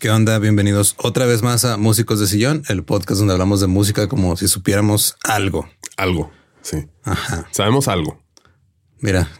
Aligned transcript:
¿Qué 0.00 0.08
onda? 0.08 0.38
Bienvenidos 0.38 0.94
otra 0.96 1.26
vez 1.26 1.42
más 1.42 1.66
a 1.66 1.76
Músicos 1.76 2.20
de 2.20 2.26
Sillón, 2.26 2.62
el 2.70 2.84
podcast 2.84 3.18
donde 3.18 3.34
hablamos 3.34 3.60
de 3.60 3.66
música 3.66 4.08
como 4.08 4.34
si 4.34 4.48
supiéramos 4.48 5.14
algo. 5.24 5.68
Algo. 5.98 6.30
Sí. 6.62 6.86
Ajá. 7.02 7.46
Sabemos 7.50 7.86
algo. 7.86 8.18
Mira, 9.00 9.30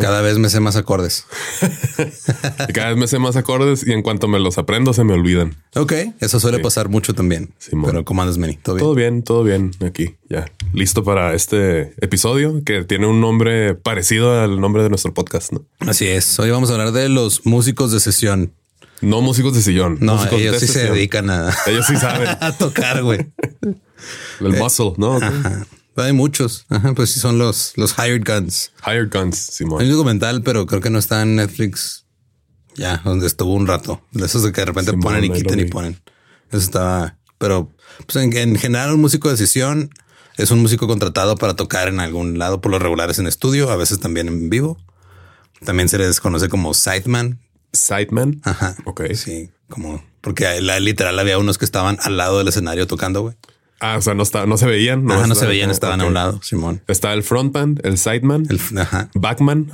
cada 0.00 0.20
vez 0.20 0.36
me 0.38 0.48
sé 0.48 0.58
más 0.58 0.74
acordes. 0.74 1.24
Y 2.68 2.72
cada 2.72 2.88
vez 2.88 2.96
me 2.96 3.06
sé 3.06 3.18
más 3.20 3.36
acordes 3.36 3.86
y 3.86 3.92
en 3.92 4.02
cuanto 4.02 4.26
me 4.26 4.40
los 4.40 4.58
aprendo 4.58 4.92
se 4.92 5.04
me 5.04 5.12
olvidan. 5.12 5.56
Ok, 5.76 5.92
eso 6.20 6.40
suele 6.40 6.58
pasar 6.58 6.88
mucho 6.88 7.14
también. 7.14 7.54
Simón. 7.58 7.90
Pero 7.90 8.04
¿cómo 8.04 8.22
andas, 8.22 8.38
Meni? 8.38 8.56
¿Todo 8.56 8.74
bien? 8.74 8.82
Todo 8.82 8.94
bien, 8.94 9.22
todo 9.22 9.44
bien 9.44 9.70
aquí. 9.86 10.16
Ya 10.28 10.46
listo 10.72 11.04
para 11.04 11.34
este 11.34 11.94
episodio 12.04 12.62
que 12.64 12.84
tiene 12.84 13.06
un 13.06 13.20
nombre 13.20 13.74
parecido 13.74 14.40
al 14.40 14.60
nombre 14.60 14.82
de 14.82 14.88
nuestro 14.88 15.14
podcast. 15.14 15.52
No, 15.52 15.64
Así 15.80 16.06
es. 16.06 16.38
Hoy 16.38 16.50
vamos 16.50 16.70
a 16.70 16.74
hablar 16.74 16.92
de 16.92 17.08
los 17.08 17.46
músicos 17.46 17.92
de 17.92 18.00
sesión. 18.00 18.52
No 19.00 19.20
músicos 19.20 19.54
de 19.54 19.62
sillón. 19.62 19.98
No, 20.00 20.14
ellos 20.32 20.58
sí 20.60 20.66
se 20.66 20.72
sesión. 20.74 20.94
dedican 20.94 21.30
a, 21.30 21.54
Ellos 21.66 21.86
sí 21.86 21.96
saben 21.96 22.28
a 22.40 22.52
tocar, 22.52 23.02
güey. 23.02 23.26
el 24.40 24.52
muscle, 24.58 24.92
no? 24.96 25.16
Ajá. 25.16 25.66
Hay 25.96 26.12
muchos. 26.12 26.64
Ajá, 26.68 26.92
pues 26.94 27.10
sí 27.10 27.18
son 27.20 27.38
los, 27.38 27.72
los 27.76 27.94
hired 27.98 28.22
guns. 28.24 28.70
Hired 28.86 29.10
guns, 29.12 29.48
Hay 29.48 29.54
Simón. 29.56 29.82
un 29.84 29.90
documental, 29.90 30.42
pero 30.42 30.66
creo 30.66 30.80
que 30.80 30.90
no 30.90 30.98
está 30.98 31.22
en 31.22 31.36
Netflix. 31.36 32.04
Ya, 32.76 33.00
donde 33.04 33.26
estuvo 33.26 33.52
un 33.54 33.66
rato. 33.66 34.00
De 34.12 34.26
esos 34.26 34.44
de 34.44 34.52
que 34.52 34.60
de 34.60 34.66
repente 34.66 34.92
Simón, 34.92 35.02
ponen 35.02 35.24
y 35.24 35.32
quitan 35.32 35.58
y 35.58 35.64
ponen. 35.64 36.00
Eso 36.50 36.58
estaba. 36.58 37.18
Pero 37.38 37.74
pues 38.06 38.16
en, 38.24 38.36
en 38.36 38.54
general, 38.56 38.92
un 38.92 39.00
músico 39.00 39.28
de 39.28 39.36
sesión 39.36 39.90
es 40.36 40.52
un 40.52 40.60
músico 40.60 40.86
contratado 40.86 41.36
para 41.36 41.56
tocar 41.56 41.88
en 41.88 41.98
algún 41.98 42.38
lado, 42.38 42.60
por 42.60 42.70
lo 42.70 42.78
regulares 42.78 43.18
en 43.18 43.26
estudio, 43.26 43.70
a 43.70 43.76
veces 43.76 43.98
también 43.98 44.28
en 44.28 44.50
vivo. 44.50 44.78
También 45.64 45.88
se 45.88 45.98
les 45.98 46.20
conoce 46.20 46.48
como 46.48 46.74
sideman. 46.74 47.40
Sideman. 47.72 48.40
Ajá. 48.44 48.76
Ok. 48.84 49.02
Sí, 49.14 49.50
como 49.68 50.02
porque 50.20 50.60
la, 50.60 50.80
literal 50.80 51.18
había 51.18 51.38
unos 51.38 51.58
que 51.58 51.64
estaban 51.64 51.98
al 52.02 52.16
lado 52.16 52.38
del 52.38 52.48
escenario 52.48 52.86
tocando, 52.86 53.22
güey. 53.22 53.36
Ah, 53.80 53.96
o 53.96 54.02
sea, 54.02 54.14
no 54.14 54.24
está, 54.24 54.44
no 54.46 54.56
se 54.56 54.66
veían. 54.66 55.08
Ajá, 55.10 55.28
no 55.28 55.36
se 55.36 55.46
veían, 55.46 55.70
estaban 55.70 56.00
a 56.00 56.06
un 56.06 56.14
lado, 56.14 56.40
Simón. 56.42 56.82
Está 56.88 57.12
el 57.12 57.22
frontman, 57.22 57.78
el 57.84 57.96
sideman, 57.96 58.46
El, 58.50 58.60
ajá. 58.78 59.08
backman, 59.14 59.70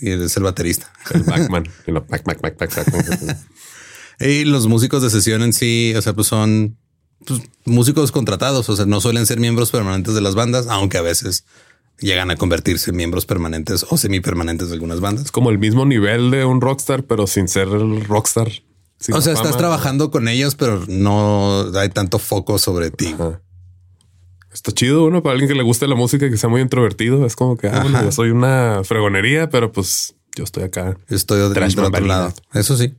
y 0.00 0.10
es 0.10 0.36
el 0.36 0.42
baterista. 0.44 0.92
El 1.12 1.24
backman. 1.24 1.68
Y 1.86 1.90
lo 1.90 2.02
back, 2.02 2.24
back, 2.24 2.40
back, 2.40 2.58
back, 2.58 2.74
back. 2.74 3.36
Y 4.20 4.44
los 4.44 4.66
músicos 4.68 5.02
de 5.02 5.10
sesión 5.10 5.42
en 5.42 5.52
sí, 5.52 5.94
o 5.96 6.02
sea, 6.02 6.12
pues 6.12 6.28
son 6.28 6.76
pues, 7.26 7.40
músicos 7.64 8.12
contratados, 8.12 8.68
o 8.68 8.76
sea, 8.76 8.86
no 8.86 9.00
suelen 9.00 9.26
ser 9.26 9.40
miembros 9.40 9.70
permanentes 9.70 10.14
de 10.14 10.20
las 10.20 10.34
bandas, 10.34 10.66
aunque 10.68 10.98
a 10.98 11.02
veces 11.02 11.44
llegan 12.00 12.30
a 12.30 12.36
convertirse 12.36 12.90
en 12.90 12.96
miembros 12.96 13.26
permanentes 13.26 13.86
o 13.90 13.96
semipermanentes 13.96 14.68
de 14.68 14.74
algunas 14.74 15.00
bandas. 15.00 15.30
Como 15.30 15.50
el 15.50 15.58
mismo 15.58 15.84
nivel 15.86 16.30
de 16.30 16.44
un 16.44 16.60
rockstar, 16.60 17.04
pero 17.04 17.26
sin 17.26 17.48
ser 17.48 17.68
el 17.68 18.04
rockstar. 18.04 18.50
Sin 18.98 19.14
O 19.14 19.20
sea, 19.20 19.32
la 19.32 19.38
estás 19.38 19.52
fama. 19.52 19.56
trabajando 19.58 20.10
con 20.10 20.28
ellos, 20.28 20.54
pero 20.56 20.84
no 20.88 21.70
hay 21.74 21.88
tanto 21.88 22.18
foco 22.18 22.58
sobre 22.58 22.90
ti. 22.90 23.14
Ajá. 23.14 23.40
Está 24.52 24.72
chido, 24.72 25.04
uno 25.04 25.22
para 25.22 25.34
alguien 25.34 25.48
que 25.48 25.54
le 25.54 25.62
guste 25.62 25.86
la 25.86 25.94
música 25.94 26.26
y 26.26 26.30
que 26.30 26.36
sea 26.36 26.50
muy 26.50 26.60
introvertido. 26.60 27.24
Es 27.24 27.36
como 27.36 27.56
que, 27.56 27.68
ah, 27.68 27.80
bueno, 27.82 28.02
yo 28.02 28.10
soy 28.12 28.30
una 28.30 28.80
fregonería, 28.84 29.48
pero 29.48 29.70
pues 29.70 30.14
yo 30.34 30.42
estoy 30.44 30.64
acá. 30.64 30.96
Yo 31.08 31.16
Estoy 31.16 31.38
de- 31.38 31.44
otro 31.46 32.00
lado. 32.06 32.32
Eso 32.52 32.76
sí. 32.76 32.94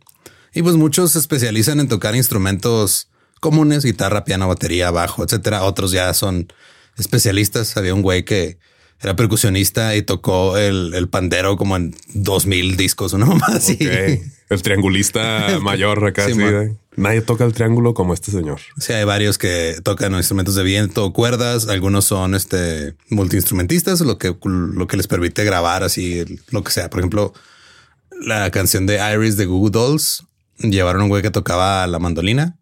Y 0.53 0.63
pues 0.63 0.75
muchos 0.75 1.11
se 1.11 1.19
especializan 1.19 1.79
en 1.81 1.87
tocar 1.89 2.15
instrumentos 2.15 3.09
comunes, 3.41 3.83
guitarra, 3.83 4.23
piano, 4.23 4.47
batería, 4.47 4.91
bajo, 4.91 5.23
etcétera. 5.23 5.63
Otros 5.63 5.91
ya 5.91 6.13
son 6.13 6.47
especialistas. 6.97 7.75
Había 7.77 7.93
un 7.93 8.01
güey 8.01 8.23
que 8.23 8.57
era 9.01 9.15
percusionista 9.15 9.95
y 9.95 10.03
tocó 10.03 10.57
el, 10.57 10.93
el 10.93 11.07
pandero 11.07 11.57
como 11.57 11.75
en 11.75 11.95
dos 12.13 12.45
mil 12.45 12.77
discos, 12.77 13.13
una 13.13 13.25
mamá 13.25 13.47
así. 13.49 13.73
Ok. 13.73 14.21
El 14.49 14.61
triangulista 14.61 15.59
mayor 15.61 16.05
acá. 16.05 16.27
Sí, 16.27 16.33
Nadie 16.97 17.21
toca 17.21 17.45
el 17.45 17.53
triángulo 17.53 17.93
como 17.93 18.13
este 18.13 18.31
señor. 18.31 18.59
Sí, 18.77 18.91
hay 18.91 19.05
varios 19.05 19.37
que 19.37 19.77
tocan 19.81 20.13
instrumentos 20.13 20.55
de 20.55 20.63
viento, 20.63 21.13
cuerdas. 21.13 21.69
Algunos 21.69 22.03
son 22.03 22.35
este 22.35 22.95
multiinstrumentistas, 23.09 24.01
lo 24.01 24.17
que, 24.17 24.35
lo 24.43 24.87
que 24.87 24.97
les 24.97 25.07
permite 25.07 25.45
grabar 25.45 25.83
así 25.83 26.25
lo 26.49 26.63
que 26.65 26.71
sea. 26.71 26.89
Por 26.89 26.99
ejemplo, 26.99 27.33
la 28.21 28.51
canción 28.51 28.87
de 28.87 28.99
Iris 29.13 29.37
de 29.37 29.45
Google 29.45 29.71
Dolls 29.71 30.25
llevaron 30.57 31.01
a 31.01 31.03
un 31.05 31.09
güey 31.09 31.21
que 31.21 31.31
tocaba 31.31 31.87
la 31.87 31.99
mandolina 31.99 32.57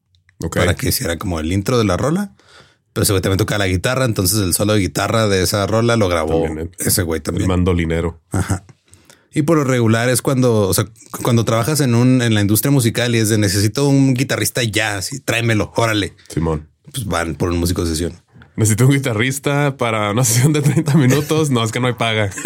para 0.54 0.75
que 0.75 0.90
hiciera 0.90 1.18
como 1.18 1.40
el 1.40 1.52
intro 1.52 1.80
de 1.80 1.86
la 1.86 1.98
rola. 1.98 2.31
Pero 2.94 3.03
ese 3.03 3.13
güey 3.13 3.21
también 3.21 3.38
tocaba 3.38 3.59
la 3.59 3.68
guitarra. 3.68 4.06
Entonces 4.06 4.39
el 4.39 4.53
solo 4.53 4.74
de 4.74 4.80
guitarra 4.80 5.27
de 5.27 5.44
esa 5.44 5.65
rola 5.68 5.95
lo 5.95 6.09
grabó 6.09 6.44
También, 6.44 6.68
eh. 6.68 6.71
ese 6.80 7.03
güey 7.03 7.19
El 7.19 7.24
también. 7.24 7.47
mandolinero. 7.47 8.21
Ajá. 8.31 8.63
Y 9.31 9.44
por 9.44 9.57
lo 9.57 9.63
regular 9.63 10.09
es 10.09 10.24
cuando, 10.24 10.68
o 10.68 10.74
sea, 10.74 10.86
cuando 11.21 11.45
trabajas 11.45 11.81
en 11.81 11.94
un, 11.94 12.21
en 12.24 12.33
la 12.33 12.41
industria 12.41 12.71
musical 12.71 13.13
y 13.15 13.19
es 13.19 13.30
de 13.30 13.38
necesito 13.38 13.88
un 13.88 14.15
guitarrista 14.15 14.63
ya, 14.63 14.97
así 14.97 15.19
tráemelo, 15.19 15.71
órale. 15.75 16.15
Simón. 16.30 16.68
Pues 16.91 17.06
van 17.06 17.36
por 17.36 17.50
un 17.50 17.59
músico 17.59 17.83
de 17.83 17.91
sesión. 17.91 18.13
Necesito 18.56 18.88
un 18.88 18.91
guitarrista 18.94 19.77
para 19.77 20.09
una 20.12 20.24
sesión 20.25 20.51
de 20.51 20.62
30 20.63 20.95
minutos. 20.97 21.51
No, 21.51 21.63
es 21.63 21.71
que 21.71 21.80
no 21.80 21.88
hay 21.88 21.94
paga. 21.94 22.31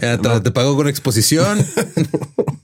Ya, 0.00 0.16
te, 0.18 0.40
te 0.40 0.50
pago 0.52 0.74
con 0.76 0.88
exposición. 0.88 1.58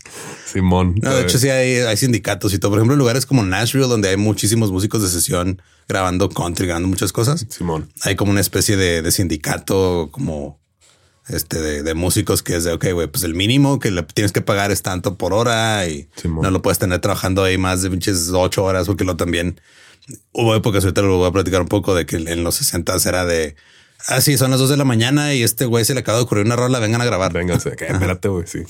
Simón. 0.53 0.95
No, 1.03 1.15
de 1.15 1.23
hecho, 1.23 1.39
sí 1.39 1.51
hay, 1.51 1.77
hay 1.77 1.97
sindicatos 1.97 2.55
y 2.55 2.59
todo. 2.59 2.71
Por 2.71 2.79
ejemplo, 2.79 2.95
en 2.95 2.99
lugares 2.99 3.27
como 3.27 3.45
Nashville, 3.45 3.87
donde 3.87 4.09
hay 4.09 4.17
muchísimos 4.17 4.73
músicos 4.73 5.03
de 5.03 5.09
sesión 5.09 5.61
grabando 5.89 6.29
country, 6.29 6.67
grabando 6.67 6.89
muchas 6.89 7.13
cosas. 7.13 7.47
Simón. 7.49 7.91
Hay 8.03 8.17
como 8.17 8.31
una 8.31 8.41
especie 8.41 8.77
de, 8.77 9.03
de 9.03 9.13
sindicato, 9.13 10.09
como 10.11 10.59
este 11.29 11.61
de, 11.61 11.83
de 11.83 11.95
músicos 11.95 12.43
que 12.43 12.57
es 12.57 12.65
de, 12.65 12.73
ok, 12.73 12.87
güey, 12.93 13.07
pues 13.07 13.25
el 13.25 13.35
mínimo 13.35 13.79
que 13.79 13.91
le 13.91 14.03
tienes 14.03 14.33
que 14.33 14.41
pagar 14.41 14.71
es 14.71 14.83
tanto 14.83 15.17
por 15.17 15.35
hora 15.35 15.87
y 15.87 16.09
Simón. 16.17 16.43
no 16.43 16.51
lo 16.51 16.63
puedes 16.63 16.79
tener 16.79 17.01
trabajando 17.01 17.45
ahí 17.45 17.59
más 17.59 17.83
de 17.83 17.91
pinches 17.91 18.31
ocho 18.33 18.65
horas, 18.65 18.87
porque 18.87 19.05
lo 19.05 19.17
también 19.17 19.61
hubo 20.33 20.55
épocas, 20.55 20.85
ahorita 20.85 21.03
lo 21.03 21.19
voy 21.19 21.29
a 21.29 21.33
platicar 21.33 21.61
un 21.61 21.69
poco 21.69 21.95
de 21.95 22.07
que 22.07 22.17
en 22.17 22.45
los 22.45 22.57
60 22.57 22.97
era 23.07 23.27
de, 23.27 23.57
ah, 24.09 24.21
sí, 24.21 24.37
son 24.37 24.51
las 24.51 24.59
dos 24.61 24.69
de 24.71 24.77
la 24.77 24.85
mañana 24.85 25.35
y 25.35 25.43
este 25.43 25.65
güey 25.65 25.85
se 25.85 25.95
le 25.95 26.01
acaba 26.01 26.19
de 26.19 26.25
ocurrir 26.25 26.45
una 26.45 26.57
rola, 26.57 26.79
vengan 26.81 27.01
a 27.01 27.05
grabar. 27.05 27.33
Véngase, 27.33 27.77
que 27.77 27.87
espérate, 27.89 28.29
güey. 28.29 28.47
Sí. 28.47 28.65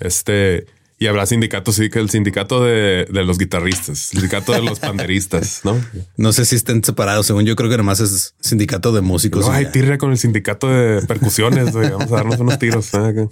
Este, 0.00 0.66
y 0.98 1.06
habrá 1.06 1.26
sindicatos, 1.26 1.76
sí, 1.76 1.88
que 1.90 1.98
el 1.98 2.10
sindicato 2.10 2.62
de, 2.64 3.06
de 3.10 3.24
los 3.24 3.38
guitarristas, 3.38 3.88
el 3.88 3.96
sindicato 4.20 4.52
de 4.52 4.62
los 4.62 4.78
panderistas, 4.80 5.60
¿no? 5.64 5.80
No 6.16 6.32
sé 6.32 6.44
si 6.44 6.56
estén 6.56 6.82
separados, 6.84 7.26
según 7.26 7.44
yo 7.44 7.56
creo 7.56 7.70
que 7.70 7.76
nomás 7.76 8.00
es 8.00 8.34
sindicato 8.40 8.92
de 8.92 9.00
músicos. 9.00 9.46
No, 9.46 9.52
hay 9.52 9.66
tirria 9.66 9.98
con 9.98 10.10
el 10.12 10.18
sindicato 10.18 10.68
de 10.68 11.02
percusiones, 11.02 11.72
güey. 11.72 11.90
Vamos 11.92 12.10
a 12.12 12.16
darnos 12.16 12.40
unos 12.40 12.58
tiros. 12.58 12.94
Ah, 12.94 13.12
que- 13.14 13.28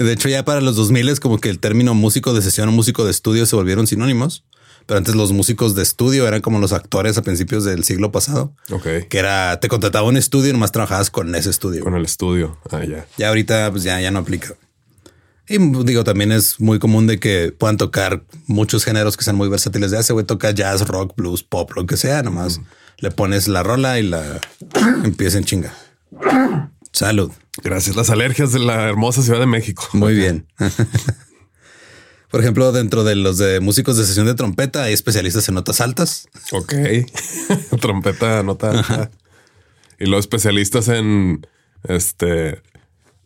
De 0.00 0.12
hecho, 0.12 0.28
ya 0.28 0.44
para 0.44 0.60
los 0.60 0.76
2000 0.76 1.08
es 1.08 1.20
como 1.20 1.38
que 1.38 1.48
el 1.48 1.58
término 1.58 1.94
músico 1.94 2.34
de 2.34 2.42
sesión 2.42 2.68
o 2.68 2.72
músico 2.72 3.04
de 3.04 3.10
estudio 3.10 3.46
se 3.46 3.56
volvieron 3.56 3.86
sinónimos. 3.86 4.44
Pero 4.86 4.98
antes 4.98 5.14
los 5.16 5.32
músicos 5.32 5.74
de 5.74 5.82
estudio 5.82 6.28
eran 6.28 6.40
como 6.40 6.60
los 6.60 6.72
actores 6.72 7.18
a 7.18 7.22
principios 7.22 7.64
del 7.64 7.82
siglo 7.84 8.12
pasado, 8.12 8.54
Ok. 8.70 8.86
que 9.08 9.18
era 9.18 9.58
te 9.58 9.68
contrataba 9.68 10.06
un 10.08 10.16
estudio 10.16 10.50
y 10.50 10.52
nomás 10.52 10.70
trabajabas 10.72 11.10
con 11.10 11.34
ese 11.34 11.50
estudio. 11.50 11.82
Con 11.82 11.94
el 11.96 12.04
estudio. 12.04 12.56
Ah, 12.70 12.84
ya. 12.84 13.06
Ya 13.18 13.28
ahorita 13.28 13.70
pues 13.72 13.82
ya, 13.82 14.00
ya 14.00 14.10
no 14.12 14.20
aplica. 14.20 14.54
Y 15.48 15.58
digo, 15.84 16.02
también 16.02 16.32
es 16.32 16.58
muy 16.60 16.78
común 16.80 17.06
de 17.06 17.20
que 17.20 17.52
puedan 17.56 17.76
tocar 17.76 18.24
muchos 18.46 18.84
géneros 18.84 19.16
que 19.16 19.22
sean 19.24 19.36
muy 19.36 19.48
versátiles. 19.48 19.90
Ya 19.92 20.00
ese 20.00 20.12
güey 20.12 20.24
toca 20.26 20.50
jazz, 20.50 20.86
rock, 20.88 21.14
blues, 21.16 21.42
pop, 21.44 21.70
lo 21.76 21.86
que 21.86 21.96
sea. 21.96 22.22
Nomás 22.22 22.60
le 22.98 23.10
pones 23.12 23.46
la 23.46 23.62
rola 23.62 23.98
y 24.00 24.02
la 24.04 24.40
empieza 25.04 25.38
en 25.38 25.44
chinga. 25.44 25.72
Salud. 26.92 27.30
Gracias. 27.62 27.94
Las 27.96 28.10
alergias 28.10 28.52
de 28.52 28.58
la 28.58 28.88
hermosa 28.88 29.22
Ciudad 29.22 29.38
de 29.40 29.46
México. 29.46 29.86
Muy 29.92 30.14
bien. 30.14 30.46
Por 32.30 32.40
ejemplo, 32.40 32.72
dentro 32.72 33.04
de 33.04 33.14
los 33.14 33.38
de 33.38 33.60
músicos 33.60 33.96
de 33.96 34.04
sesión 34.04 34.26
de 34.26 34.34
trompeta 34.34 34.84
hay 34.84 34.92
especialistas 34.92 35.48
en 35.48 35.54
notas 35.54 35.80
altas. 35.80 36.28
Ok. 36.52 36.74
Trompeta, 37.80 38.42
nota. 38.42 38.70
alta. 38.70 39.10
Y 39.98 40.06
los 40.06 40.20
especialistas 40.20 40.88
en 40.88 41.46
este 41.84 42.62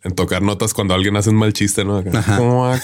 en 0.03 0.15
tocar 0.15 0.43
notas 0.43 0.73
cuando 0.75 0.95
alguien 0.95 1.17
hace 1.17 1.31
un 1.31 1.37
mal 1.37 1.53
chiste, 1.53 1.85
¿no? 1.85 2.03
Ajá. 2.13 2.39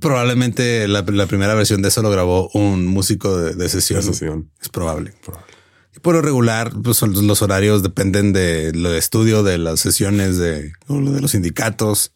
Probablemente 0.00 0.86
la, 0.86 1.02
la 1.02 1.26
primera 1.26 1.54
versión 1.54 1.82
de 1.82 1.88
eso 1.88 2.02
lo 2.02 2.10
grabó 2.10 2.50
un 2.54 2.86
músico 2.86 3.36
de, 3.36 3.54
de 3.54 3.68
sesión. 3.68 4.00
De 4.00 4.06
sesión. 4.06 4.50
Es 4.60 4.68
probable. 4.68 5.12
Y 5.94 6.00
por 6.00 6.14
lo 6.14 6.22
regular, 6.22 6.72
pues 6.82 7.02
los 7.02 7.42
horarios 7.42 7.82
dependen 7.82 8.32
de 8.32 8.72
lo 8.72 8.90
de 8.90 8.98
estudio, 8.98 9.42
de 9.42 9.58
las 9.58 9.80
sesiones, 9.80 10.38
de, 10.38 10.72
de 10.88 11.20
los 11.20 11.32
sindicatos. 11.32 12.12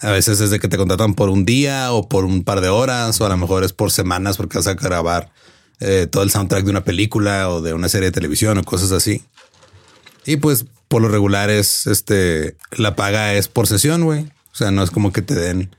A 0.00 0.10
veces 0.10 0.40
es 0.40 0.50
de 0.50 0.60
que 0.60 0.68
te 0.68 0.76
contratan 0.76 1.14
por 1.14 1.30
un 1.30 1.44
día 1.44 1.92
o 1.92 2.08
por 2.08 2.24
un 2.24 2.44
par 2.44 2.60
de 2.60 2.68
horas, 2.68 3.20
o 3.20 3.26
a 3.26 3.28
lo 3.28 3.36
mejor 3.36 3.64
es 3.64 3.72
por 3.72 3.90
semanas 3.90 4.36
porque 4.36 4.58
vas 4.58 4.66
a 4.66 4.74
grabar 4.74 5.32
eh, 5.80 6.06
todo 6.10 6.22
el 6.22 6.30
soundtrack 6.30 6.64
de 6.64 6.70
una 6.70 6.84
película 6.84 7.50
o 7.50 7.62
de 7.62 7.74
una 7.74 7.88
serie 7.88 8.06
de 8.06 8.12
televisión 8.12 8.58
o 8.58 8.64
cosas 8.64 8.92
así. 8.92 9.22
Y 10.26 10.36
pues 10.36 10.66
por 10.88 11.02
lo 11.02 11.08
regular 11.08 11.50
es 11.50 11.86
este 11.86 12.56
la 12.72 12.96
paga 12.96 13.34
es 13.34 13.48
por 13.48 13.66
sesión, 13.66 14.04
güey. 14.04 14.24
O 14.52 14.54
sea, 14.56 14.70
no 14.70 14.82
es 14.82 14.90
como 14.90 15.12
que 15.12 15.22
te 15.22 15.34
den. 15.34 15.74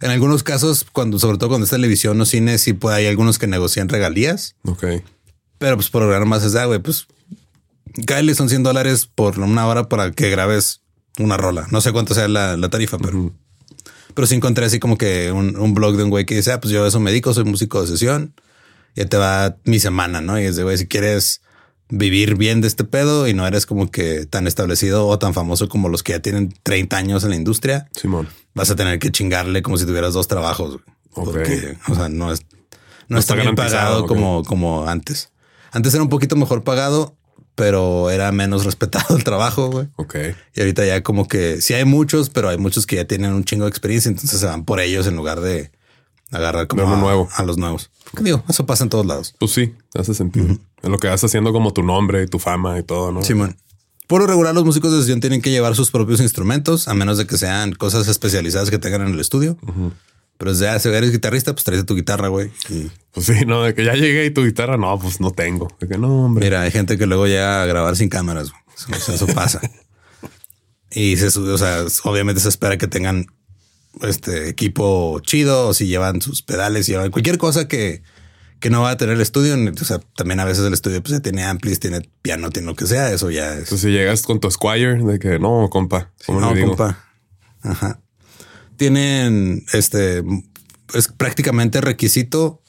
En 0.00 0.10
algunos 0.10 0.42
casos, 0.42 0.86
cuando, 0.92 1.18
sobre 1.18 1.38
todo 1.38 1.48
cuando 1.50 1.64
es 1.64 1.70
televisión 1.70 2.20
o 2.20 2.26
cine, 2.26 2.58
sí 2.58 2.72
puede, 2.72 2.96
hay 2.96 3.06
algunos 3.06 3.38
que 3.38 3.46
negocian 3.46 3.88
regalías. 3.88 4.56
Ok. 4.64 4.84
Pero 5.58 5.76
pues 5.76 5.88
por 5.88 6.02
lograr 6.02 6.24
más 6.26 6.44
es 6.44 6.54
ah, 6.56 6.66
güey, 6.66 6.78
pues 6.80 7.06
cáele 8.06 8.34
son 8.34 8.48
100 8.48 8.64
dólares 8.64 9.06
por 9.06 9.38
una 9.38 9.66
hora 9.66 9.88
para 9.88 10.10
que 10.10 10.30
grabes 10.30 10.82
una 11.18 11.36
rola. 11.36 11.66
No 11.70 11.80
sé 11.80 11.92
cuánto 11.92 12.14
sea 12.14 12.28
la, 12.28 12.56
la 12.56 12.68
tarifa, 12.68 12.98
pero, 12.98 13.32
pero 14.14 14.26
sí 14.26 14.34
encontré 14.34 14.64
así 14.66 14.78
como 14.78 14.96
que 14.96 15.32
un, 15.32 15.56
un 15.56 15.74
blog 15.74 15.96
de 15.96 16.04
un 16.04 16.10
güey 16.10 16.24
que 16.24 16.36
dice, 16.36 16.52
ah, 16.52 16.60
pues 16.60 16.72
yo 16.72 16.86
eso 16.86 17.00
me 17.00 17.10
dedico, 17.10 17.34
soy 17.34 17.44
músico 17.44 17.80
de 17.80 17.88
sesión. 17.88 18.34
Ya 18.96 19.06
te 19.06 19.16
va 19.16 19.56
mi 19.64 19.80
semana, 19.80 20.20
¿no? 20.20 20.40
Y 20.40 20.44
es 20.44 20.56
de, 20.56 20.62
güey, 20.62 20.78
si 20.78 20.86
quieres 20.86 21.40
vivir 21.88 22.36
bien 22.36 22.60
de 22.60 22.68
este 22.68 22.84
pedo 22.84 23.28
y 23.28 23.34
no 23.34 23.46
eres 23.46 23.66
como 23.66 23.90
que 23.90 24.26
tan 24.26 24.46
establecido 24.46 25.06
o 25.06 25.18
tan 25.18 25.34
famoso 25.34 25.68
como 25.68 25.88
los 25.88 26.02
que 26.02 26.12
ya 26.12 26.20
tienen 26.20 26.54
30 26.62 26.96
años 26.96 27.24
en 27.24 27.30
la 27.30 27.36
industria, 27.36 27.88
Simón. 27.92 28.28
vas 28.54 28.70
a 28.70 28.76
tener 28.76 28.98
que 28.98 29.10
chingarle 29.10 29.62
como 29.62 29.76
si 29.76 29.86
tuvieras 29.86 30.14
dos 30.14 30.28
trabajos. 30.28 30.78
güey. 30.78 30.84
Ok. 31.14 31.24
Porque, 31.24 31.76
o 31.88 31.94
sea, 31.94 32.08
no 32.08 32.32
es, 32.32 32.42
no, 32.42 32.48
No 33.08 33.18
está, 33.18 33.34
está 33.34 33.42
bien 33.42 33.54
pagado 33.54 34.06
como, 34.06 34.42
como 34.44 34.86
antes. 34.88 35.30
Antes 35.72 35.92
era 35.94 36.02
un 36.02 36.08
poquito 36.08 36.36
mejor 36.36 36.64
pagado, 36.64 37.16
pero 37.54 38.10
era 38.10 38.32
menos 38.32 38.64
respetado 38.64 39.16
el 39.16 39.24
trabajo, 39.24 39.70
güey. 39.70 39.88
Ok. 39.96 40.16
Y 40.54 40.60
ahorita 40.60 40.84
ya 40.84 41.02
como 41.02 41.28
que 41.28 41.60
sí 41.60 41.74
hay 41.74 41.84
muchos, 41.84 42.30
pero 42.30 42.48
hay 42.48 42.58
muchos 42.58 42.86
que 42.86 42.96
ya 42.96 43.04
tienen 43.04 43.32
un 43.32 43.44
chingo 43.44 43.64
de 43.64 43.70
experiencia, 43.70 44.08
entonces 44.08 44.40
se 44.40 44.46
van 44.46 44.64
por 44.64 44.80
ellos 44.80 45.06
en 45.06 45.16
lugar 45.16 45.40
de 45.40 45.70
agarrar 46.30 46.66
como 46.66 46.92
a, 46.92 46.96
nuevo. 46.96 47.28
a 47.34 47.42
los 47.44 47.58
nuevos. 47.58 47.90
¿Qué 48.16 48.22
digo? 48.22 48.44
Eso 48.48 48.66
pasa 48.66 48.84
en 48.84 48.90
todos 48.90 49.06
lados. 49.06 49.34
Pues 49.38 49.52
sí, 49.52 49.74
hace 49.94 50.14
sentido. 50.14 50.58
En 50.82 50.92
lo 50.92 50.98
que 50.98 51.08
vas 51.08 51.22
haciendo 51.24 51.52
como 51.52 51.72
tu 51.72 51.82
nombre 51.82 52.22
y 52.22 52.26
tu 52.26 52.38
fama 52.38 52.78
y 52.78 52.82
todo, 52.82 53.12
¿no? 53.12 53.22
Simón. 53.22 53.56
Por 54.06 54.20
lo 54.20 54.26
regular, 54.26 54.54
los 54.54 54.64
músicos 54.64 54.92
de 54.92 54.98
sesión 54.98 55.20
tienen 55.20 55.40
que 55.40 55.50
llevar 55.50 55.74
sus 55.74 55.90
propios 55.90 56.20
instrumentos, 56.20 56.88
a 56.88 56.94
menos 56.94 57.16
de 57.16 57.26
que 57.26 57.38
sean 57.38 57.72
cosas 57.72 58.06
especializadas 58.06 58.70
que 58.70 58.78
tengan 58.78 59.02
en 59.02 59.14
el 59.14 59.20
estudio. 59.20 59.56
Pero 60.38 60.50
ah, 60.50 60.78
si 60.78 60.88
eres 60.88 61.12
guitarrista, 61.12 61.52
pues 61.52 61.64
traes 61.64 61.86
tu 61.86 61.94
guitarra, 61.94 62.28
güey. 62.28 62.50
Y 62.68 62.90
Pues 63.12 63.26
sí, 63.26 63.46
no, 63.46 63.62
de 63.62 63.74
que 63.74 63.84
ya 63.84 63.94
llegué 63.94 64.26
y 64.26 64.30
tu 64.30 64.44
guitarra, 64.44 64.76
no, 64.76 64.98
pues 64.98 65.20
no 65.20 65.30
tengo. 65.30 65.68
De 65.80 65.86
que 65.88 65.96
no, 65.98 66.24
hombre. 66.26 66.44
mira, 66.46 66.62
hay 66.62 66.70
gente 66.70 66.98
que 66.98 67.06
luego 67.06 67.26
llega 67.26 67.62
a 67.62 67.66
grabar 67.66 67.96
sin 67.96 68.08
cámaras. 68.08 68.50
güey. 68.50 68.62
Eso, 68.76 68.88
o 68.92 69.00
sea, 69.00 69.14
eso 69.14 69.26
pasa. 69.28 69.60
y 70.90 71.16
se 71.16 71.30
sube, 71.30 71.52
o 71.52 71.58
sea, 71.58 71.84
obviamente 72.04 72.40
se 72.40 72.48
espera 72.48 72.76
que 72.78 72.88
tengan 72.88 73.26
este 74.02 74.48
equipo 74.48 75.20
chido 75.20 75.68
o 75.68 75.74
si 75.74 75.86
llevan 75.86 76.20
sus 76.20 76.42
pedales, 76.42 76.86
si 76.86 76.92
llevan 76.92 77.12
cualquier 77.12 77.38
cosa 77.38 77.68
que, 77.68 78.02
que 78.58 78.70
no 78.70 78.82
va 78.82 78.90
a 78.90 78.96
tener 78.96 79.14
el 79.14 79.20
estudio. 79.20 79.54
O 79.54 79.84
sea, 79.84 80.00
también 80.16 80.40
a 80.40 80.44
veces 80.44 80.64
el 80.66 80.72
estudio 80.72 81.00
pues, 81.00 81.12
ya 81.12 81.20
tiene 81.20 81.44
amplis, 81.44 81.78
tiene 81.78 82.00
piano, 82.22 82.50
tiene 82.50 82.66
lo 82.66 82.74
que 82.74 82.86
sea. 82.86 83.12
Eso 83.12 83.30
ya 83.30 83.50
es. 83.52 83.58
Entonces, 83.60 83.80
si 83.82 83.90
llegas 83.90 84.22
con 84.22 84.40
tu 84.40 84.50
Squire, 84.50 84.96
de 85.04 85.18
que 85.20 85.38
no, 85.38 85.68
compa, 85.70 86.10
¿cómo 86.26 86.40
No, 86.40 86.52
le 86.52 86.56
digo? 86.60 86.68
compa. 86.76 87.04
Ajá. 87.62 88.00
Tienen 88.76 89.64
este 89.72 90.22
es 90.94 91.08
prácticamente 91.08 91.80
requisito 91.80 92.62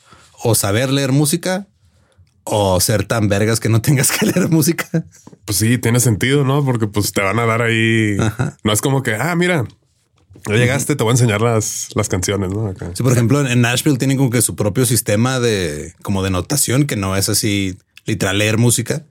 o 0.44 0.56
saber 0.56 0.92
leer 0.92 1.12
música 1.12 1.68
o 2.44 2.80
ser 2.80 3.06
tan 3.06 3.28
vergas 3.28 3.60
que 3.60 3.70
no 3.70 3.82
tengas 3.84 4.12
que 4.12 4.26
leer 4.26 4.50
música. 4.50 4.88
Pues 5.46 5.58
sí, 5.58 5.78
tiene 5.78 6.00
sentido, 6.00 6.44
¿no? 6.44 6.64
Porque 6.64 6.88
pues 6.88 7.12
te 7.12 7.22
van 7.22 7.40
a 7.40 7.46
dar 7.46 7.62
ahí. 7.62 8.18
No 8.64 8.72
es 8.72 8.82
como 8.82 9.04
que, 9.04 9.16
ah, 9.16 9.36
mira, 9.36 9.66
ya 10.48 10.56
llegaste, 10.56 10.96
te 10.96 11.04
voy 11.04 11.12
a 11.12 11.14
enseñar 11.14 11.42
las, 11.42 11.90
las 11.96 12.08
canciones, 12.10 12.52
¿no? 12.52 12.74
Sí, 12.94 13.04
por 13.04 13.12
ejemplo, 13.12 13.46
en 13.46 13.62
Nashville 13.62 13.98
tienen 13.98 14.18
como 14.18 14.30
que 14.30 14.42
su 14.42 14.56
propio 14.56 14.86
sistema 14.86 15.40
de 15.40 15.94
como 16.04 16.24
de 16.24 16.30
notación 16.30 16.86
que 16.86 16.96
no 16.96 17.16
es 17.16 17.30
así 17.30 17.78
literal 18.06 18.38
leer 18.38 18.58
música, 18.58 19.06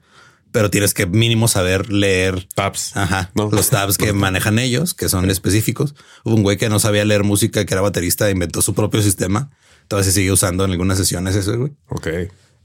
pero 0.55 0.69
tienes 0.69 0.93
que 0.93 1.05
mínimo 1.05 1.49
saber 1.49 1.91
leer 1.91 2.47
Tabs. 2.55 2.95
Ajá. 2.95 3.29
¿no? 3.35 3.49
Los 3.51 3.71
tabs 3.71 3.97
que 3.97 4.13
manejan 4.13 4.57
ellos, 4.57 4.93
que 4.93 5.09
son 5.09 5.29
específicos. 5.29 5.95
Hubo 6.23 6.35
un 6.35 6.43
güey 6.43 6.55
que 6.55 6.69
no 6.69 6.79
sabía 6.79 7.03
leer 7.03 7.25
música, 7.25 7.65
que 7.65 7.73
era 7.73 7.81
baterista, 7.81 8.31
inventó 8.31 8.61
su 8.61 8.73
propio 8.73 9.01
sistema. 9.01 9.51
Todavía 9.89 10.09
se 10.09 10.13
sigue 10.13 10.31
usando 10.31 10.63
en 10.63 10.71
algunas 10.71 10.97
sesiones 10.97 11.35
ese 11.35 11.57
güey. 11.57 11.73
Ok. 11.89 12.07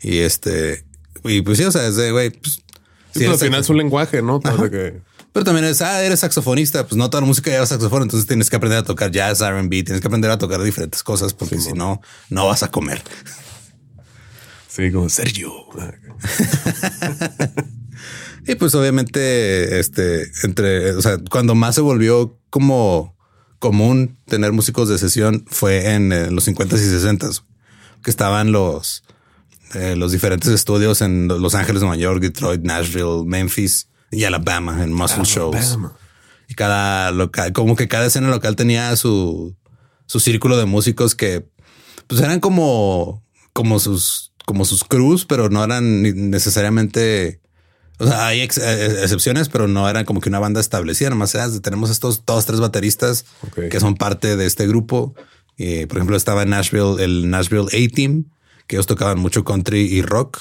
Y 0.03 0.19
este, 0.19 0.85
y 1.25 1.43
pues 1.43 1.59
sí, 1.59 1.65
o 1.65 1.73
sea, 1.73 1.85
es 1.89 1.97
de 1.97 2.13
güey, 2.13 2.31
pues, 2.31 2.63
Sí, 3.13 3.15
si 3.15 3.21
pero 3.23 3.33
al 3.33 3.39
final 3.41 3.61
es 3.63 3.69
un 3.69 3.79
lenguaje, 3.79 4.23
¿no? 4.23 4.39
Que 4.39 5.01
pero 5.33 5.43
también 5.43 5.65
es, 5.65 5.83
ah, 5.83 6.01
eres 6.05 6.21
saxofonista, 6.21 6.87
pues 6.87 6.97
no 6.97 7.11
toda 7.11 7.23
la 7.23 7.27
música 7.27 7.51
lleva 7.51 7.67
saxofón, 7.67 8.03
entonces 8.03 8.29
tienes 8.29 8.51
que 8.51 8.55
aprender 8.55 8.79
a 8.79 8.85
tocar 8.85 9.11
jazz, 9.11 9.41
R&B, 9.41 9.83
tienes 9.83 10.01
que 10.01 10.07
aprender 10.07 10.31
a 10.31 10.39
tocar 10.39 10.63
diferentes 10.63 11.03
cosas 11.03 11.35
porque 11.35 11.59
si 11.59 11.73
no, 11.73 12.01
no 12.29 12.47
vas 12.47 12.63
a 12.63 12.71
comer. 12.71 13.03
sí, 14.69 14.93
como 14.93 15.09
Sergio. 15.09 15.53
Y 18.47 18.55
pues 18.55 18.75
obviamente, 18.75 19.79
este, 19.79 20.31
entre, 20.45 20.93
o 20.93 21.03
sea, 21.03 21.19
cuando 21.31 21.55
más 21.55 21.75
se 21.75 21.81
volvió 21.81 22.39
como 22.49 23.17
común 23.59 24.17
tener 24.27 24.53
músicos 24.53 24.89
de 24.89 24.99
sesión 24.99 25.45
fue 25.49 25.93
en 25.95 26.13
eh, 26.13 26.31
los 26.31 26.49
50s 26.49 26.79
y 26.79 27.19
60s, 27.19 27.45
que 28.03 28.11
estaban 28.11 28.53
los, 28.53 29.05
eh, 29.75 29.95
los 29.97 30.13
diferentes 30.13 30.49
estudios 30.49 31.03
en 31.03 31.29
Los 31.29 31.55
Ángeles, 31.55 31.83
Nueva 31.83 31.97
York, 31.97 32.21
Detroit, 32.21 32.63
Nashville, 32.63 33.25
Memphis 33.27 33.89
y 34.11 34.25
Alabama, 34.25 34.83
en 34.83 34.93
muscle 34.93 35.25
shows. 35.25 35.55
Alabama. 35.55 35.97
Y 36.49 36.55
cada 36.55 37.13
local, 37.13 37.53
como 37.53 37.77
que 37.77 37.87
cada 37.87 38.07
escena 38.07 38.29
local 38.29 38.57
tenía 38.57 38.97
su, 38.97 39.57
su 40.07 40.19
círculo 40.19 40.57
de 40.57 40.65
músicos 40.65 41.15
que 41.15 41.49
pues 42.09 42.21
eran 42.21 42.41
como, 42.41 43.23
como 43.53 43.79
sus, 43.79 44.33
como 44.47 44.65
sus 44.65 44.83
crews, 44.83 45.27
pero 45.27 45.49
no 45.51 45.63
eran 45.63 46.03
necesariamente 46.31 47.41
O 48.01 48.07
sea, 48.07 48.27
hay 48.27 48.41
ex- 48.41 48.59
eh, 48.59 49.03
excepciones, 49.03 49.49
pero 49.49 49.69
no 49.69 49.89
eran 49.89 50.05
como 50.05 50.21
que 50.21 50.29
una 50.31 50.39
banda 50.39 50.61
establecida. 50.61 51.11
Nomás 51.11 51.35
era, 51.35 51.49
tenemos 51.61 51.91
estos 51.91 52.25
dos, 52.27 52.47
tres 52.47 52.59
bateristas 52.59 53.27
que 53.71 53.79
son 53.79 53.95
parte 53.95 54.37
de 54.37 54.47
este 54.47 54.67
grupo. 54.67 55.15
Eh, 55.59 55.87
por 55.87 55.99
ejemplo, 55.99 56.17
estaba 56.17 56.43
en 56.43 56.51
Nashville, 56.51 56.97
el 57.05 57.29
Nashville 57.31 57.67
A-Team, 57.67 58.25
que 58.67 58.77
ellos 58.77 58.87
tocaban 58.87 59.19
mucho 59.19 59.45
country 59.45 59.81
y 59.83 60.01
rock. 60.03 60.39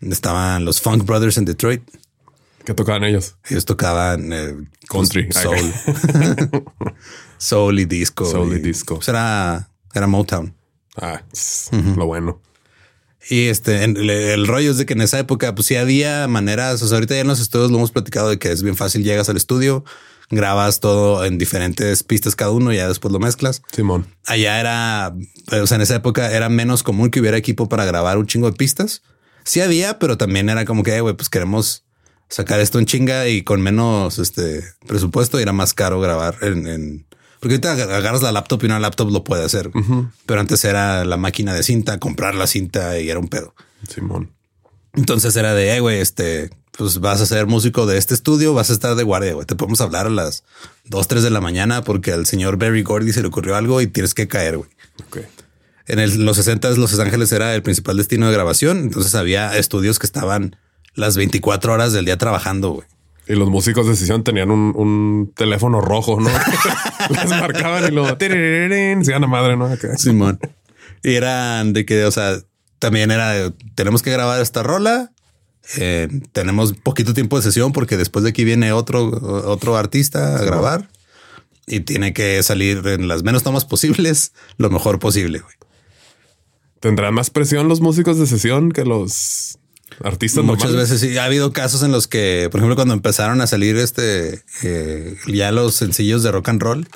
Estaban 0.00 0.64
los 0.64 0.80
Funk 0.80 1.04
Brothers 1.04 1.36
en 1.38 1.44
Detroit. 1.46 1.82
¿Qué 2.64 2.72
tocaban 2.74 3.04
ellos? 3.04 3.36
Ellos 3.50 3.64
tocaban 3.64 4.32
eh, 4.32 4.54
Country. 4.88 5.28
soul, 5.32 5.56
soul 7.38 7.78
y 7.80 7.84
disco. 7.84 8.24
Soul 8.24 8.56
y 8.56 8.60
disco. 8.60 8.96
pues 8.96 9.08
era, 9.08 9.68
era 9.94 10.06
Motown. 10.06 10.54
Ah, 10.96 11.22
lo 11.96 12.06
bueno. 12.06 12.40
Y 13.30 13.48
este, 13.48 13.82
en- 13.84 13.96
el, 13.96 14.10
el 14.10 14.46
rollo 14.46 14.70
es 14.70 14.76
de 14.78 14.86
que 14.86 14.92
en 14.94 15.00
esa 15.00 15.18
época, 15.18 15.54
pues 15.54 15.66
sí 15.66 15.76
había 15.76 16.28
maneras. 16.28 16.82
O 16.82 16.88
sea, 16.88 16.96
ahorita 16.96 17.14
ya 17.14 17.20
en 17.22 17.26
los 17.28 17.40
estudios 17.40 17.70
lo 17.70 17.78
hemos 17.78 17.90
platicado 17.90 18.28
de 18.30 18.38
que 18.38 18.52
es 18.52 18.62
bien 18.62 18.76
fácil. 18.76 19.02
Llegas 19.02 19.28
al 19.28 19.36
estudio, 19.36 19.84
grabas 20.30 20.80
todo 20.80 21.24
en 21.24 21.38
diferentes 21.38 22.02
pistas 22.02 22.36
cada 22.36 22.50
uno 22.50 22.72
y 22.72 22.76
ya 22.76 22.88
después 22.88 23.12
lo 23.12 23.18
mezclas. 23.20 23.62
Simón. 23.72 24.06
Allá 24.26 24.60
era, 24.60 25.14
o 25.62 25.66
sea, 25.66 25.76
en 25.76 25.82
esa 25.82 25.96
época 25.96 26.30
era 26.32 26.48
menos 26.48 26.82
común 26.82 27.10
que 27.10 27.20
hubiera 27.20 27.36
equipo 27.36 27.68
para 27.68 27.84
grabar 27.84 28.18
un 28.18 28.26
chingo 28.26 28.50
de 28.50 28.56
pistas. 28.56 29.02
Sí 29.44 29.60
había, 29.60 29.98
pero 29.98 30.16
también 30.18 30.48
era 30.48 30.64
como 30.64 30.82
que, 30.82 30.94
"Eh, 30.96 31.00
güey, 31.00 31.14
pues 31.14 31.28
queremos 31.28 31.84
sacar 32.30 32.60
esto 32.60 32.78
en 32.78 32.86
chinga 32.86 33.28
y 33.28 33.42
con 33.42 33.60
menos 33.60 34.18
este 34.18 34.62
presupuesto 34.86 35.38
y 35.38 35.42
era 35.42 35.52
más 35.52 35.74
caro 35.74 36.00
grabar 36.00 36.36
en, 36.40 36.66
en- 36.66 37.06
porque 37.44 37.54
ahorita 37.68 37.76
ag- 37.76 37.92
agarras 37.94 38.22
la 38.22 38.32
laptop 38.32 38.62
y 38.62 38.66
una 38.66 38.80
laptop 38.80 39.10
lo 39.10 39.22
puede 39.22 39.44
hacer, 39.44 39.70
pero 40.26 40.40
antes 40.40 40.64
era 40.64 41.04
la 41.04 41.16
máquina 41.16 41.52
de 41.54 41.62
cinta, 41.62 41.98
comprar 41.98 42.34
la 42.34 42.46
cinta 42.46 42.98
y 42.98 43.10
era 43.10 43.20
un 43.20 43.28
pedo. 43.28 43.54
Simón. 43.88 44.30
Entonces 44.94 45.34
era 45.36 45.54
de, 45.54 45.76
eh, 45.76 45.80
güey, 45.80 45.98
este, 46.00 46.50
pues 46.76 47.00
vas 47.00 47.20
a 47.20 47.26
ser 47.26 47.46
músico 47.46 47.84
de 47.86 47.98
este 47.98 48.14
estudio, 48.14 48.54
vas 48.54 48.70
a 48.70 48.72
estar 48.72 48.94
de 48.94 49.02
guardia, 49.02 49.34
güey. 49.34 49.46
Te 49.46 49.56
podemos 49.56 49.80
hablar 49.80 50.06
a 50.06 50.10
las 50.10 50.44
2, 50.86 51.06
3 51.08 51.22
de 51.22 51.30
la 51.30 51.40
mañana 51.40 51.82
porque 51.82 52.12
al 52.12 52.26
señor 52.26 52.56
Barry 52.56 52.82
Gordy 52.82 53.12
se 53.12 53.20
le 53.22 53.28
ocurrió 53.28 53.56
algo 53.56 53.80
y 53.80 53.86
tienes 53.88 54.14
que 54.14 54.26
caer, 54.28 54.56
güey. 54.58 54.70
Ok. 55.06 55.18
En 55.86 55.98
el- 55.98 56.24
los 56.24 56.36
60 56.36 56.70
Los 56.70 56.98
Ángeles 56.98 57.30
era 57.32 57.54
el 57.54 57.62
principal 57.62 57.96
destino 57.96 58.26
de 58.28 58.32
grabación. 58.32 58.78
Entonces 58.78 59.14
había 59.14 59.56
estudios 59.58 59.98
que 59.98 60.06
estaban 60.06 60.56
las 60.94 61.16
24 61.16 61.72
horas 61.74 61.92
del 61.92 62.04
día 62.06 62.16
trabajando, 62.16 62.70
güey. 62.70 62.86
Y 63.26 63.34
los 63.34 63.48
músicos 63.48 63.86
de 63.86 63.96
sesión 63.96 64.22
tenían 64.22 64.50
un, 64.50 64.72
un 64.76 65.32
teléfono 65.34 65.80
rojo, 65.80 66.20
¿no? 66.20 66.30
Les 67.10 67.28
marcaban 67.28 67.90
y 67.90 67.94
lo 67.94 68.06
se 68.06 69.10
iban 69.10 69.24
a 69.24 69.26
madre, 69.26 69.56
¿no? 69.56 69.66
Acá. 69.66 69.96
Simón. 69.96 70.38
Y 71.02 71.14
eran 71.14 71.72
de 71.72 71.84
que, 71.84 72.04
o 72.04 72.10
sea, 72.10 72.38
también 72.78 73.10
era 73.10 73.30
de, 73.30 73.52
tenemos 73.74 74.02
que 74.02 74.10
grabar 74.10 74.40
esta 74.40 74.62
rola. 74.62 75.12
eh, 75.78 76.08
tenemos 76.32 76.74
poquito 76.74 77.14
tiempo 77.14 77.36
de 77.36 77.42
sesión 77.42 77.72
porque 77.72 77.96
después 77.96 78.22
de 78.22 78.30
aquí 78.30 78.44
viene 78.44 78.72
otro, 78.72 79.06
otro 79.48 79.76
artista 79.76 80.36
a 80.36 80.44
grabar 80.44 80.88
y 81.66 81.80
tiene 81.80 82.12
que 82.12 82.42
salir 82.42 82.86
en 82.86 83.08
las 83.08 83.22
menos 83.22 83.42
tomas 83.42 83.64
posibles, 83.64 84.32
lo 84.58 84.68
mejor 84.70 84.98
posible. 84.98 85.38
güey. 85.38 85.54
¿Tendrán 86.80 87.14
más 87.14 87.30
presión 87.30 87.68
los 87.68 87.80
músicos 87.80 88.18
de 88.18 88.26
sesión 88.26 88.70
que 88.70 88.84
los 88.84 89.58
artistas 90.02 90.44
Muchas 90.44 90.64
normales? 90.70 90.90
veces 90.90 91.10
sí 91.10 91.18
ha 91.18 91.24
habido 91.24 91.52
casos 91.52 91.82
en 91.82 91.92
los 91.92 92.06
que, 92.08 92.48
por 92.50 92.60
ejemplo, 92.60 92.76
cuando 92.76 92.94
empezaron 92.94 93.40
a 93.40 93.46
salir 93.46 93.76
este 93.76 94.42
eh, 94.62 95.16
ya 95.26 95.52
los 95.52 95.74
sencillos 95.74 96.22
de 96.22 96.32
rock 96.32 96.48
and 96.48 96.62
roll, 96.62 96.88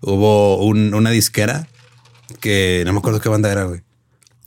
hubo 0.00 0.64
un- 0.64 0.94
una 0.94 1.10
disquera 1.10 1.68
que 2.40 2.82
no 2.86 2.92
me 2.92 2.98
acuerdo 2.98 3.20
qué 3.20 3.28
banda 3.28 3.50
era, 3.52 3.64
güey, 3.64 3.82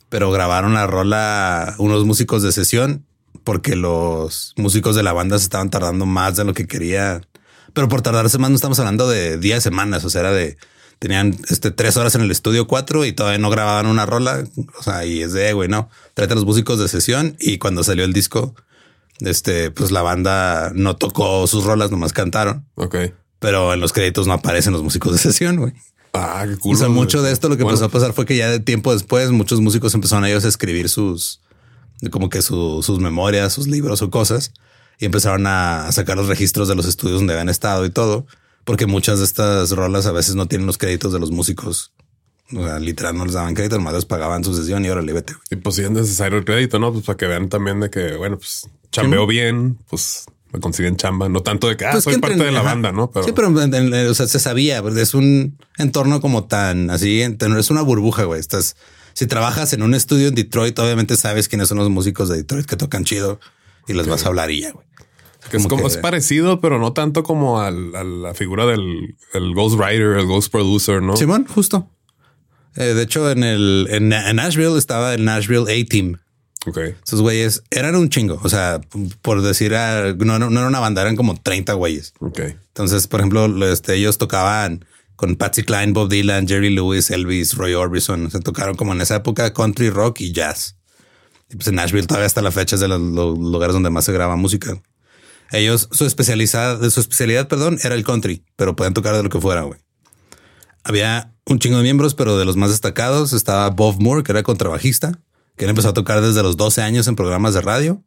pero 0.08 0.30
grabaron 0.30 0.74
la 0.74 0.86
rola 0.86 1.74
unos 1.78 2.04
músicos 2.04 2.42
de 2.42 2.52
sesión 2.52 3.04
porque 3.44 3.76
los 3.76 4.52
músicos 4.56 4.96
de 4.96 5.02
la 5.02 5.12
banda 5.12 5.38
se 5.38 5.44
estaban 5.44 5.70
tardando 5.70 6.04
más 6.06 6.36
de 6.36 6.44
lo 6.44 6.52
que 6.52 6.66
querían. 6.66 7.26
Pero 7.72 7.88
por 7.88 8.02
tardarse 8.02 8.38
más 8.38 8.50
no 8.50 8.56
estamos 8.56 8.78
hablando 8.80 9.08
de 9.08 9.38
días, 9.38 9.62
semanas, 9.62 10.04
o 10.04 10.10
sea, 10.10 10.22
era 10.22 10.32
de 10.32 10.56
tenían 10.98 11.36
este 11.48 11.70
tres 11.70 11.96
horas 11.96 12.14
en 12.14 12.22
el 12.22 12.30
estudio 12.30 12.66
cuatro 12.66 13.04
y 13.04 13.12
todavía 13.12 13.38
no 13.38 13.50
grababan 13.50 13.86
una 13.86 14.06
rola. 14.06 14.44
O 14.78 14.82
sea, 14.82 15.04
y 15.04 15.22
es 15.22 15.32
de 15.32 15.50
"Eh, 15.50 15.52
güey, 15.52 15.68
no 15.68 15.88
tráete 16.14 16.32
a 16.32 16.36
los 16.36 16.44
músicos 16.46 16.78
de 16.78 16.88
sesión. 16.88 17.36
Y 17.38 17.58
cuando 17.58 17.84
salió 17.84 18.04
el 18.04 18.12
disco, 18.12 18.54
este, 19.20 19.70
pues 19.70 19.90
la 19.90 20.02
banda 20.02 20.72
no 20.74 20.96
tocó 20.96 21.46
sus 21.46 21.64
rolas, 21.64 21.90
nomás 21.90 22.12
cantaron, 22.12 22.66
Ok. 22.74 22.96
pero 23.38 23.72
en 23.74 23.80
los 23.80 23.92
créditos 23.92 24.26
no 24.26 24.32
aparecen 24.34 24.72
los 24.72 24.82
músicos 24.82 25.12
de 25.12 25.18
sesión. 25.18 25.56
Güey. 25.56 25.72
Ah, 26.12 26.44
qué 26.48 26.56
cool. 26.56 26.74
O 26.74 26.78
sea, 26.78 26.88
mucho 26.88 27.22
de 27.22 27.30
esto 27.32 27.48
lo 27.48 27.56
que 27.56 27.62
Bueno, 27.62 27.76
empezó 27.76 27.86
a 27.86 27.92
pasar 27.92 28.14
fue 28.14 28.24
que 28.24 28.36
ya 28.36 28.48
de 28.50 28.60
tiempo 28.60 28.92
después 28.92 29.30
muchos 29.30 29.60
músicos 29.60 29.94
empezaron 29.94 30.24
a 30.24 30.28
ellos 30.30 30.44
a 30.44 30.48
escribir 30.48 30.88
sus, 30.88 31.40
como 32.10 32.30
que 32.30 32.40
su- 32.42 32.82
sus 32.82 32.98
memorias, 33.00 33.52
sus 33.52 33.68
libros 33.68 34.00
o 34.02 34.10
cosas 34.10 34.52
y 34.98 35.04
empezaron 35.04 35.46
a 35.46 35.92
sacar 35.92 36.16
los 36.16 36.26
registros 36.28 36.68
de 36.68 36.74
los 36.74 36.86
estudios 36.86 37.18
donde 37.20 37.34
habían 37.34 37.50
estado 37.50 37.84
y 37.84 37.90
todo, 37.90 38.26
porque 38.66 38.84
muchas 38.86 39.20
de 39.20 39.24
estas 39.24 39.70
rolas 39.70 40.04
a 40.04 40.12
veces 40.12 40.34
no 40.34 40.46
tienen 40.46 40.66
los 40.66 40.76
créditos 40.76 41.14
de 41.14 41.18
los 41.20 41.30
músicos. 41.30 41.92
O 42.54 42.62
sea, 42.64 42.78
literal 42.78 43.16
no 43.16 43.24
les 43.24 43.32
daban 43.34 43.54
crédito, 43.54 43.76
nomás 43.76 43.94
les 43.94 44.04
pagaban 44.04 44.44
su 44.44 44.54
sesión 44.54 44.84
y 44.84 44.88
órale, 44.90 45.12
vete. 45.14 45.34
Y 45.50 45.56
pues 45.56 45.76
sí 45.76 45.82
es 45.82 45.90
necesario 45.90 46.36
el 46.38 46.44
crédito, 46.44 46.78
¿no? 46.78 46.92
Pues 46.92 47.04
para 47.06 47.16
que 47.16 47.26
vean 47.26 47.48
también 47.48 47.80
de 47.80 47.88
que, 47.90 48.16
bueno, 48.16 48.36
pues 48.38 48.68
chambeo 48.92 49.26
bien, 49.26 49.78
pues 49.88 50.26
me 50.52 50.60
consiguen 50.60 50.96
chamba. 50.96 51.28
No 51.28 51.42
tanto 51.42 51.68
de 51.68 51.76
que, 51.76 51.86
ah, 51.86 51.92
Pues 51.92 52.04
soy 52.04 52.14
que 52.14 52.20
parte 52.20 52.36
de 52.44 52.52
la 52.52 52.60
ajá. 52.60 52.68
banda, 52.70 52.92
¿no? 52.92 53.10
Pero, 53.10 53.24
Sí, 53.24 53.32
pero 53.32 53.48
en- 53.62 53.74
en- 53.74 54.08
o 54.08 54.14
sea, 54.14 54.26
se 54.28 54.38
sabía, 54.38 54.80
porque 54.82 55.00
es 55.02 55.14
un 55.14 55.56
entorno 55.78 56.20
como 56.20 56.44
tan 56.44 56.90
así, 56.90 57.22
es 57.22 57.70
una 57.70 57.82
burbuja, 57.82 58.24
güey. 58.24 58.38
Estás, 58.38 58.76
si 59.12 59.26
trabajas 59.26 59.72
en 59.72 59.82
un 59.82 59.94
estudio 59.94 60.28
en 60.28 60.34
Detroit, 60.36 60.78
obviamente 60.78 61.16
sabes 61.16 61.48
quiénes 61.48 61.68
son 61.68 61.78
los 61.78 61.90
músicos 61.90 62.28
de 62.28 62.36
Detroit 62.36 62.66
que 62.66 62.76
tocan 62.76 63.04
chido 63.04 63.40
y 63.88 63.92
les 63.94 64.06
vas 64.06 64.24
a 64.24 64.28
hablar 64.28 64.50
y 64.52 64.60
ya, 64.60 64.70
güey. 64.72 64.86
Que 65.50 65.56
es 65.58 65.66
como 65.66 65.82
que- 65.82 65.88
es 65.88 65.96
parecido, 65.98 66.60
pero 66.60 66.78
no 66.78 66.92
tanto 66.92 67.22
como 67.22 67.60
al- 67.60 67.94
a 67.94 68.04
la 68.04 68.34
figura 68.34 68.66
del 68.66 69.16
el 69.34 69.54
ghostwriter, 69.54 70.18
el 70.18 70.26
ghost 70.26 70.50
producer, 70.52 71.02
¿no? 71.02 71.16
Simón, 71.16 71.46
justo. 71.46 71.90
Eh, 72.76 72.94
de 72.94 73.02
hecho, 73.02 73.30
en 73.30 73.42
el 73.42 73.86
en, 73.90 74.12
en 74.12 74.36
Nashville 74.36 74.76
estaba 74.76 75.14
el 75.14 75.24
Nashville 75.24 75.64
A-Team. 75.70 76.18
Ok. 76.66 76.78
Esos 77.06 77.20
güeyes 77.22 77.62
eran 77.70 77.94
un 77.96 78.08
chingo. 78.10 78.40
O 78.42 78.48
sea, 78.48 78.80
por 79.22 79.40
decir, 79.40 79.74
ah, 79.74 80.14
no, 80.18 80.38
no, 80.38 80.50
no 80.50 80.58
era 80.58 80.68
una 80.68 80.80
banda, 80.80 81.00
eran 81.02 81.16
como 81.16 81.40
30 81.40 81.74
güeyes. 81.74 82.12
Ok. 82.20 82.40
Entonces, 82.40 83.06
por 83.06 83.20
ejemplo, 83.20 83.46
lo- 83.48 83.70
este, 83.72 83.94
ellos 83.94 84.18
tocaban 84.18 84.84
con 85.14 85.36
Patsy 85.36 85.62
Cline, 85.62 85.92
Bob 85.92 86.10
Dylan, 86.10 86.46
Jerry 86.48 86.68
Lewis, 86.74 87.10
Elvis, 87.10 87.54
Roy 87.54 87.72
Orbison. 87.74 88.26
O 88.26 88.30
sea, 88.30 88.40
tocaron 88.40 88.74
como 88.76 88.92
en 88.92 89.00
esa 89.00 89.16
época 89.16 89.52
country, 89.54 89.88
rock 89.90 90.20
y 90.20 90.32
jazz. 90.32 90.76
Y 91.48 91.54
pues 91.56 91.68
en 91.68 91.76
Nashville 91.76 92.06
todavía 92.06 92.26
hasta 92.26 92.42
la 92.42 92.50
fecha 92.50 92.74
es 92.74 92.80
de 92.80 92.88
los, 92.88 93.00
los 93.00 93.38
lugares 93.38 93.72
donde 93.72 93.88
más 93.88 94.04
se 94.04 94.12
graba 94.12 94.34
música. 94.36 94.76
Ellos, 95.52 95.88
su 95.92 96.06
especialidad, 96.06 96.80
su 96.90 97.00
especialidad, 97.00 97.48
perdón, 97.48 97.78
era 97.82 97.94
el 97.94 98.04
country, 98.04 98.44
pero 98.56 98.74
pueden 98.74 98.94
tocar 98.94 99.14
de 99.16 99.22
lo 99.22 99.28
que 99.28 99.40
fuera, 99.40 99.62
güey. 99.62 99.78
Había 100.82 101.32
un 101.46 101.58
chingo 101.58 101.76
de 101.78 101.82
miembros, 101.82 102.14
pero 102.14 102.38
de 102.38 102.44
los 102.44 102.56
más 102.56 102.70
destacados 102.70 103.32
estaba 103.32 103.70
Bob 103.70 104.00
Moore, 104.00 104.22
que 104.22 104.32
era 104.32 104.42
contrabajista, 104.42 105.20
que 105.56 105.64
él 105.64 105.70
empezó 105.70 105.88
a 105.90 105.94
tocar 105.94 106.20
desde 106.20 106.42
los 106.42 106.56
12 106.56 106.82
años 106.82 107.06
en 107.08 107.16
programas 107.16 107.54
de 107.54 107.60
radio. 107.60 108.02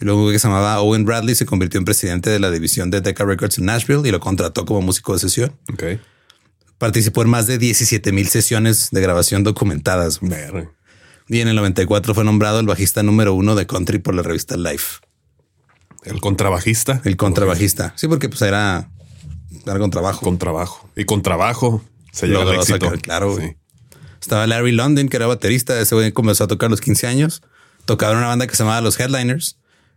Y 0.00 0.06
luego 0.06 0.30
que 0.30 0.38
se 0.38 0.48
llamaba 0.48 0.80
Owen 0.80 1.04
Bradley 1.04 1.34
se 1.34 1.44
convirtió 1.44 1.78
en 1.78 1.84
presidente 1.84 2.30
de 2.30 2.40
la 2.40 2.50
división 2.50 2.90
de 2.90 3.02
Decca 3.02 3.24
Records 3.24 3.58
en 3.58 3.66
Nashville 3.66 4.08
y 4.08 4.10
lo 4.10 4.18
contrató 4.18 4.64
como 4.64 4.80
músico 4.80 5.12
de 5.12 5.18
sesión. 5.18 5.54
Participó 6.78 7.20
en 7.20 7.28
más 7.28 7.46
de 7.46 7.58
17 7.58 8.10
mil 8.10 8.26
sesiones 8.28 8.88
de 8.90 9.00
grabación 9.02 9.44
documentadas. 9.44 10.20
Y 11.28 11.40
en 11.40 11.48
el 11.48 11.56
94 11.56 12.14
fue 12.14 12.24
nombrado 12.24 12.60
el 12.60 12.66
bajista 12.66 13.02
número 13.02 13.34
uno 13.34 13.54
de 13.54 13.66
country 13.66 13.98
por 13.98 14.14
la 14.14 14.22
revista 14.22 14.56
Life. 14.56 15.00
El 16.04 16.20
contrabajista. 16.20 17.00
El 17.04 17.16
contrabajista. 17.16 17.92
Sí, 17.96 18.08
porque 18.08 18.28
pues 18.28 18.42
era, 18.42 18.90
era 19.66 19.78
contrabajo. 19.78 20.20
Contrabajo. 20.20 20.88
Y 20.96 21.04
con 21.04 21.22
trabajo 21.22 21.82
se 22.12 22.26
llega 22.26 22.42
al 22.42 22.54
éxito. 22.54 22.86
sacar, 22.86 23.00
claro. 23.00 23.36
Sí. 23.36 23.56
Estaba 24.20 24.46
Larry 24.46 24.72
London, 24.72 25.08
que 25.08 25.16
era 25.16 25.26
baterista. 25.26 25.78
Ese 25.80 25.94
güey 25.94 26.12
comenzó 26.12 26.44
a 26.44 26.46
tocar 26.46 26.68
a 26.68 26.70
los 26.70 26.80
15 26.80 27.06
años. 27.06 27.42
Tocaba 27.84 28.12
en 28.12 28.18
una 28.18 28.28
banda 28.28 28.46
que 28.46 28.54
se 28.54 28.62
llamaba 28.62 28.80
Los 28.80 28.98
Headliners. 28.98 29.56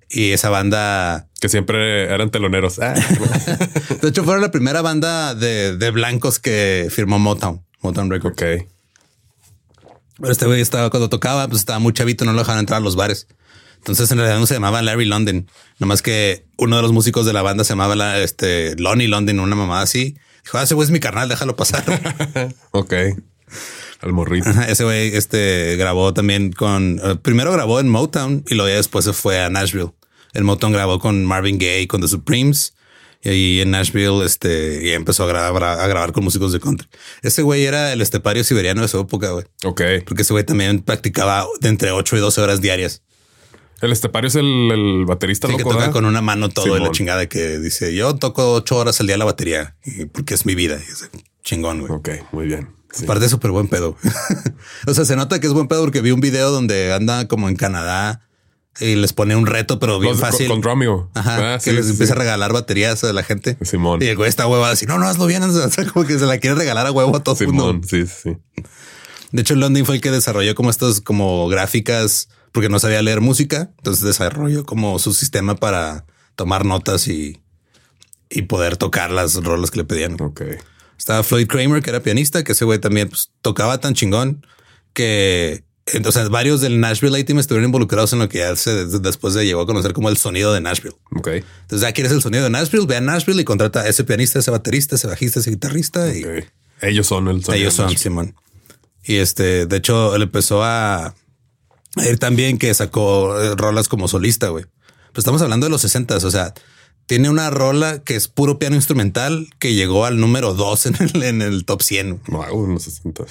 Y 0.09 0.31
esa 0.31 0.49
banda, 0.49 1.27
Que 1.39 1.49
siempre 1.49 2.03
eran 2.03 2.29
teloneros. 2.29 2.79
Ah, 2.79 2.93
de 4.01 4.07
hecho, 4.09 4.23
fueron 4.23 4.41
la 4.41 4.51
primera 4.51 4.81
banda 4.81 5.33
de, 5.33 5.75
de 5.75 5.91
blancos 5.91 6.37
que 6.39 6.87
firmó 6.91 7.17
Motown, 7.17 7.65
Motown 7.81 8.11
Records. 8.11 8.33
ok. 8.33 8.67
Pero 10.19 10.31
este 10.31 10.45
güey 10.45 10.61
estaba 10.61 10.89
cuando 10.91 11.09
tocaba, 11.09 11.47
pues 11.47 11.61
estaba 11.61 11.79
muy 11.79 11.93
chavito, 11.93 12.25
no 12.25 12.33
lo 12.33 12.39
dejaban 12.39 12.59
entrar 12.59 12.77
a 12.77 12.83
los 12.83 12.95
bares. 12.95 13.27
Entonces 13.83 14.09
en 14.11 14.17
realidad 14.17 14.39
no 14.39 14.45
se 14.47 14.53
llamaba 14.53 14.81
Larry 14.81 15.05
London, 15.05 15.49
nomás 15.77 16.01
que 16.01 16.45
uno 16.57 16.77
de 16.77 16.81
los 16.81 16.93
músicos 16.93 17.25
de 17.25 17.33
la 17.33 17.41
banda 17.41 17.63
se 17.65 17.71
llamaba 17.73 17.95
la- 17.95 18.19
este 18.21 18.75
Lonnie 18.77 19.07
London, 19.09 19.39
una 19.41 19.55
mamá 19.55 19.81
así. 19.81 20.15
Dijo, 20.45 20.57
ah, 20.57 20.63
ese 20.63 20.73
güey 20.73 20.85
es 20.85 20.91
mi 20.91 20.99
carnal, 20.99 21.27
déjalo 21.29 21.55
pasar. 21.55 21.83
Ok. 22.71 22.93
Al 24.01 24.11
morrito. 24.13 24.49
Ajá, 24.49 24.65
ese 24.65 24.83
güey 24.83 25.15
este, 25.15 25.75
grabó 25.77 26.13
también 26.13 26.51
con. 26.51 26.99
eh, 27.03 27.15
primero 27.21 27.51
grabó 27.51 27.79
en 27.79 27.87
Motown 27.89 28.43
y 28.47 28.55
luego 28.55 28.69
ya 28.69 28.75
después 28.75 29.05
se 29.05 29.13
fue 29.13 29.39
a 29.41 29.49
Nashville. 29.49 29.91
El 30.33 30.43
Motown 30.43 30.73
grabó 30.73 30.99
con 30.99 31.23
Marvin 31.25 31.57
Gaye, 31.57 31.87
con 31.87 32.01
The 32.01 32.07
Supremes. 32.07 32.73
Y 33.21 33.29
ahí 33.29 33.61
en 33.61 33.71
Nashville 33.71 34.25
este, 34.25 34.85
y 34.85 34.89
empezó 34.91 35.23
a 35.23 35.27
grabar, 35.27 35.63
a 35.63 35.87
grabar 35.87 36.11
con 36.11 36.25
músicos 36.25 36.51
de 36.51 36.59
country. 36.59 36.89
Ese 37.21 37.41
güey 37.41 37.63
era 37.63 37.93
el 37.93 38.01
estepario 38.01 38.43
siberiano 38.43 38.81
de 38.81 38.89
su 38.89 38.99
época, 38.99 39.29
güey. 39.31 39.45
Ok. 39.63 39.81
Porque 40.05 40.23
ese 40.23 40.33
güey 40.33 40.43
también 40.43 40.81
practicaba 40.81 41.45
de 41.61 41.69
entre 41.69 41.91
8 41.91 42.17
y 42.17 42.19
12 42.19 42.41
horas 42.41 42.59
diarias. 42.59 43.01
El 43.83 43.91
estepario 43.91 44.27
es 44.29 44.35
el, 44.35 44.45
el 44.71 45.05
baterista 45.05 45.47
Sí, 45.47 45.57
que 45.57 45.63
toca 45.63 45.91
con 45.91 46.05
una 46.05 46.21
mano 46.21 46.49
todo 46.49 46.77
y 46.77 46.79
la 46.81 46.91
chingada 46.91 47.27
que 47.27 47.59
dice 47.59 47.93
yo 47.93 48.15
toco 48.15 48.53
ocho 48.53 48.77
horas 48.77 48.99
al 49.01 49.07
día 49.07 49.17
la 49.17 49.25
batería 49.25 49.75
porque 50.13 50.33
es 50.33 50.45
mi 50.45 50.55
vida. 50.55 50.77
Y 50.79 50.91
es 50.91 51.09
chingón, 51.43 51.81
güey. 51.81 51.91
Ok, 51.91 52.09
muy 52.31 52.45
bien. 52.47 52.69
Sí. 52.93 53.03
Aparte, 53.03 53.27
súper 53.27 53.51
buen 53.51 53.67
pedo. 53.67 53.97
o 54.87 54.93
sea, 54.93 55.03
se 55.03 55.15
nota 55.15 55.39
que 55.39 55.47
es 55.47 55.53
buen 55.53 55.67
pedo 55.67 55.81
porque 55.81 55.99
vi 56.01 56.11
un 56.11 56.21
video 56.21 56.51
donde 56.51 56.93
anda 56.93 57.27
como 57.27 57.49
en 57.49 57.55
Canadá 57.55 58.21
y 58.79 58.95
les 58.95 59.13
pone 59.13 59.35
un 59.35 59.45
reto, 59.47 59.79
pero 59.79 59.99
bien 59.99 60.13
Los- 60.13 60.21
con- 60.21 60.31
fácil. 60.31 60.47
Con, 60.47 60.61
Dromio. 60.61 61.09
Ajá, 61.13 61.55
Ah, 61.55 61.57
que 61.57 61.71
sí, 61.71 61.75
les 61.75 61.85
sí, 61.87 61.91
empieza 61.91 62.13
a 62.13 62.17
regalar 62.17 62.53
baterías 62.53 63.03
a 63.03 63.11
la 63.11 63.23
gente. 63.23 63.57
Simón. 63.63 64.01
Y 64.01 64.05
el 64.05 64.15
güey 64.15 64.29
está 64.29 64.47
huevo 64.47 64.63
así, 64.65 64.85
no, 64.85 64.97
no, 64.97 65.07
hazlo 65.07 65.25
bien. 65.25 65.43
O 65.43 65.51
sea, 65.69 65.85
como 65.91 66.05
que 66.05 66.17
se 66.19 66.25
la 66.25 66.37
quiere 66.37 66.55
regalar 66.55 66.87
a 66.87 66.91
huevo 66.91 67.15
a 67.17 67.21
todo 67.23 67.35
mundo. 67.47 67.63
Simón, 67.67 67.83
sí, 67.83 68.05
sí, 68.07 68.13
sí. 68.55 68.63
De 69.31 69.41
hecho, 69.41 69.55
London 69.55 69.85
fue 69.85 69.95
el 69.95 70.01
que 70.01 70.11
desarrolló 70.11 70.53
como 70.55 70.69
estas 70.69 71.01
como 71.01 71.47
gráficas 71.49 72.29
porque 72.53 72.69
no 72.69 72.79
sabía 72.79 73.01
leer 73.01 73.19
música. 73.19 73.71
Entonces 73.77 74.03
desarrolló 74.05 74.65
como 74.65 74.97
su 74.99 75.13
sistema 75.13 75.55
para 75.55 76.05
tomar 76.35 76.65
notas 76.65 77.09
y, 77.09 77.41
y 78.29 78.43
poder 78.43 78.77
tocar 78.77 79.11
las 79.11 79.35
rolas 79.43 79.71
que 79.71 79.79
le 79.79 79.83
pedían. 79.83 80.15
Ok. 80.21 80.43
Estaba 80.97 81.23
Floyd 81.23 81.47
Kramer, 81.47 81.83
que 81.83 81.89
era 81.89 82.01
pianista, 82.01 82.45
que 82.45 82.53
ese 82.53 82.63
güey 82.63 82.79
también 82.79 83.09
pues, 83.09 83.31
tocaba 83.41 83.79
tan 83.79 83.93
chingón 83.93 84.45
que 84.93 85.65
entonces 85.87 86.29
varios 86.29 86.61
del 86.61 86.79
Nashville 86.79 87.19
A-Team 87.19 87.39
estuvieron 87.39 87.65
involucrados 87.65 88.13
en 88.13 88.19
lo 88.19 88.29
que 88.29 88.37
ya 88.37 88.55
se 88.55 88.85
después 88.85 89.33
se 89.33 89.45
llegó 89.45 89.61
a 89.61 89.65
conocer 89.65 89.91
como 89.91 90.07
el 90.07 90.17
sonido 90.17 90.53
de 90.53 90.61
Nashville. 90.61 90.95
Ok. 91.11 91.27
Entonces, 91.27 91.81
ya 91.81 91.91
quieres 91.91 92.13
el 92.13 92.21
sonido 92.21 92.45
de 92.45 92.49
Nashville, 92.49 92.85
ve 92.85 92.95
a 92.95 93.01
Nashville 93.01 93.41
y 93.41 93.43
contrata 93.43 93.81
a 93.81 93.87
ese 93.87 94.03
pianista, 94.03 94.39
ese 94.39 94.51
baterista, 94.51 94.95
ese 94.95 95.07
bajista, 95.07 95.39
ese 95.39 95.49
guitarrista 95.49 96.15
y. 96.15 96.23
Ellos 96.81 97.07
son 97.07 97.27
el 97.27 97.43
sonido 97.43 97.61
ellos 97.61 97.73
son 97.73 97.97
Simón. 97.97 98.35
Y 99.03 99.17
este, 99.17 99.65
de 99.65 99.77
hecho, 99.77 100.15
él 100.15 100.21
empezó 100.21 100.63
a, 100.63 101.15
ir 101.97 102.17
también 102.19 102.57
que 102.57 102.73
sacó 102.73 103.39
eh, 103.41 103.55
rolas 103.55 103.87
como 103.87 104.07
solista, 104.07 104.49
güey. 104.49 104.65
Pero 104.65 105.19
estamos 105.19 105.41
hablando 105.41 105.65
de 105.65 105.69
los 105.69 105.81
60 105.81 106.17
o 106.17 106.31
sea, 106.31 106.53
tiene 107.05 107.29
una 107.29 107.49
rola 107.49 107.99
que 108.03 108.15
es 108.15 108.27
puro 108.27 108.57
piano 108.59 108.75
instrumental 108.75 109.47
que 109.59 109.73
llegó 109.73 110.05
al 110.05 110.19
número 110.19 110.53
2 110.53 110.85
en 110.87 110.95
el, 111.01 111.23
en 111.23 111.41
el 111.41 111.65
top 111.65 111.81
100. 111.81 112.21
Wow, 112.27 112.65
en 112.65 112.73
los 112.73 112.83
60. 112.83 113.25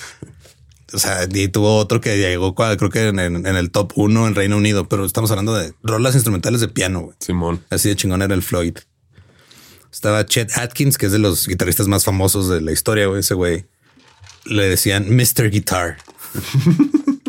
O 0.94 0.98
sea, 0.98 1.26
y 1.32 1.48
tuvo 1.48 1.76
otro 1.78 2.02
que 2.02 2.18
llegó, 2.18 2.54
creo 2.54 2.90
que 2.90 3.08
en, 3.08 3.18
en- 3.18 3.46
en 3.46 3.56
el 3.56 3.70
top 3.70 3.92
1 3.96 4.28
en 4.28 4.34
Reino 4.34 4.58
Unido, 4.58 4.88
pero 4.88 5.06
estamos 5.06 5.30
hablando 5.30 5.54
de 5.54 5.72
rolas 5.82 6.14
instrumentales 6.14 6.60
de 6.60 6.68
piano, 6.68 7.00
güey. 7.00 7.16
Simón. 7.18 7.64
Así 7.70 7.88
de 7.88 7.96
chingón 7.96 8.20
era 8.20 8.34
el 8.34 8.42
Floyd. 8.42 8.76
Estaba 9.90 10.24
Chet 10.26 10.56
Atkins, 10.56 10.98
que 10.98 11.06
es 11.06 11.12
de 11.12 11.18
los 11.18 11.48
guitarristas 11.48 11.88
más 11.88 12.04
famosos 12.04 12.48
de 12.50 12.60
la 12.60 12.72
historia, 12.72 13.06
güey. 13.06 13.20
Ese 13.20 13.32
güey 13.34 13.64
le 14.44 14.68
decían 14.68 15.06
Mr. 15.16 15.50
Guitar. 15.50 15.96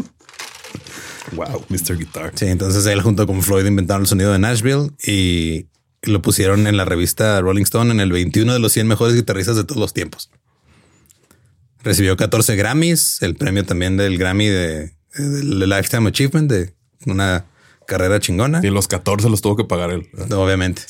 Wow, 1.36 1.66
Mr. 1.70 1.98
Guitar. 1.98 2.32
Sí, 2.36 2.46
entonces 2.46 2.86
él 2.86 3.02
junto 3.02 3.28
con 3.28 3.42
Floyd 3.44 3.66
inventaron 3.66 4.04
el 4.04 4.08
sonido 4.08 4.32
de 4.32 4.40
Nashville 4.40 4.92
y 5.06 5.68
lo 6.04 6.22
pusieron 6.22 6.68
en 6.68 6.78
la 6.78 6.86
revista 6.86 7.40
Rolling 7.42 7.64
Stone 7.64 7.92
en 7.92 8.00
el 8.00 8.12
21 8.12 8.54
de 8.54 8.60
los 8.60 8.72
100 8.74 8.88
mejores 8.88 9.16
guitarristas 9.16 9.56
de 9.56 9.64
todos 9.64 9.80
los 9.80 9.94
tiempos. 9.94 10.30
Recibió 11.84 12.16
14 12.16 12.56
Grammys, 12.56 13.22
el 13.22 13.36
premio 13.36 13.66
también 13.66 13.98
del 13.98 14.18
Grammy 14.18 14.48
de, 14.48 14.94
Lifetime 15.18 16.10
Achievement 16.10 16.50
de 16.50 16.74
una 17.06 17.46
carrera 17.86 18.20
chingona. 18.20 18.62
Y 18.64 18.70
los 18.70 18.88
14 18.88 19.30
los 19.30 19.42
tuvo 19.42 19.58
que 19.58 19.66
pagar 19.66 19.92
él. 19.92 20.10
Obviamente. 20.32 20.84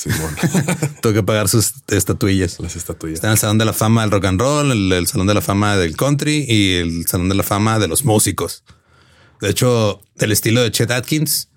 Tuvo 1.01 1.13
que 1.13 1.23
pagar 1.23 1.49
sus 1.49 1.73
estatuillas. 1.87 2.59
Las 2.59 2.75
estatuillas. 2.75 3.15
Está 3.15 3.27
en 3.27 3.33
el 3.33 3.37
Salón 3.37 3.57
de 3.57 3.65
la 3.65 3.73
Fama 3.73 4.01
del 4.01 4.11
Rock 4.11 4.25
and 4.25 4.39
Roll, 4.39 4.71
el, 4.71 4.91
el 4.93 5.07
Salón 5.07 5.27
de 5.27 5.33
la 5.33 5.41
Fama 5.41 5.75
del 5.75 5.97
Country 5.97 6.45
y 6.47 6.75
el 6.75 7.07
Salón 7.07 7.27
de 7.27 7.35
la 7.35 7.43
Fama 7.43 7.79
de 7.79 7.87
los 7.87 8.05
músicos. 8.05 8.63
De 9.43 9.49
hecho, 9.49 9.99
el 10.19 10.31
estilo 10.31 10.61
de 10.63 10.71
Chet 10.71 10.89
Atkins 10.89 11.49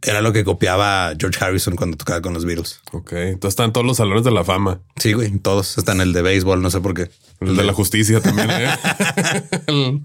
era 0.00 0.22
lo 0.22 0.32
que 0.32 0.42
copiaba 0.42 1.12
George 1.18 1.38
Harrison 1.44 1.76
cuando 1.76 1.98
tocaba 1.98 2.22
con 2.22 2.32
los 2.32 2.46
Beatles. 2.46 2.80
Ok. 2.92 3.12
Entonces 3.12 3.50
están 3.50 3.74
todos 3.74 3.86
los 3.86 3.98
salones 3.98 4.24
de 4.24 4.30
la 4.30 4.42
fama. 4.42 4.80
Sí, 4.96 5.12
güey, 5.12 5.38
todos 5.40 5.76
están 5.76 6.00
el 6.00 6.14
de 6.14 6.22
béisbol, 6.22 6.62
no 6.62 6.70
sé 6.70 6.80
por 6.80 6.94
qué. 6.94 7.10
El 7.42 7.54
de 7.54 7.64
la 7.64 7.74
justicia 7.74 8.22
también. 8.22 8.48
¿eh? 8.50 8.70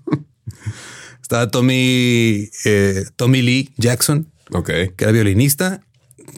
Estaba 1.21 1.49
Tommy, 1.49 2.49
eh, 2.65 3.05
Tommy 3.15 3.41
Lee 3.41 3.69
Jackson, 3.77 4.29
ok. 4.51 4.67
que 4.67 4.95
era 4.99 5.13
violinista. 5.13 5.81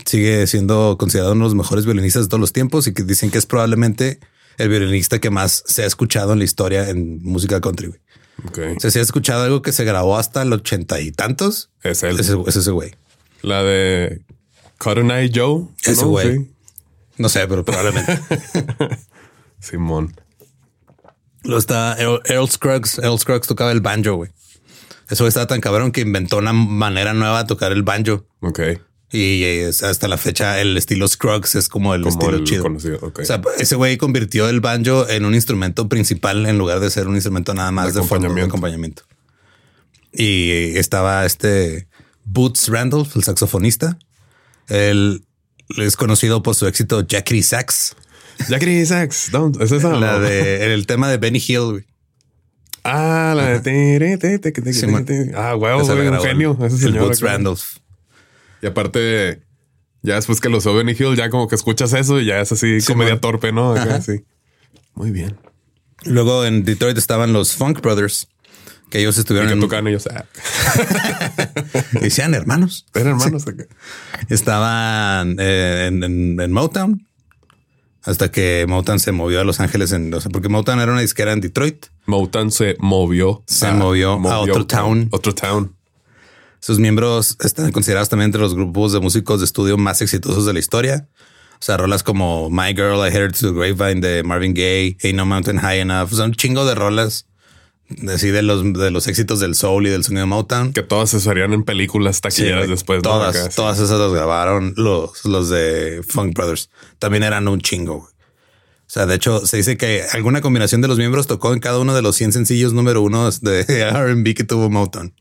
Sigue 0.05 0.45
siendo 0.45 0.97
considerado 0.99 1.33
uno 1.33 1.45
de 1.45 1.49
los 1.49 1.55
mejores 1.55 1.85
violinistas 1.85 2.25
de 2.25 2.29
todos 2.29 2.41
los 2.41 2.53
tiempos 2.53 2.85
y 2.85 2.93
que 2.93 3.01
dicen 3.01 3.31
que 3.31 3.39
es 3.39 3.47
probablemente 3.47 4.19
el 4.59 4.69
violinista 4.69 5.19
que 5.19 5.31
más 5.31 5.63
se 5.65 5.81
ha 5.81 5.87
escuchado 5.87 6.33
en 6.33 6.37
la 6.37 6.45
historia 6.45 6.87
en 6.87 7.17
música 7.23 7.59
country. 7.61 7.87
güey. 7.87 7.99
Ok. 8.47 8.59
O 8.77 8.79
sea, 8.79 8.91
si 8.91 8.99
has 8.99 9.05
escuchado 9.05 9.43
algo 9.43 9.61
que 9.61 9.71
se 9.71 9.83
grabó 9.85 10.17
hasta 10.17 10.41
el 10.41 10.51
ochenta 10.53 10.99
y 10.99 11.11
tantos, 11.11 11.69
Es 11.81 12.03
él. 12.03 12.19
es 12.19 12.29
ese, 12.29 12.37
es 12.47 12.55
ese 12.55 12.71
güey. 12.71 12.95
La 13.41 13.63
de 13.63 14.21
Cotton 14.77 15.11
Eye 15.11 15.31
Joe. 15.33 15.65
Ese 15.83 16.05
güey. 16.05 16.37
Sí. 16.37 16.51
No 17.17 17.29
sé, 17.29 17.47
pero 17.47 17.63
probablemente. 17.63 18.19
Simón. 19.59 20.13
Luego 21.43 21.59
está 21.59 21.95
Earl, 21.99 22.21
Earl 22.25 22.49
Scruggs. 22.49 22.99
Earl 22.99 23.19
Scruggs 23.19 23.47
tocaba 23.47 23.71
el 23.71 23.81
banjo, 23.81 24.15
güey. 24.15 24.31
Eso 25.09 25.27
estaba 25.27 25.45
tan 25.47 25.61
cabrón 25.61 25.91
que 25.91 26.01
inventó 26.01 26.37
una 26.37 26.53
manera 26.53 27.13
nueva 27.13 27.43
de 27.43 27.47
tocar 27.47 27.71
el 27.71 27.83
banjo. 27.83 28.25
Ok. 28.39 28.59
Y 29.15 29.43
es- 29.43 29.83
hasta 29.83 30.07
la 30.07 30.17
fecha 30.17 30.59
el 30.59 30.75
estilo 30.75 31.07
Scruggs 31.07 31.53
es 31.53 31.69
como 31.69 31.93
el 31.93 32.01
Como 32.01 32.13
estilo 32.19 32.37
el 32.37 32.43
chido. 32.45 32.63
conocido. 32.63 32.97
Ok. 33.01 33.19
O 33.19 33.25
sea, 33.25 33.39
ese 33.59 33.75
güey 33.75 33.95
convirtió 33.97 34.49
el 34.49 34.59
banjo 34.59 35.07
en 35.07 35.23
un 35.25 35.35
instrumento 35.35 35.87
principal 35.87 36.45
en 36.47 36.57
lugar 36.57 36.79
de 36.79 36.89
ser 36.89 37.07
un 37.07 37.13
instrumento 37.15 37.53
nada 37.53 37.71
más 37.71 37.93
De 37.93 38.01
de, 38.01 38.07
fondo, 38.07 38.33
de 38.33 38.41
acompañamiento. 38.41 39.03
acompañamiento. 39.03 39.03
Y 40.11 40.77
estaba 40.77 41.25
este 41.25 41.87
Boots 42.25 42.69
Randolph, 42.69 43.15
el 43.15 43.23
saxofonista. 43.23 43.97
Él 44.67 45.23
es 45.77 45.95
conocido 45.95 46.41
por 46.41 46.55
su 46.55 46.65
éxito 46.67 47.01
Jackie 47.05 47.43
Sax, 47.43 47.95
Jackie 48.49 48.83
Sax. 48.85 49.31
Don't- 49.31 49.61
¿Es 49.61 49.71
esa? 49.71 49.89
la 49.93 50.19
de 50.19 50.73
el 50.73 50.87
tema 50.87 51.07
de 51.09 51.17
Benny 51.17 51.43
Hill. 51.45 51.59
güey. 51.71 51.83
Ah, 52.83 53.33
la 53.35 53.59
de. 53.59 53.59
te. 55.05 55.31
Ah, 55.35 55.55
huevo, 55.55 55.83
güey, 55.85 56.07
un 56.07 56.19
genio. 56.21 56.57
Ese 56.65 56.87
el. 56.87 56.97
Boots. 56.97 57.21
Randolph. 57.21 57.61
Y 58.63 58.67
aparte, 58.67 59.43
ya 60.01 60.15
después 60.15 60.39
que 60.39 60.49
lo 60.49 60.57
usó 60.57 60.73
Benny 60.73 60.93
Hill, 60.93 61.15
ya 61.15 61.29
como 61.29 61.47
que 61.47 61.55
escuchas 61.55 61.93
eso 61.93 62.19
y 62.19 62.25
ya 62.25 62.39
es 62.39 62.51
así 62.51 62.79
comedia 62.87 63.19
torpe, 63.19 63.51
¿no? 63.51 63.73
Acá, 63.73 64.01
sí. 64.01 64.23
Muy 64.95 65.11
bien. 65.11 65.37
Luego 66.05 66.45
en 66.45 66.63
Detroit 66.63 66.97
estaban 66.97 67.33
los 67.33 67.53
Funk 67.55 67.81
Brothers, 67.81 68.27
que 68.89 68.99
ellos 68.99 69.17
Y 69.17 69.19
estuvieron 69.19 69.49
que 69.49 69.53
en 69.55 69.59
tocan 69.59 69.85
ellos. 69.87 70.07
Ah, 70.07 70.25
y 72.01 72.09
sean 72.09 72.33
hermanos. 72.33 72.85
eran 72.95 73.13
hermanos. 73.19 73.47
acá. 73.47 73.65
Estaban 74.29 75.35
eh, 75.39 75.85
en, 75.87 76.03
en- 76.03 76.39
en 76.39 76.51
Motown 76.51 77.05
hasta 78.03 78.31
que 78.31 78.65
Motown 78.67 78.99
se 78.99 79.11
movió 79.13 79.39
a 79.39 79.43
Los 79.45 79.59
Ángeles, 79.61 79.91
en, 79.93 80.13
o 80.13 80.19
sea, 80.19 80.29
porque 80.29 80.49
Motown 80.49 80.79
era 80.79 80.91
una 80.91 81.01
disquera 81.01 81.31
en 81.31 81.39
Detroit. 81.41 81.85
Motown 82.05 82.51
se 82.51 82.75
movió. 82.79 83.43
Se 83.47 83.71
movió 83.71 84.13
a 84.29 84.39
otro 84.39 84.65
town. 84.67 85.07
Otro 85.11 85.33
town. 85.33 85.75
Sus 86.65 86.79
miembros 86.79 87.35
están 87.41 87.73
considerados 87.73 88.07
también 88.07 88.27
entre 88.27 88.39
los 88.39 88.55
grupos 88.55 88.93
de 88.93 89.01
músicos 89.01 89.41
de 89.41 89.45
estudio 89.45 89.77
más 89.77 90.01
exitosos 90.01 90.45
de 90.45 90.53
la 90.53 90.59
historia. 90.59 91.09
O 91.59 91.61
sea, 91.65 91.75
rolas 91.75 92.03
como 92.03 92.49
My 92.49 92.73
Girl, 92.73 93.05
I 93.05 93.09
Headed 93.13 93.33
to 93.33 93.51
the 93.51 93.59
Grapevine 93.59 93.99
de 93.99 94.23
Marvin 94.23 94.53
Gaye, 94.53 94.95
Ain't 95.03 95.15
No 95.17 95.25
Mountain 95.25 95.57
High 95.57 95.79
Enough. 95.81 96.11
Sea, 96.13 96.23
un 96.23 96.33
chingo 96.35 96.63
de 96.65 96.73
rolas 96.73 97.27
así 98.13 98.29
de 98.29 98.43
los, 98.43 98.63
de 98.71 98.91
los 98.91 99.07
éxitos 99.07 99.41
del 99.41 99.55
soul 99.55 99.87
y 99.87 99.89
del 99.89 100.05
sonido 100.05 100.21
de 100.21 100.27
Motown. 100.27 100.71
Que 100.71 100.83
todas 100.83 101.09
se 101.09 101.17
usarían 101.17 101.51
en 101.51 101.63
películas 101.63 102.15
Sí, 102.15 102.21
taquilleras 102.21 102.59
güey. 102.59 102.69
después. 102.69 102.97
¿no? 102.99 103.01
Todas, 103.09 103.35
sí. 103.35 103.49
todas 103.57 103.79
esas 103.79 103.99
las 103.99 104.13
grabaron 104.13 104.73
los, 104.77 105.25
los 105.25 105.49
de 105.49 106.01
Funk 106.07 106.33
Brothers. 106.33 106.69
También 106.97 107.23
eran 107.23 107.49
un 107.49 107.59
chingo. 107.59 107.99
güey. 107.99 108.13
O 108.87 108.89
sea, 108.93 109.05
de 109.05 109.15
hecho, 109.15 109.45
se 109.45 109.57
dice 109.57 109.75
que 109.75 110.03
alguna 110.13 110.39
combinación 110.39 110.79
de 110.79 110.87
los 110.87 110.97
miembros 110.97 111.27
tocó 111.27 111.51
en 111.51 111.59
cada 111.59 111.79
uno 111.79 111.93
de 111.93 112.01
los 112.01 112.15
100 112.15 112.31
sencillos 112.31 112.71
número 112.71 113.01
uno 113.01 113.29
de 113.29 113.61
R&B 113.67 114.33
que 114.33 114.45
tuvo 114.45 114.69
Motown. 114.69 115.13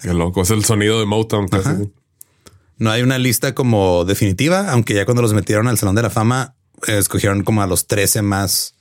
Qué 0.00 0.14
loco. 0.14 0.42
Es 0.42 0.50
el 0.50 0.64
sonido 0.64 0.98
de 1.00 1.06
Motown. 1.06 1.48
casi. 1.48 1.90
No 2.78 2.90
hay 2.90 3.02
una 3.02 3.18
lista 3.18 3.54
como 3.54 4.04
definitiva, 4.04 4.70
aunque 4.70 4.94
ya 4.94 5.04
cuando 5.04 5.22
los 5.22 5.34
metieron 5.34 5.66
al 5.66 5.78
Salón 5.78 5.96
de 5.96 6.02
la 6.02 6.10
Fama, 6.10 6.54
eh, 6.86 6.98
escogieron 6.98 7.42
como 7.42 7.60
a 7.62 7.66
los 7.66 7.86
13 7.88 8.22
más, 8.22 8.74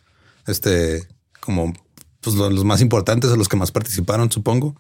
este, 0.45 1.07
como 1.39 1.73
pues, 2.21 2.35
lo- 2.35 2.49
los 2.51 2.63
más 2.63 2.81
importantes 2.81 3.31
o 3.31 3.35
los 3.35 3.47
que 3.49 3.57
más 3.57 3.71
participaron, 3.71 4.31
supongo, 4.31 4.75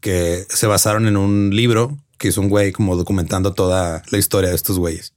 que 0.00 0.46
se 0.48 0.66
basaron 0.66 1.06
en 1.06 1.16
un 1.18 1.50
libro 1.54 1.98
que 2.16 2.28
hizo 2.28 2.40
un 2.40 2.48
güey 2.48 2.72
como 2.72 2.96
documentando 2.96 3.52
toda 3.52 4.02
la 4.10 4.18
historia 4.18 4.48
de 4.50 4.56
estos 4.56 4.78
güeyes. 4.78 5.12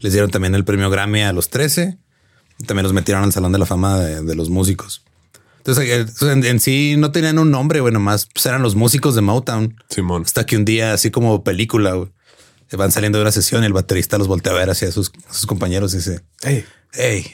Les 0.00 0.12
dieron 0.12 0.30
también 0.30 0.54
el 0.56 0.64
premio 0.64 0.90
Grammy 0.90 1.22
a 1.22 1.32
los 1.32 1.50
13 1.50 1.98
y 2.58 2.64
también 2.64 2.82
los 2.84 2.92
metieron 2.92 3.22
al 3.22 3.32
Salón 3.32 3.52
de 3.52 3.58
la 3.58 3.66
Fama 3.66 3.98
de, 4.00 4.22
de 4.22 4.34
los 4.34 4.50
músicos. 4.50 5.04
Entonces, 5.60 5.84
eh, 6.22 6.32
en, 6.32 6.44
en 6.44 6.58
sí 6.58 6.94
no 6.96 7.12
tenían 7.12 7.38
un 7.38 7.50
nombre, 7.50 7.80
güey, 7.80 7.92
nomás 7.92 8.28
pues, 8.32 8.46
eran 8.46 8.62
los 8.62 8.74
músicos 8.74 9.14
de 9.14 9.20
Motown. 9.20 9.76
Simón. 9.90 10.22
Hasta 10.24 10.46
que 10.46 10.56
un 10.56 10.64
día, 10.64 10.94
así 10.94 11.10
como 11.10 11.44
película, 11.44 11.92
güey, 11.92 12.08
van 12.72 12.90
saliendo 12.90 13.18
de 13.18 13.22
una 13.22 13.32
sesión 13.32 13.62
y 13.62 13.66
el 13.66 13.74
baterista 13.74 14.16
los 14.16 14.26
voltea 14.26 14.52
a 14.52 14.56
ver 14.56 14.70
hacia 14.70 14.90
sus, 14.90 15.12
sus 15.30 15.46
compañeros 15.46 15.92
y 15.92 15.98
dice, 15.98 16.22
Hey. 16.40 16.64
hey, 16.92 17.26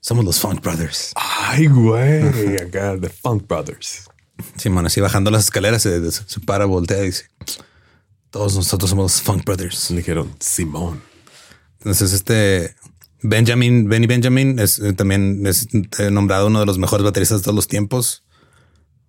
somos 0.00 0.24
los 0.24 0.40
Funk 0.40 0.62
Brothers. 0.62 1.12
Ay, 1.14 1.66
güey. 1.68 2.56
Acá, 2.56 2.96
The 3.00 3.08
Funk 3.08 3.46
Brothers. 3.46 4.04
Simón, 4.56 4.86
así 4.86 5.00
bajando 5.00 5.30
las 5.30 5.44
escaleras, 5.44 5.82
se, 5.82 6.10
se 6.10 6.40
para, 6.40 6.64
voltea 6.64 7.02
y 7.02 7.06
dice, 7.06 7.26
Todos 8.30 8.56
nosotros 8.56 8.90
somos 8.90 9.22
Funk 9.22 9.44
Brothers. 9.44 9.90
Le 9.90 9.98
dijeron 9.98 10.34
Simón. 10.40 11.02
Entonces, 11.78 12.12
este 12.12 12.74
Benjamin, 13.22 13.88
Benny 13.88 14.06
Benjamin 14.06 14.58
es 14.58 14.78
eh, 14.78 14.92
también 14.92 15.46
es 15.46 15.68
eh, 15.98 16.10
nombrado 16.10 16.46
uno 16.46 16.60
de 16.60 16.66
los 16.66 16.78
mejores 16.78 17.04
bateristas 17.04 17.40
de 17.40 17.44
todos 17.44 17.54
los 17.56 17.68
tiempos. 17.68 18.24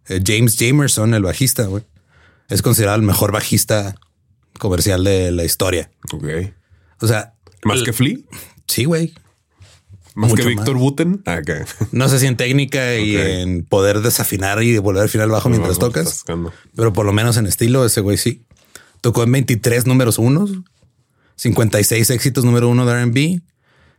Eh, 0.07 0.21
James 0.25 0.57
Jamerson, 0.59 1.13
el 1.13 1.23
bajista, 1.23 1.65
güey, 1.65 1.83
es 2.49 2.61
considerado 2.61 2.97
el 2.97 3.03
mejor 3.03 3.31
bajista 3.31 3.95
comercial 4.59 5.03
de 5.03 5.31
la 5.31 5.43
historia. 5.45 5.91
Ok. 6.11 6.25
O 6.99 7.07
sea, 7.07 7.35
Más 7.63 7.79
el- 7.79 7.85
que 7.85 7.93
Flea, 7.93 8.17
sí, 8.67 8.83
güey. 8.85 9.13
más 10.13 10.29
Mucho 10.31 10.43
que 10.43 10.49
Víctor. 10.49 10.77
Buten. 10.77 11.21
Ah. 11.25 11.39
No 11.91 12.09
sé 12.09 12.19
si 12.19 12.27
en 12.27 12.35
técnica 12.35 12.97
y 12.97 13.15
en 13.15 13.63
poder 13.63 14.01
desafinar 14.01 14.61
y 14.61 14.77
volver 14.79 15.03
al 15.03 15.09
final 15.09 15.29
bajo 15.29 15.47
mientras 15.49 15.79
tocas, 15.79 16.25
pero 16.75 16.91
por 16.93 17.05
lo 17.05 17.13
menos 17.13 17.37
en 17.37 17.45
estilo, 17.47 17.85
ese 17.85 18.01
güey 18.01 18.17
sí. 18.17 18.45
Tocó 18.99 19.23
en 19.23 19.31
23 19.31 19.87
números 19.87 20.19
unos, 20.19 20.51
56 21.37 22.09
éxitos 22.11 22.43
número 22.45 22.67
uno 22.69 22.85
de 22.85 23.05
RB. 23.05 23.41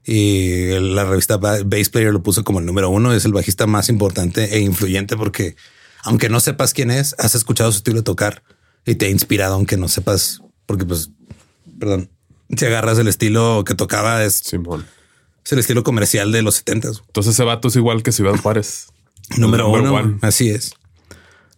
Y 0.04 0.66
la 0.80 1.04
revista 1.04 1.36
Ba- 1.36 1.62
Bass 1.64 1.88
Player 1.88 2.12
lo 2.12 2.22
puso 2.22 2.42
como 2.44 2.58
el 2.60 2.66
número 2.66 2.90
uno. 2.90 3.12
Es 3.12 3.24
el 3.24 3.32
bajista 3.32 3.66
más 3.66 3.88
importante 3.88 4.56
e 4.56 4.60
influyente 4.60 5.16
porque, 5.16 5.54
aunque 6.02 6.28
no 6.28 6.40
sepas 6.40 6.72
quién 6.74 6.90
es, 6.90 7.14
has 7.18 7.34
escuchado 7.34 7.70
su 7.70 7.78
estilo 7.78 7.98
de 7.98 8.02
tocar 8.02 8.42
y 8.84 8.96
te 8.96 9.06
ha 9.06 9.10
inspirado, 9.10 9.54
aunque 9.54 9.76
no 9.76 9.86
sepas, 9.88 10.40
porque, 10.66 10.84
pues, 10.84 11.10
perdón, 11.78 12.10
si 12.56 12.64
agarras 12.66 12.98
el 12.98 13.06
estilo 13.08 13.62
que 13.64 13.74
tocaba, 13.76 14.24
es, 14.24 14.34
Simón. 14.44 14.84
es 15.44 15.52
el 15.52 15.60
estilo 15.60 15.84
comercial 15.84 16.32
de 16.32 16.42
los 16.42 16.56
70 16.56 16.88
Entonces 17.06 17.34
ese 17.34 17.44
vato 17.44 17.68
es 17.68 17.76
igual 17.76 18.02
que 18.02 18.10
Ciudad 18.12 18.34
Juárez. 18.36 18.86
Número 19.38 19.68
uno. 19.70 19.94
one. 19.94 20.18
Así 20.22 20.48
es. 20.50 20.74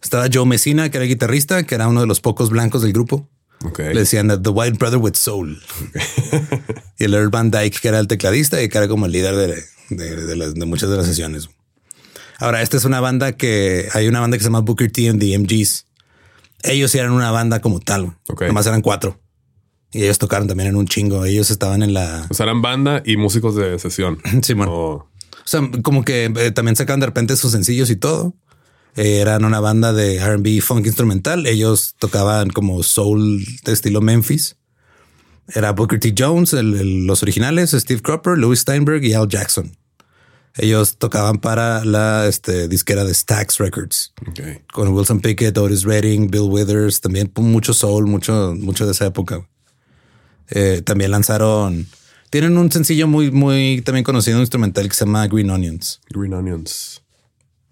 Estaba 0.03 0.27
Joe 0.31 0.45
Messina, 0.45 0.91
que 0.91 0.97
era 0.97 1.05
guitarrista, 1.07 1.63
que 1.63 1.73
era 1.73 1.87
uno 1.87 2.01
de 2.01 2.05
los 2.07 2.21
pocos 2.21 2.51
blancos 2.51 2.83
del 2.83 2.93
grupo. 2.93 3.27
Le 3.77 3.99
decían 4.01 4.27
The 4.41 4.49
White 4.49 4.77
Brother 4.77 4.97
with 4.99 5.15
Soul. 5.15 5.61
y 6.97 7.03
el 7.03 7.13
Earl 7.13 7.29
Van 7.29 7.51
Dyke, 7.51 7.79
que 7.81 7.87
era 7.87 7.99
el 7.99 8.07
tecladista 8.07 8.61
y 8.61 8.69
que 8.69 8.77
era 8.77 8.87
como 8.87 9.05
el 9.05 9.11
líder 9.11 9.35
de, 9.35 9.63
de- 9.89 10.15
de 10.25 10.35
las- 10.35 10.53
de 10.53 10.65
muchas 10.65 10.89
de 10.89 10.97
las 10.97 11.05
sesiones. 11.05 11.49
Ahora, 12.39 12.61
esta 12.61 12.77
es 12.77 12.85
una 12.85 12.99
banda 12.99 13.31
que 13.33 13.87
hay 13.93 14.07
una 14.07 14.19
banda 14.19 14.37
que 14.37 14.43
se 14.43 14.47
llama 14.49 14.59
Booker 14.61 14.91
T 14.91 15.09
and 15.09 15.19
the 15.19 15.37
MGs. 15.37 15.85
Ellos 16.63 16.91
sí 16.91 16.97
eran 16.97 17.11
una 17.11 17.31
banda 17.31 17.61
como 17.61 17.79
tal. 17.79 18.03
güey. 18.05 18.15
Ok. 18.29 18.41
Nomás 18.43 18.65
eran 18.65 18.81
cuatro. 18.81 19.19
Y 19.91 20.03
ellos 20.03 20.17
tocaron 20.17 20.47
también 20.47 20.69
en 20.69 20.75
un 20.75 20.87
chingo. 20.87 21.23
Ellos 21.25 21.49
estaban 21.51 21.81
en 21.83 21.93
la. 21.93 22.25
O 22.29 22.33
sea, 22.33 22.45
eran 22.45 22.61
banda 22.61 23.01
y 23.05 23.15
músicos 23.17 23.55
de 23.55 23.79
sesión. 23.79 24.19
Simón. 24.41 24.67
O- 24.69 24.93
O 24.95 25.07
sea, 25.47 25.61
como 25.83 26.03
que 26.03 26.25
eh, 26.25 26.51
también 26.51 26.75
sacaban 26.75 26.99
de 26.99 27.05
repente 27.05 27.37
sus 27.37 27.51
sencillos 27.51 27.89
y 27.89 27.95
todo. 27.95 28.35
Eran 28.95 29.43
una 29.45 29.59
banda 29.59 29.91
de 29.93 30.19
RB 30.19 30.61
funk 30.61 30.85
instrumental. 30.85 31.45
Ellos 31.47 31.95
tocaban 31.99 32.49
como 32.49 32.81
soul 32.83 33.43
de 33.65 33.73
estilo 33.73 34.01
Memphis. 34.01 34.55
Era 35.53 35.73
Booker 35.73 35.99
T. 35.99 36.13
Jones, 36.17 36.53
el- 36.53 36.73
el- 36.75 37.05
los 37.05 37.21
originales, 37.21 37.71
Steve 37.71 38.01
Cropper, 38.01 38.37
Louis 38.37 38.59
Steinberg 38.61 39.03
y 39.03 39.13
Al 39.13 39.27
Jackson. 39.27 39.75
Ellos 40.57 40.97
tocaban 40.97 41.39
para 41.39 41.83
la 41.83 42.27
este, 42.27 42.69
disquera 42.69 43.03
de 43.03 43.13
Stax 43.13 43.57
Records 43.57 44.13
con 44.71 44.87
Wilson 44.93 45.19
Pickett, 45.19 45.57
Otis 45.57 45.83
Redding, 45.83 46.31
Bill 46.31 46.43
Withers, 46.49 47.01
también 47.01 47.29
mucho 47.35 47.73
soul, 47.73 48.07
mucho, 48.07 48.55
mucho 48.57 48.85
de 48.85 48.93
esa 48.93 49.05
época. 49.05 49.45
Eh, 50.49 50.81
también 50.85 51.11
lanzaron, 51.11 51.85
tienen 52.29 52.57
un 52.57 52.71
sencillo 52.71 53.05
muy, 53.07 53.31
muy 53.31 53.81
también 53.83 54.05
conocido, 54.05 54.37
un 54.37 54.43
instrumental 54.43 54.87
que 54.87 54.95
se 54.95 55.03
llama 55.05 55.27
Green 55.27 55.49
Onions. 55.49 55.99
Green 56.09 56.33
Onions. 56.33 57.01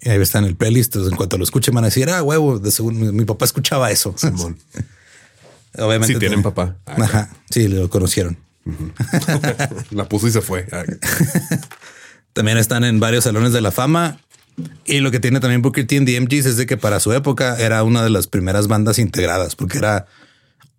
Y 0.06 0.10
ahí 0.10 0.22
está 0.22 0.40
en 0.40 0.46
el 0.46 0.56
playlist. 0.56 0.94
Entonces, 0.94 1.12
en 1.12 1.18
cuanto 1.18 1.38
lo 1.38 1.44
escuchen, 1.46 1.74
van 1.74 1.86
a 1.86 1.88
decir, 1.88 2.10
ah, 2.10 2.22
huevo, 2.22 2.60
de 2.60 2.72
seguro 2.72 2.96
mi, 2.96 3.12
mi 3.12 3.26
papá 3.26 3.46
escuchaba 3.46 3.90
eso. 3.90 4.14
Simón. 4.18 4.58
Obviamente. 5.78 6.14
Si 6.14 6.20
tienen 6.20 6.44
papá. 6.44 6.76
Ah, 6.86 6.96
Ajá. 7.00 7.30
Sí, 7.50 7.68
lo 7.68 7.90
conocieron. 7.90 8.38
La 9.92 10.08
puso 10.10 10.28
y 10.28 10.32
se 10.32 10.42
fue. 10.42 10.68
Ah, 10.72 10.84
También 12.34 12.58
están 12.58 12.84
en 12.84 13.00
varios 13.00 13.24
salones 13.24 13.54
de 13.54 13.62
la 13.62 13.72
fama. 13.72 14.20
Y 14.86 15.00
lo 15.00 15.10
que 15.10 15.20
tiene 15.20 15.40
también 15.40 15.62
Booker 15.62 15.86
T 15.88 15.96
en 15.96 16.06
The 16.06 16.20
MGs 16.20 16.46
es 16.46 16.58
de 16.58 16.66
que 16.66 16.78
para 16.78 17.00
su 17.00 17.12
época 17.14 17.58
era 17.58 17.84
una 17.84 18.04
de 18.04 18.10
las 18.10 18.28
primeras 18.28 18.68
bandas 18.68 19.00
integradas, 19.00 19.56
porque 19.56 19.80
era 19.80 20.06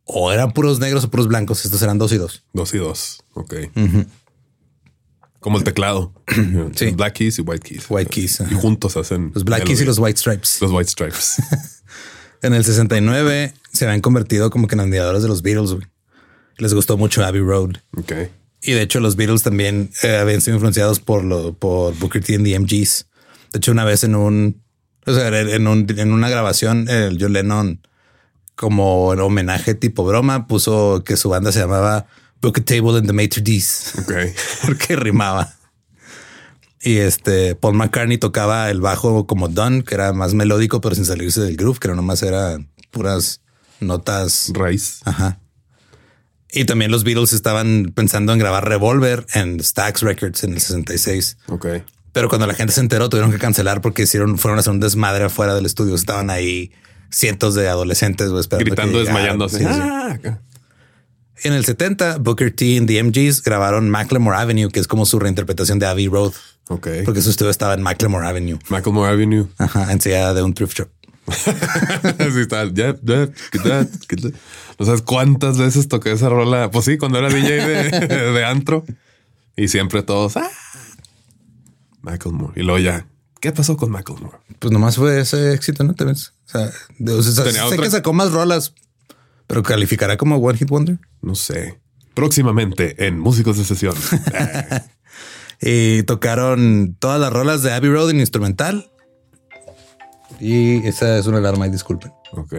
o 0.04 0.32
eran 0.32 0.52
puros 0.52 0.78
negros 0.78 1.04
o 1.04 1.10
puros 1.10 1.26
blancos. 1.28 1.64
Estos 1.64 1.82
eran 1.82 1.98
dos 1.98 2.12
y 2.12 2.18
dos. 2.18 2.44
Dos 2.52 2.74
y 2.74 2.78
dos. 2.78 3.22
Ok. 3.32 3.54
Como 5.44 5.58
el 5.58 5.64
teclado. 5.64 6.10
Sí. 6.74 6.92
Black 6.92 7.12
Keys 7.14 7.38
y 7.38 7.42
White 7.42 7.68
Keys. 7.68 7.84
White 7.90 8.08
Keys, 8.10 8.42
Y 8.50 8.54
juntos 8.54 8.96
hacen 8.96 9.30
Los 9.34 9.44
Black 9.44 9.64
Keys 9.64 9.82
y 9.82 9.84
los 9.84 9.98
White 9.98 10.18
Stripes. 10.18 10.56
los 10.62 10.70
White 10.72 10.90
Stripes. 10.90 11.36
En 12.42 12.52
el 12.54 12.64
69 12.64 13.52
se 13.72 13.84
habían 13.86 14.00
convertido 14.00 14.50
como 14.50 14.66
que 14.68 14.74
en 14.74 14.80
admiradores 14.80 15.22
de 15.22 15.28
los 15.28 15.42
Beatles. 15.42 15.72
güey. 15.72 15.86
Les 16.58 16.72
gustó 16.74 16.96
mucho 16.96 17.22
Abbey 17.24 17.40
Road. 17.42 17.76
ok. 17.96 18.12
Y 18.62 18.72
de 18.72 18.80
hecho 18.82 19.00
los 19.00 19.16
Beatles 19.16 19.42
también 19.42 19.90
eh, 20.02 20.16
habían 20.16 20.40
sido 20.40 20.54
influenciados 20.56 20.98
por 21.00 21.22
lo 21.24 21.52
por 21.52 21.94
Booker 21.98 22.24
T 22.24 22.34
and 22.36 22.44
the 22.46 22.58
MGs. 22.58 23.06
De 23.52 23.58
hecho 23.58 23.70
una 23.72 23.84
vez 23.84 24.02
en 24.04 24.14
un 24.14 24.62
o 25.06 25.12
sea, 25.14 25.28
en, 25.28 25.66
un- 25.66 25.86
en 25.98 26.12
una 26.12 26.30
grabación 26.30 26.88
el 26.88 27.18
John 27.20 27.34
Lennon 27.34 27.80
como 28.54 29.12
en 29.12 29.20
homenaje 29.20 29.74
tipo 29.74 30.04
broma 30.04 30.46
puso 30.46 31.02
que 31.04 31.16
su 31.18 31.28
banda 31.28 31.52
se 31.52 31.60
llamaba 31.60 32.06
Booker 32.44 32.62
Table 32.62 32.96
and 32.98 33.06
the 33.06 33.12
Maitre 33.12 33.42
D's 33.42 33.94
Ok. 33.98 34.12
porque 34.66 34.96
rimaba. 34.96 35.54
Y 36.80 36.98
este 36.98 37.54
Paul 37.54 37.74
McCartney 37.74 38.18
tocaba 38.18 38.70
el 38.70 38.80
bajo 38.82 39.26
como 39.26 39.48
Dunn, 39.48 39.82
que 39.82 39.94
era 39.94 40.12
más 40.12 40.34
melódico, 40.34 40.82
pero 40.82 40.94
sin 40.94 41.06
salirse 41.06 41.40
del 41.40 41.56
groove, 41.56 41.78
que 41.78 41.88
no 41.88 41.94
nomás 41.94 42.22
eran 42.22 42.68
puras 42.90 43.40
notas 43.80 44.50
Raíz. 44.52 45.00
Ajá. 45.04 45.40
Y 46.52 46.66
también 46.66 46.90
los 46.90 47.02
Beatles 47.02 47.32
estaban 47.32 47.92
pensando 47.94 48.32
en 48.32 48.38
grabar 48.38 48.68
Revolver 48.68 49.26
en 49.32 49.58
Stax 49.60 50.02
Records 50.02 50.44
en 50.44 50.52
el 50.52 50.60
66. 50.60 51.38
Ok. 51.48 51.66
Pero 52.12 52.28
cuando 52.28 52.46
la 52.46 52.54
gente 52.54 52.72
se 52.72 52.80
enteró, 52.80 53.08
tuvieron 53.08 53.32
que 53.32 53.38
cancelar 53.38 53.80
porque 53.80 54.02
hicieron, 54.02 54.38
fueron 54.38 54.58
a 54.58 54.60
hacer 54.60 54.72
un 54.72 54.78
desmadre 54.78 55.24
afuera 55.24 55.54
del 55.54 55.66
estudio. 55.66 55.96
Estaban 55.96 56.30
ahí 56.30 56.70
cientos 57.10 57.54
de 57.54 57.68
adolescentes 57.68 58.30
Gritando, 58.30 58.98
que 58.98 59.04
desmayándose. 59.04 59.66
Ah. 59.66 60.18
En 61.42 61.52
el 61.52 61.64
70, 61.64 62.18
Booker 62.18 62.54
T 62.54 62.64
y 62.64 62.86
the 62.86 63.02
MGs 63.02 63.42
grabaron 63.42 63.90
Macklemore 63.90 64.36
Avenue, 64.36 64.70
que 64.70 64.80
es 64.80 64.86
como 64.86 65.04
su 65.04 65.18
reinterpretación 65.18 65.78
de 65.78 65.86
Abbey 65.86 66.06
Road, 66.08 66.32
Ok. 66.68 66.88
porque 67.04 67.20
su 67.22 67.30
estudio 67.30 67.50
estaba 67.50 67.74
en 67.74 67.82
Macklemore 67.82 68.26
Avenue. 68.26 68.58
Macklemore 68.68 69.10
Avenue. 69.10 69.46
Ajá, 69.58 69.92
enseguida 69.92 70.32
de 70.32 70.42
un 70.42 70.54
thrift 70.54 70.78
shop. 70.78 70.88
Así 71.26 72.40
está. 72.40 72.64
Ya, 72.72 72.94
ya, 73.02 73.28
ya. 73.64 73.86
No 74.78 74.86
sabes 74.86 75.02
cuántas 75.02 75.56
veces 75.58 75.88
toqué 75.88 76.12
esa 76.12 76.28
rola. 76.28 76.70
Pues 76.70 76.84
sí, 76.84 76.98
cuando 76.98 77.18
era 77.18 77.28
DJ 77.28 77.66
de, 77.66 78.08
de 78.32 78.44
antro. 78.44 78.84
Y 79.56 79.68
siempre 79.68 80.02
todos. 80.02 80.36
Ah, 80.36 80.48
Macklemore. 82.02 82.60
Y 82.60 82.64
luego 82.64 82.78
ya. 82.78 83.06
¿Qué 83.40 83.52
pasó 83.52 83.76
con 83.76 83.90
Macklemore? 83.90 84.38
Pues 84.58 84.72
nomás 84.72 84.96
fue 84.96 85.20
ese 85.20 85.52
éxito, 85.52 85.84
¿no? 85.84 85.92
O 85.92 86.14
sea, 86.46 86.70
de- 86.98 87.12
o 87.12 87.22
sea, 87.22 87.44
Tenía 87.44 87.60
sé 87.62 87.66
otra- 87.74 87.84
que 87.84 87.90
sacó 87.90 88.12
más 88.12 88.30
rolas, 88.32 88.72
pero 89.46 89.62
calificará 89.62 90.16
como 90.16 90.36
One 90.36 90.58
Hit 90.58 90.68
Wonder. 90.70 90.98
No 91.24 91.34
sé. 91.34 91.80
Próximamente 92.14 93.06
en 93.06 93.18
Músicos 93.18 93.56
de 93.58 93.64
Sesión. 93.64 93.94
Y 95.60 96.02
tocaron 96.02 96.94
todas 96.98 97.18
las 97.18 97.32
rolas 97.32 97.62
de 97.62 97.72
Abbey 97.72 97.88
Road 97.88 98.10
en 98.10 98.20
instrumental. 98.20 98.90
Y 100.40 100.86
esa 100.86 101.16
es 101.16 101.26
una 101.26 101.38
alarma 101.38 101.66
y 101.66 101.70
disculpen. 101.70 102.12
ok. 102.32 102.52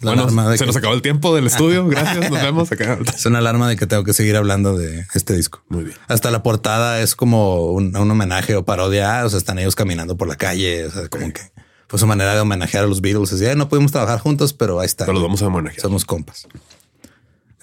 La 0.00 0.12
bueno, 0.14 0.26
de 0.50 0.58
se 0.58 0.62
que- 0.64 0.66
nos 0.66 0.76
acabó 0.76 0.94
el 0.94 1.00
tiempo 1.02 1.34
del 1.34 1.46
estudio. 1.46 1.86
Gracias. 1.88 2.30
Nos 2.30 2.42
vemos 2.42 2.70
acá. 2.70 2.98
Es 3.16 3.24
una 3.26 3.38
alarma 3.38 3.68
de 3.68 3.76
que 3.76 3.86
tengo 3.86 4.04
que 4.04 4.12
seguir 4.12 4.36
hablando 4.36 4.76
de 4.76 5.06
este 5.14 5.34
disco. 5.34 5.64
Muy 5.70 5.84
bien. 5.84 5.96
Hasta 6.08 6.30
la 6.30 6.42
portada 6.42 7.00
es 7.00 7.16
como 7.16 7.72
un, 7.72 7.96
un 7.96 8.10
homenaje 8.10 8.54
o 8.54 8.64
parodia. 8.64 9.24
O 9.24 9.30
sea, 9.30 9.38
están 9.38 9.58
ellos 9.58 9.74
caminando 9.74 10.16
por 10.18 10.28
la 10.28 10.36
calle. 10.36 10.84
O 10.84 10.90
sea, 10.90 11.08
como 11.08 11.32
que 11.32 11.40
fue 11.88 11.98
su 11.98 12.06
manera 12.06 12.34
de 12.34 12.40
homenajear 12.40 12.84
a 12.84 12.86
los 12.86 13.00
Beatles. 13.00 13.30
Decía, 13.30 13.52
"Eh, 13.52 13.56
no 13.56 13.68
pudimos 13.70 13.90
trabajar 13.90 14.20
juntos, 14.20 14.52
pero 14.52 14.78
ahí 14.78 14.86
está. 14.86 15.06
Pero 15.06 15.14
los 15.14 15.22
vamos 15.22 15.40
a 15.42 15.46
homenajear. 15.46 15.80
Somos 15.80 16.04
compas. 16.04 16.46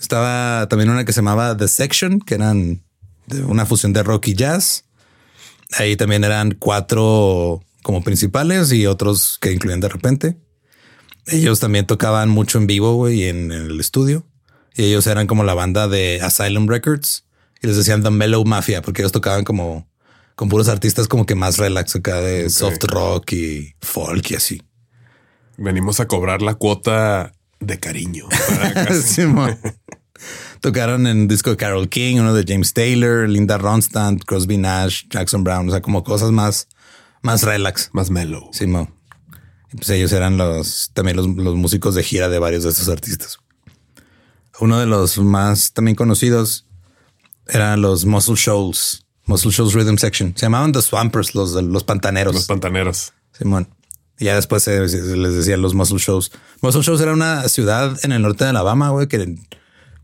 Estaba 0.04 0.68
también 0.68 0.89
una 0.89 1.06
que 1.06 1.13
se 1.13 1.22
llamaba 1.22 1.56
The 1.56 1.70
Section, 1.70 2.20
que 2.20 2.36
eran 2.36 2.84
de 3.28 3.42
una 3.46 3.66
fusión 3.66 3.94
de 3.94 4.04
rock 4.04 4.28
y 4.28 4.36
jazz. 4.36 4.84
Ahí 5.78 5.96
también 5.96 6.26
eran 6.26 6.56
cuatro 6.60 7.63
como 7.84 8.04
principales 8.04 8.74
y 8.74 8.86
otros 8.86 9.38
que 9.39 9.54
incluían 9.54 9.80
de 9.80 9.88
repente. 9.88 10.38
Ellos 11.26 11.62
también 11.62 11.88
tocaban 11.88 12.28
mucho 12.28 12.58
en 12.58 12.68
vivo 12.68 12.96
güey, 12.96 13.30
en 13.30 13.54
el 13.54 13.80
estudio. 13.80 14.28
Y 14.76 14.84
ellos 14.84 15.08
eran 15.08 15.26
como 15.26 15.46
la 15.46 15.54
banda 15.54 15.88
de 15.88 16.20
Asylum 16.22 16.68
Records 16.68 17.24
y 17.62 17.68
les 17.68 17.78
decían 17.78 18.04
The 18.04 18.10
Mellow 18.10 18.44
Mafia 18.44 18.82
porque 18.82 19.04
ellos 19.04 19.13
tocaban 19.13 19.46
como 19.46 19.89
con 20.36 20.50
puros 20.50 20.68
artistas 20.68 21.08
como 21.08 21.26
que 21.26 21.36
más 21.36 21.58
relax 21.58 21.96
acá 21.96 22.20
de 22.20 22.50
soft 22.50 22.84
rock 22.89 23.32
y 23.32 23.74
folk 23.80 24.32
y 24.32 24.36
así. 24.36 24.62
Venimos 25.58 26.02
a 26.02 26.10
cobrar 26.10 26.42
la 26.42 26.56
cuota 26.56 27.32
de 27.65 27.80
cariño. 27.80 28.28
Simón. 29.06 29.58
Tocaron 30.62 31.08
en 31.08 31.28
disco 31.28 31.49
de 31.49 31.58
Carol 31.58 31.89
King, 31.89 32.17
uno 32.19 32.34
de 32.34 32.45
James 32.47 32.73
Taylor, 32.73 33.28
Linda 33.28 33.58
Ronstadt, 33.58 34.23
Crosby 34.26 34.58
Nash, 34.58 35.04
Jackson 35.10 35.43
Brown, 35.43 35.67
o 35.67 35.71
sea, 35.71 35.82
como 35.82 36.04
cosas 36.04 36.32
más, 36.32 36.67
más 37.21 37.43
relax. 37.43 37.89
Más 37.93 38.10
mellow. 38.10 38.49
Simón. 38.54 38.93
Y 39.73 39.78
Pues 39.78 39.89
ellos 39.89 40.13
eran 40.13 40.38
los 40.38 40.91
también 40.93 41.17
los, 41.17 41.28
los 41.28 41.56
músicos 41.56 41.95
de 41.95 42.04
gira 42.04 42.30
de 42.30 42.39
varios 42.39 42.63
de 42.63 42.69
estos 42.69 42.89
artistas. 42.89 43.39
Uno 44.60 44.80
de 44.80 44.86
los 44.86 45.17
más 45.17 45.73
también 45.73 45.95
conocidos 45.95 46.67
eran 47.47 47.82
los 47.82 48.06
Muscle 48.06 48.36
Shoals, 48.36 49.06
Muscle 49.26 49.52
Shoals 49.52 49.73
Rhythm 49.73 49.97
Section. 49.97 50.34
Se 50.36 50.45
llamaban 50.45 50.71
The 50.71 50.82
Swampers, 50.82 51.36
los, 51.36 51.52
los 51.52 51.84
pantaneros. 51.84 52.36
Los 52.36 52.45
pantaneros. 52.45 53.13
Simón. 53.38 53.67
Y 54.24 54.28
ya 54.28 54.36
después 54.36 54.64
se, 54.64 54.88
se 54.88 55.18
les 55.18 55.36
decía 55.36 55.58
los 55.58 55.74
Muscle 55.74 55.98
Shoals. 56.00 56.32
Muscle 56.62 56.82
Shoals 56.82 57.02
era 57.02 57.12
una 57.12 57.50
ciudad 57.50 57.98
en 58.04 58.14
el 58.14 58.22
norte 58.22 58.46
de 58.46 58.52
Alabama, 58.52 58.90
güey, 58.90 59.08
que 59.08 59.36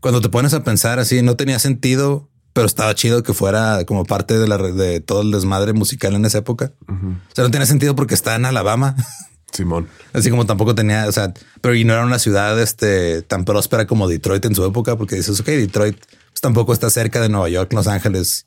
cuando 0.00 0.20
te 0.20 0.28
pones 0.28 0.52
a 0.52 0.62
pensar 0.62 0.98
así 0.98 1.22
no 1.22 1.36
tenía 1.36 1.58
sentido, 1.58 2.28
pero 2.52 2.66
estaba 2.66 2.94
chido 2.94 3.22
que 3.22 3.32
fuera 3.32 3.82
como 3.86 4.04
parte 4.04 4.38
de 4.38 4.46
la 4.46 4.58
de 4.58 5.00
todo 5.00 5.22
el 5.22 5.30
desmadre 5.30 5.72
musical 5.72 6.14
en 6.14 6.26
esa 6.26 6.36
época. 6.36 6.70
O 6.86 7.34
sea, 7.34 7.44
no 7.44 7.50
tenía 7.50 7.64
sentido 7.64 7.96
porque 7.96 8.12
está 8.12 8.34
en 8.34 8.44
Alabama. 8.44 8.94
Simón. 9.54 9.88
Así 10.12 10.28
como 10.28 10.44
tampoco 10.44 10.74
tenía, 10.74 11.06
o 11.08 11.12
sea, 11.12 11.32
pero 11.62 11.74
y 11.74 11.84
no 11.84 11.94
era 11.94 12.04
una 12.04 12.18
ciudad 12.18 12.60
este, 12.60 13.22
tan 13.22 13.46
próspera 13.46 13.86
como 13.86 14.06
Detroit 14.06 14.44
en 14.44 14.54
su 14.54 14.66
época, 14.66 14.96
porque 14.96 15.16
dices, 15.16 15.40
ok, 15.40 15.46
Detroit 15.46 15.96
pues, 15.98 16.42
tampoco 16.42 16.74
está 16.74 16.90
cerca 16.90 17.22
de 17.22 17.30
Nueva 17.30 17.48
York, 17.48 17.72
Los 17.72 17.86
Ángeles, 17.86 18.44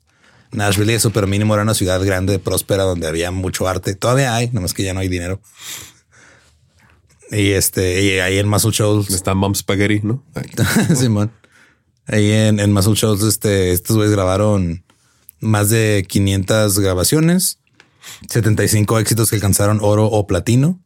Nashville 0.53 0.91
y 0.91 0.95
eso, 0.95 1.11
pero 1.11 1.27
mínimo 1.27 1.53
era 1.53 1.63
una 1.63 1.73
ciudad 1.73 2.03
grande, 2.03 2.39
próspera, 2.39 2.83
donde 2.83 3.07
había 3.07 3.31
mucho 3.31 3.67
arte. 3.67 3.95
Todavía 3.95 4.35
hay, 4.35 4.49
nomás 4.51 4.73
que 4.73 4.83
ya 4.83 4.93
no 4.93 4.99
hay 4.99 5.09
dinero. 5.09 5.41
Y 7.31 7.51
este, 7.51 8.03
y 8.03 8.19
ahí 8.19 8.37
en 8.37 8.47
Muscle 8.47 8.71
Shoals 8.71 9.09
está 9.09 9.33
Mom 9.33 9.55
Spaghetti, 9.55 10.01
¿no? 10.03 10.23
Simón. 10.95 11.31
Ahí 12.05 12.31
en, 12.31 12.59
en 12.59 12.71
Muscle 12.71 12.93
Shoals, 12.95 13.23
este, 13.23 13.71
estos 13.71 13.95
güeyes 13.95 14.13
grabaron 14.13 14.83
más 15.39 15.69
de 15.69 16.05
500 16.07 16.79
grabaciones, 16.79 17.59
75 18.29 18.99
éxitos 18.99 19.29
que 19.29 19.37
alcanzaron 19.37 19.79
oro 19.81 20.05
o 20.05 20.27
platino. 20.27 20.79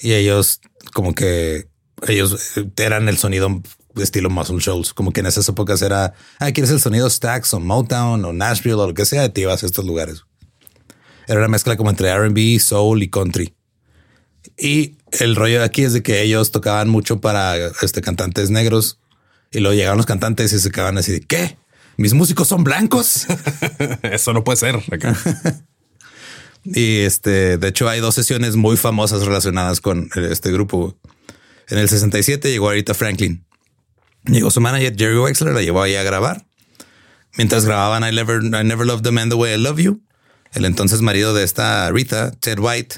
Y 0.00 0.12
ellos, 0.12 0.60
como 0.92 1.14
que 1.14 1.68
ellos 2.06 2.52
eran 2.76 3.08
el 3.08 3.16
sonido 3.16 3.62
estilo 3.96 4.30
Muscle 4.30 4.58
Shoals, 4.58 4.92
como 4.92 5.12
que 5.12 5.20
en 5.20 5.26
esas 5.26 5.48
épocas 5.48 5.82
era, 5.82 6.14
ah, 6.38 6.52
quieres 6.52 6.70
el 6.70 6.80
sonido 6.80 7.08
Stax 7.08 7.54
o 7.54 7.60
Motown 7.60 8.24
o 8.24 8.32
Nashville 8.32 8.74
o 8.74 8.86
lo 8.88 8.94
que 8.94 9.04
sea, 9.04 9.28
te 9.28 9.42
ibas 9.42 9.62
a 9.62 9.66
estos 9.66 9.84
lugares. 9.84 10.24
Era 11.26 11.40
una 11.40 11.48
mezcla 11.48 11.76
como 11.76 11.90
entre 11.90 12.14
RB, 12.14 12.60
soul 12.60 13.02
y 13.02 13.08
country. 13.08 13.54
Y 14.58 14.96
el 15.12 15.36
rollo 15.36 15.60
de 15.60 15.64
aquí 15.64 15.82
es 15.82 15.92
de 15.92 16.02
que 16.02 16.22
ellos 16.22 16.50
tocaban 16.50 16.88
mucho 16.88 17.20
para 17.20 17.56
este, 17.82 18.02
cantantes 18.02 18.50
negros 18.50 18.98
y 19.50 19.60
luego 19.60 19.74
llegaban 19.74 19.96
los 19.96 20.06
cantantes 20.06 20.52
y 20.52 20.58
se 20.58 20.70
quedaban 20.70 20.98
así 20.98 21.12
de 21.12 21.20
qué? 21.20 21.56
Mis 21.96 22.12
músicos 22.12 22.48
son 22.48 22.64
blancos. 22.64 23.26
Eso 24.02 24.32
no 24.32 24.44
puede 24.44 24.56
ser. 24.56 24.76
Acá. 24.92 25.16
y 26.64 26.98
este, 26.98 27.56
de 27.56 27.68
hecho, 27.68 27.88
hay 27.88 28.00
dos 28.00 28.14
sesiones 28.14 28.56
muy 28.56 28.76
famosas 28.76 29.24
relacionadas 29.24 29.80
con 29.80 30.10
este 30.14 30.50
grupo. 30.50 30.96
En 31.68 31.78
el 31.78 31.88
67 31.88 32.50
llegó 32.50 32.68
Arita 32.68 32.94
Franklin. 32.94 33.44
Llegó 34.24 34.50
su 34.50 34.60
manager 34.60 34.94
Jerry 34.96 35.18
Wexler, 35.18 35.54
la 35.54 35.62
llevó 35.62 35.82
ahí 35.82 35.94
a 35.96 36.02
grabar. 36.02 36.46
Mientras 37.36 37.64
grababan 37.64 38.04
I 38.04 38.14
Never, 38.14 38.42
I 38.42 38.64
Never 38.64 38.86
Loved 38.86 39.02
the 39.02 39.10
Man 39.10 39.28
the 39.28 39.34
Way 39.34 39.54
I 39.54 39.58
Love 39.58 39.78
You, 39.78 40.02
el 40.52 40.64
entonces 40.64 41.00
marido 41.00 41.34
de 41.34 41.42
esta 41.44 41.90
Rita, 41.90 42.30
Ted 42.32 42.58
White, 42.58 42.96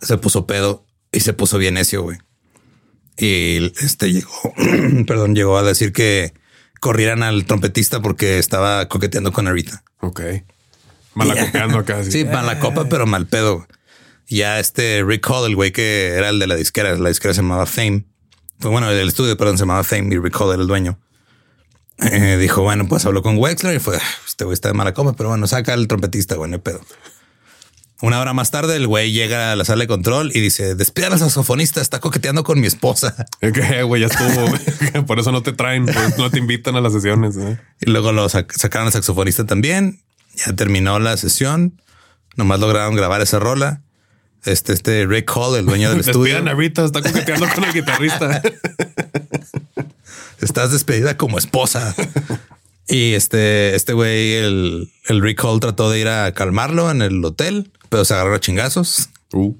se 0.00 0.16
puso 0.16 0.46
pedo 0.46 0.86
y 1.12 1.20
se 1.20 1.34
puso 1.34 1.58
bien 1.58 1.74
necio, 1.74 2.02
güey. 2.02 2.18
Y 3.16 3.72
este 3.84 4.12
llegó, 4.12 4.54
perdón, 5.06 5.34
llegó 5.34 5.58
a 5.58 5.62
decir 5.62 5.92
que 5.92 6.32
corrieran 6.80 7.22
al 7.22 7.44
trompetista 7.44 8.00
porque 8.00 8.38
estaba 8.38 8.88
coqueteando 8.88 9.32
con 9.32 9.46
Arita. 9.46 9.84
Ok. 10.00 10.20
Malacopeando 11.14 11.78
acá. 11.78 12.02
Sí, 12.04 12.24
la 12.24 12.58
copa, 12.58 12.88
pero 12.88 13.06
mal 13.06 13.26
pedo. 13.26 13.66
Ya 14.28 14.58
este 14.58 15.02
Rick 15.04 15.28
Hall, 15.28 15.50
el 15.50 15.56
güey 15.56 15.72
que 15.72 16.14
era 16.14 16.30
el 16.30 16.38
de 16.38 16.46
la 16.46 16.54
disquera, 16.54 16.94
la 16.96 17.08
disquera 17.08 17.34
se 17.34 17.42
llamaba 17.42 17.66
Fame. 17.66 18.04
Fue 18.60 18.70
bueno, 18.70 18.90
el 18.90 19.08
estudio, 19.08 19.36
perdón, 19.36 19.56
se 19.56 19.62
llamaba 19.62 19.82
Fame 19.82 20.14
y 20.14 20.18
era 20.18 20.54
el 20.54 20.66
dueño. 20.66 20.98
Eh, 21.98 22.36
dijo, 22.38 22.62
bueno, 22.62 22.86
pues 22.88 23.04
habló 23.06 23.22
con 23.22 23.36
Wexler 23.38 23.76
y 23.76 23.78
fue, 23.78 23.98
este 24.26 24.44
güey 24.44 24.54
está 24.54 24.68
de 24.68 24.74
mala 24.74 24.94
copa, 24.94 25.14
pero 25.14 25.30
bueno, 25.30 25.46
saca 25.46 25.72
al 25.72 25.86
trompetista, 25.86 26.34
güey, 26.36 26.50
no 26.50 26.60
pedo. 26.60 26.80
Una 28.02 28.18
hora 28.18 28.32
más 28.32 28.50
tarde, 28.50 28.76
el 28.76 28.86
güey 28.86 29.12
llega 29.12 29.52
a 29.52 29.56
la 29.56 29.64
sala 29.66 29.82
de 29.82 29.88
control 29.88 30.30
y 30.34 30.40
dice: 30.40 30.74
Despida 30.74 31.08
al 31.08 31.18
saxofonista, 31.18 31.82
está 31.82 32.00
coqueteando 32.00 32.44
con 32.44 32.58
mi 32.58 32.66
esposa. 32.66 33.26
Que 33.40 33.82
güey, 33.82 34.00
ya 34.00 34.06
estuvo. 34.06 35.04
Por 35.06 35.18
eso 35.18 35.32
no 35.32 35.42
te 35.42 35.52
traen, 35.52 35.84
pues, 35.84 36.16
no 36.16 36.30
te 36.30 36.38
invitan 36.38 36.76
a 36.76 36.80
las 36.80 36.94
sesiones. 36.94 37.36
¿eh? 37.36 37.60
Y 37.80 37.90
luego 37.90 38.12
lo 38.12 38.26
sacaron 38.30 38.86
al 38.86 38.92
saxofonista 38.92 39.44
también. 39.44 40.00
Ya 40.34 40.54
terminó 40.54 40.98
la 40.98 41.16
sesión. 41.18 41.82
Nomás 42.36 42.60
lograron 42.60 42.94
grabar 42.94 43.20
esa 43.20 43.38
rola. 43.38 43.82
Este, 44.44 44.72
este 44.72 45.06
Rick 45.06 45.30
Hall, 45.34 45.56
el 45.56 45.66
dueño 45.66 45.90
del 45.90 46.00
estudio. 46.06 46.38
a 46.38 46.54
Rita, 46.54 46.84
está 46.84 47.02
coqueteando 47.02 47.46
con 47.54 47.64
el 47.64 47.72
guitarrista. 47.72 48.42
Estás 50.40 50.72
despedida 50.72 51.16
como 51.18 51.38
esposa. 51.38 51.94
Y 52.88 53.12
este, 53.12 53.74
este 53.74 53.92
güey, 53.92 54.34
el, 54.34 54.90
el 55.08 55.22
Rick 55.22 55.44
Hall 55.44 55.60
trató 55.60 55.90
de 55.90 56.00
ir 56.00 56.08
a 56.08 56.32
calmarlo 56.32 56.90
en 56.90 57.02
el 57.02 57.22
hotel 57.24 57.70
pero 57.90 58.04
se 58.06 58.14
agarró 58.14 58.34
a 58.34 58.40
chingazos. 58.40 59.10
Uh, 59.32 59.54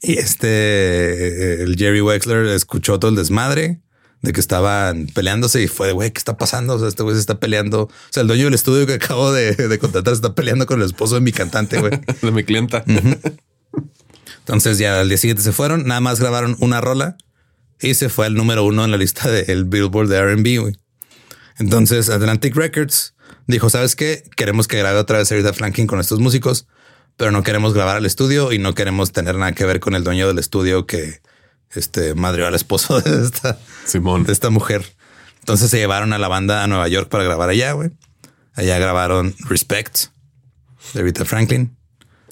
y 0.00 0.14
este, 0.14 1.62
el 1.62 1.76
Jerry 1.76 2.00
Wexler 2.00 2.46
escuchó 2.46 2.98
todo 2.98 3.10
el 3.10 3.16
desmadre 3.16 3.80
de 4.22 4.32
que 4.32 4.40
estaban 4.40 5.06
peleándose 5.06 5.62
y 5.62 5.68
fue 5.68 5.88
de 5.88 5.92
güey, 5.92 6.12
¿qué 6.12 6.18
está 6.18 6.36
pasando? 6.36 6.74
O 6.74 6.78
sea, 6.78 6.88
este 6.88 7.02
güey 7.02 7.14
se 7.14 7.20
está 7.20 7.38
peleando. 7.38 7.82
O 7.82 7.90
sea, 8.10 8.22
el 8.22 8.28
dueño 8.28 8.44
del 8.44 8.54
estudio 8.54 8.86
que 8.86 8.94
acabo 8.94 9.32
de, 9.32 9.54
de 9.54 9.78
contratar 9.78 10.14
está 10.14 10.34
peleando 10.34 10.66
con 10.66 10.80
el 10.80 10.86
esposo 10.86 11.16
de 11.16 11.20
mi 11.20 11.32
cantante, 11.32 11.78
güey. 11.80 12.00
de 12.22 12.30
mi 12.30 12.44
clienta. 12.44 12.84
Entonces 14.48 14.78
ya 14.78 14.98
al 15.00 15.08
día 15.08 15.18
siguiente 15.18 15.42
se 15.42 15.52
fueron, 15.52 15.86
nada 15.86 16.00
más 16.00 16.20
grabaron 16.20 16.56
una 16.60 16.80
rola 16.80 17.16
y 17.80 17.94
se 17.94 18.08
fue 18.08 18.26
al 18.26 18.34
número 18.34 18.64
uno 18.64 18.84
en 18.84 18.90
la 18.90 18.96
lista 18.96 19.30
del 19.30 19.64
Billboard 19.66 20.08
de 20.08 20.34
RB. 20.34 20.72
Entonces 21.58 22.08
Atlantic 22.08 22.56
Records 22.56 23.14
dijo, 23.46 23.68
¿sabes 23.70 23.94
qué? 23.94 24.22
Queremos 24.36 24.66
que 24.66 24.78
grabe 24.78 24.98
otra 24.98 25.18
vez 25.18 25.30
Rita 25.30 25.52
Franklin 25.52 25.86
con 25.86 26.00
estos 26.00 26.18
músicos 26.20 26.66
pero 27.18 27.32
no 27.32 27.42
queremos 27.42 27.74
grabar 27.74 27.96
al 27.96 28.06
estudio 28.06 28.52
y 28.52 28.58
no 28.58 28.74
queremos 28.74 29.10
tener 29.10 29.34
nada 29.34 29.52
que 29.52 29.66
ver 29.66 29.80
con 29.80 29.94
el 29.96 30.04
dueño 30.04 30.28
del 30.28 30.38
estudio 30.38 30.86
que 30.86 31.20
este 31.70 32.14
madrió 32.14 32.46
al 32.46 32.54
esposo 32.54 33.00
de 33.00 33.24
esta 33.24 33.58
Simón, 33.84 34.22
de 34.22 34.32
esta 34.32 34.50
mujer. 34.50 34.86
Entonces 35.40 35.68
se 35.68 35.78
llevaron 35.78 36.12
a 36.12 36.18
la 36.18 36.28
banda 36.28 36.62
a 36.62 36.68
Nueva 36.68 36.86
York 36.86 37.08
para 37.08 37.24
grabar 37.24 37.50
allá, 37.50 37.72
güey. 37.72 37.90
Allá 38.54 38.78
grabaron 38.78 39.34
Respect 39.48 40.06
de 40.94 41.02
Rita 41.02 41.24
Franklin. 41.24 41.77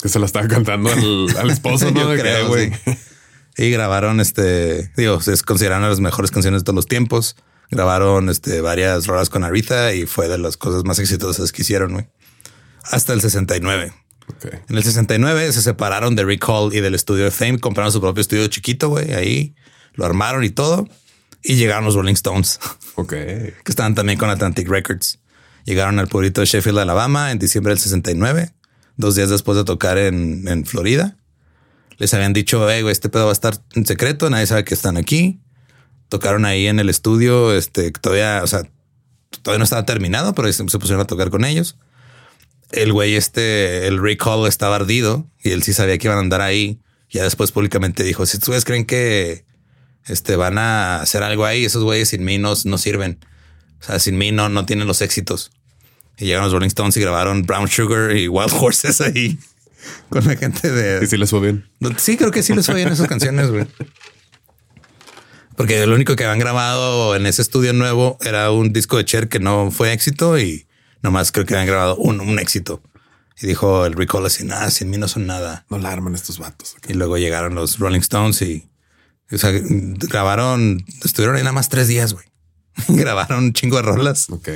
Que 0.06 0.10
se 0.10 0.20
la 0.20 0.26
estaba 0.26 0.46
cantando 0.46 0.88
al, 0.88 1.50
esposo, 1.50 1.90
¿no? 1.92 2.06
güey. 2.46 2.72
Y 3.56 3.70
grabaron 3.70 4.20
este, 4.20 4.92
digo, 4.96 5.20
se 5.20 5.36
consideraron 5.42 5.88
las 5.88 5.98
mejores 5.98 6.30
canciones 6.30 6.60
de 6.60 6.64
todos 6.64 6.76
los 6.76 6.86
tiempos. 6.86 7.34
Grabaron 7.72 8.28
este 8.28 8.60
varias 8.60 9.08
rolas 9.08 9.30
con 9.30 9.42
Aretha 9.42 9.94
y 9.94 10.06
fue 10.06 10.28
de 10.28 10.38
las 10.38 10.56
cosas 10.56 10.84
más 10.84 11.00
exitosas 11.00 11.50
que 11.50 11.62
hicieron, 11.62 11.94
güey. 11.94 12.06
Hasta 12.84 13.14
el 13.14 13.20
69. 13.20 13.92
En 14.68 14.76
el 14.76 14.84
69 14.84 15.52
se 15.52 15.60
separaron 15.60 16.14
de 16.14 16.24
Rick 16.24 16.44
Hall 16.46 16.72
y 16.72 16.78
del 16.78 16.94
estudio 16.94 17.24
de 17.24 17.32
Fame, 17.32 17.58
compraron 17.58 17.90
su 17.90 18.00
propio 18.00 18.20
estudio 18.20 18.46
chiquito, 18.46 18.90
güey, 18.90 19.12
ahí 19.12 19.56
lo 19.94 20.06
armaron 20.06 20.44
y 20.44 20.50
todo. 20.50 20.88
Y 21.42 21.56
llegaron 21.56 21.84
los 21.84 21.96
Rolling 21.96 22.14
Stones. 22.14 22.60
Ok. 22.94 23.08
que 23.08 23.54
estaban 23.66 23.96
también 23.96 24.20
con 24.20 24.30
Atlantic 24.30 24.68
Records. 24.68 25.18
Llegaron 25.64 25.98
al 25.98 26.06
pueblito 26.06 26.42
de 26.42 26.46
Sheffield, 26.46 26.78
Alabama, 26.78 27.32
en 27.32 27.40
diciembre 27.40 27.72
del 27.72 27.80
69, 27.80 28.52
dos 28.96 29.14
días 29.14 29.30
después 29.30 29.56
de 29.56 29.64
tocar 29.64 29.98
en, 29.98 30.64
Florida. 30.66 31.16
Les 31.98 32.12
habían 32.12 32.32
dicho, 32.32 32.68
hey, 32.68 32.82
güey, 32.82 32.92
este 32.92 33.08
pedo 33.08 33.24
va 33.24 33.30
a 33.30 33.32
estar 33.32 33.62
en 33.74 33.86
secreto, 33.86 34.28
nadie 34.28 34.46
sabe 34.46 34.64
que 34.64 34.74
están 34.74 34.96
aquí. 34.96 35.40
Tocaron 36.08 36.44
ahí 36.44 36.66
en 36.66 36.78
el 36.78 36.88
estudio, 36.88 37.54
este, 37.54 37.90
todavía, 37.90 38.40
o 38.42 38.46
sea, 38.46 38.62
todavía 39.42 39.58
no 39.58 39.64
estaba 39.64 39.86
terminado, 39.86 40.34
pero 40.34 40.52
se 40.52 40.64
pusieron 40.64 41.00
a 41.00 41.06
tocar 41.06 41.30
con 41.30 41.44
ellos 41.44 41.78
el 42.72 42.92
güey 42.92 43.14
este, 43.14 43.86
el 43.86 44.00
recall 44.00 44.46
estaba 44.46 44.76
ardido 44.76 45.30
y 45.42 45.50
él 45.50 45.62
sí 45.62 45.72
sabía 45.72 45.98
que 45.98 46.08
iban 46.08 46.18
a 46.18 46.20
andar 46.20 46.40
ahí. 46.40 46.80
Ya 47.08 47.22
después 47.22 47.52
públicamente 47.52 48.02
dijo, 48.02 48.26
si 48.26 48.38
ustedes 48.38 48.64
creen 48.64 48.84
que 48.84 49.44
este, 50.06 50.36
van 50.36 50.58
a 50.58 51.00
hacer 51.00 51.22
algo 51.22 51.44
ahí, 51.44 51.64
esos 51.64 51.84
güeyes 51.84 52.08
sin 52.08 52.24
mí 52.24 52.38
no, 52.38 52.56
sirven. 52.56 53.20
O 53.80 53.84
sea, 53.84 53.98
sin 53.98 54.18
mí 54.18 54.32
no 54.32 54.66
tienen 54.66 54.86
los 54.86 55.02
éxitos. 55.02 55.52
Y 56.18 56.26
llegaron 56.26 56.44
los 56.44 56.52
Rolling 56.52 56.68
Stones 56.68 56.96
y 56.96 57.00
grabaron 57.00 57.42
Brown 57.42 57.68
Sugar 57.68 58.16
y 58.16 58.28
Wild 58.28 58.52
Horses 58.60 59.00
ahí 59.00 59.38
con 60.08 60.24
la 60.24 60.36
gente 60.36 60.70
de... 60.70 61.04
¿Y 61.04 61.06
si 61.06 61.16
les 61.16 61.30
fue 61.30 61.40
bien? 61.40 61.68
Sí, 61.98 62.16
creo 62.16 62.30
que 62.30 62.42
sí 62.42 62.54
les 62.54 62.66
fue 62.66 62.74
bien 62.74 62.88
esas 62.88 63.08
canciones, 63.08 63.50
güey. 63.50 63.66
Porque 65.56 65.86
lo 65.86 65.94
único 65.94 66.16
que 66.16 66.24
habían 66.24 66.38
grabado 66.38 67.16
en 67.16 67.26
ese 67.26 67.42
estudio 67.42 67.72
nuevo 67.72 68.18
era 68.22 68.50
un 68.50 68.72
disco 68.72 68.96
de 68.96 69.04
Cher 69.04 69.28
que 69.28 69.38
no 69.38 69.70
fue 69.70 69.92
éxito 69.92 70.38
y 70.38 70.66
Nomás 71.06 71.30
creo 71.30 71.46
que 71.46 71.54
habían 71.54 71.68
grabado 71.68 71.96
un, 71.96 72.20
un 72.20 72.40
éxito. 72.40 72.82
Y 73.40 73.46
dijo 73.46 73.86
el 73.86 73.92
Recall 73.92 74.26
así, 74.26 74.44
nada, 74.44 74.70
sin 74.70 74.90
mí 74.90 74.96
no 74.96 75.06
son 75.06 75.26
nada. 75.26 75.64
No 75.70 75.78
la 75.78 75.92
arman 75.92 76.16
estos 76.16 76.38
vatos. 76.38 76.74
Y 76.88 76.94
luego 76.94 77.16
llegaron 77.16 77.54
los 77.54 77.78
Rolling 77.78 78.00
Stones 78.00 78.42
y, 78.42 78.68
o 79.30 79.38
sea, 79.38 79.52
grabaron, 79.52 80.84
estuvieron 81.04 81.36
ahí 81.36 81.42
nada 81.42 81.52
más 81.52 81.68
tres 81.68 81.86
días, 81.86 82.14
güey. 82.14 82.26
grabaron 82.88 83.44
un 83.44 83.52
chingo 83.52 83.76
de 83.76 83.82
rolas. 83.82 84.28
Ok. 84.30 84.48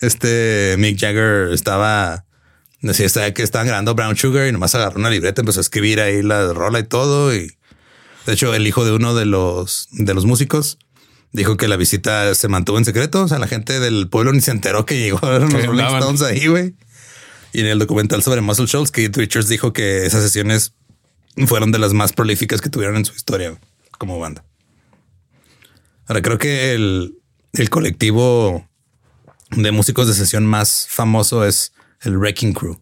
Este 0.00 0.76
Mick 0.78 0.98
Jagger 0.98 1.52
estaba, 1.52 2.26
decía 2.80 3.32
que 3.32 3.42
estaban 3.42 3.66
grabando 3.66 3.94
Brown 3.94 4.16
Sugar 4.16 4.46
y 4.46 4.52
nomás 4.52 4.74
agarró 4.74 4.98
una 4.98 5.10
libreta, 5.10 5.40
empezó 5.40 5.60
a 5.60 5.62
escribir 5.62 6.00
ahí 6.00 6.22
la 6.22 6.52
rola 6.52 6.78
y 6.78 6.84
todo. 6.84 7.34
Y 7.34 7.56
de 8.26 8.32
hecho, 8.32 8.54
el 8.54 8.66
hijo 8.66 8.84
de 8.84 8.92
uno 8.92 9.14
de 9.14 9.24
los, 9.24 9.88
de 9.92 10.14
los 10.14 10.26
músicos 10.26 10.78
Dijo 11.36 11.58
que 11.58 11.68
la 11.68 11.76
visita 11.76 12.34
se 12.34 12.48
mantuvo 12.48 12.78
en 12.78 12.86
secreto. 12.86 13.24
O 13.24 13.28
sea, 13.28 13.38
la 13.38 13.46
gente 13.46 13.78
del 13.78 14.08
pueblo 14.08 14.32
ni 14.32 14.40
se 14.40 14.52
enteró 14.52 14.86
que 14.86 14.98
llegó 14.98 15.22
a 15.22 15.38
los 15.38 15.52
Que 15.52 15.66
Rolling. 15.66 15.84
Stones 15.84 16.22
ahí, 16.22 16.46
güey. 16.46 16.74
Y 17.52 17.60
en 17.60 17.66
el 17.66 17.78
documental 17.78 18.22
sobre 18.22 18.40
Muscle 18.40 18.64
Shoals, 18.64 18.90
Keith 18.90 19.14
Richards 19.14 19.48
dijo 19.48 19.74
que 19.74 20.06
esas 20.06 20.22
sesiones 20.22 20.72
fueron 21.46 21.72
de 21.72 21.78
las 21.78 21.92
más 21.92 22.14
prolíficas 22.14 22.62
que 22.62 22.70
tuvieron 22.70 22.96
en 22.96 23.04
su 23.04 23.14
historia 23.14 23.54
como 23.98 24.18
banda. 24.18 24.46
Ahora 26.06 26.22
creo 26.22 26.38
que 26.38 26.72
el, 26.72 27.18
el 27.52 27.68
colectivo 27.68 28.66
de 29.50 29.72
músicos 29.72 30.08
de 30.08 30.14
sesión 30.14 30.44
más 30.46 30.86
famoso 30.88 31.44
es 31.44 31.72
el 32.00 32.16
Wrecking 32.18 32.52
Crew. 32.52 32.80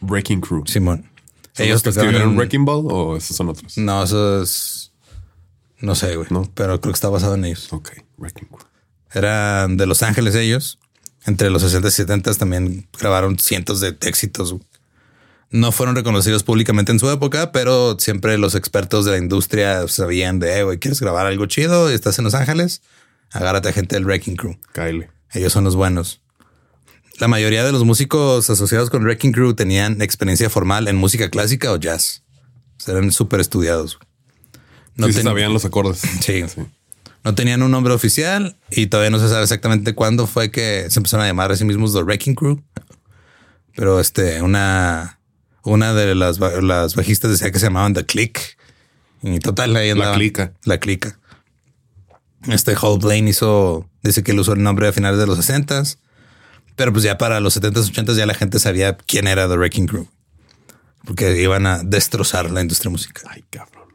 Breaking 0.00 0.40
Crew. 0.40 0.64
Simón. 0.66 1.10
¿Son 1.54 1.66
Ellos 1.66 1.82
tocaron 1.82 2.14
en- 2.14 2.36
Wrecking 2.36 2.64
Ball 2.64 2.84
o 2.90 3.16
esos 3.16 3.36
son 3.36 3.48
otros? 3.48 3.78
No, 3.78 4.02
eso 4.02 4.42
es. 4.42 4.92
No 5.80 5.94
sé, 5.94 6.16
güey. 6.16 6.28
No. 6.30 6.50
Pero 6.54 6.80
creo 6.80 6.92
que 6.92 6.96
está 6.96 7.08
basado 7.08 7.34
en 7.34 7.44
ellos. 7.46 7.72
Ok, 7.72 7.90
Wrecking 8.18 8.48
Crew. 8.48 8.66
Eran 9.12 9.76
de 9.76 9.86
Los 9.86 10.02
Ángeles 10.02 10.34
ellos. 10.34 10.78
Entre 11.24 11.50
los 11.50 11.62
60 11.62 11.88
y 11.88 11.90
70 11.90 12.34
también 12.34 12.86
grabaron 12.98 13.38
cientos 13.38 13.80
de 13.80 13.96
éxitos. 14.02 14.54
No 15.50 15.72
fueron 15.72 15.96
reconocidos 15.96 16.42
públicamente 16.44 16.92
en 16.92 16.98
su 17.00 17.10
época, 17.10 17.50
pero 17.52 17.96
siempre 17.98 18.36
los 18.38 18.54
expertos 18.54 19.04
de 19.04 19.12
la 19.12 19.18
industria 19.18 19.88
sabían 19.88 20.38
de, 20.38 20.58
"Eh, 20.58 20.62
güey, 20.64 20.78
¿quieres 20.78 21.00
grabar 21.00 21.26
algo 21.26 21.46
chido? 21.46 21.90
y 21.90 21.94
Estás 21.94 22.18
en 22.18 22.24
Los 22.24 22.34
Ángeles. 22.34 22.82
Agárrate 23.32 23.68
a 23.70 23.72
gente 23.72 23.96
del 23.96 24.04
Wrecking 24.04 24.36
Crew. 24.36 24.56
Kyle. 24.72 25.08
Ellos 25.36 25.52
son 25.52 25.64
los 25.64 25.76
buenos. 25.76 26.20
La 27.18 27.28
mayoría 27.28 27.64
de 27.64 27.72
los 27.72 27.84
músicos 27.84 28.48
asociados 28.50 28.90
con 28.90 29.02
Wrecking 29.02 29.32
Crew 29.32 29.54
tenían 29.54 30.00
experiencia 30.02 30.50
formal 30.50 30.88
en 30.88 30.96
música 30.96 31.30
clásica 31.30 31.72
o 31.72 31.76
jazz. 31.76 32.22
Eran 32.86 33.10
súper 33.12 33.40
estudiados. 33.40 33.98
No 34.94 35.06
sí, 35.08 35.12
se 35.14 35.22
sabían 35.22 35.52
los 35.52 35.64
acordes. 35.64 36.00
Sí. 36.20 36.44
No 37.24 37.34
tenían 37.34 37.62
un 37.62 37.70
nombre 37.70 37.92
oficial 37.92 38.56
y 38.70 38.86
todavía 38.86 39.10
no 39.10 39.18
se 39.18 39.28
sabe 39.28 39.42
exactamente 39.42 39.94
cuándo 39.94 40.26
fue 40.26 40.50
que 40.50 40.86
se 40.90 40.98
empezaron 40.98 41.24
a 41.24 41.28
llamar 41.28 41.50
a 41.52 41.56
sí 41.56 41.64
mismos 41.64 41.92
The 41.92 42.02
Wrecking 42.02 42.34
Crew. 42.34 42.62
Pero 43.74 43.98
este, 44.00 44.40
una, 44.42 45.18
una 45.62 45.92
de 45.92 46.14
las, 46.14 46.38
las 46.38 46.94
bajistas 46.94 47.30
decía 47.30 47.50
que 47.50 47.58
se 47.58 47.66
llamaban 47.66 47.94
The 47.94 48.06
Click. 48.06 48.56
Y 49.22 49.38
total, 49.40 49.74
ahí 49.76 49.88
La 49.88 49.92
andaban. 49.94 50.14
clica. 50.18 50.52
La 50.64 50.78
clica. 50.78 51.18
Este 52.48 52.74
Hall 52.74 52.98
Blaine 52.98 53.30
hizo, 53.30 53.88
dice 54.02 54.22
que 54.22 54.32
él 54.32 54.40
usó 54.40 54.52
el 54.52 54.62
nombre 54.62 54.88
a 54.88 54.92
finales 54.92 55.18
de 55.18 55.26
los 55.26 55.36
60 55.36 55.82
pero 56.76 56.92
pues 56.92 57.02
ya 57.02 57.18
para 57.18 57.40
los 57.40 57.60
70s, 57.60 57.90
80s 57.90 58.16
ya 58.16 58.26
la 58.26 58.34
gente 58.34 58.58
sabía 58.58 58.96
quién 58.96 59.26
era 59.26 59.48
The 59.48 59.56
Wrecking 59.56 59.86
Crew. 59.86 60.06
Porque 61.04 61.40
iban 61.40 61.66
a 61.66 61.82
destrozar 61.82 62.50
la 62.50 62.60
industria 62.60 62.90
musical. 62.90 63.24
Ay, 63.30 63.44
cabrón. 63.48 63.86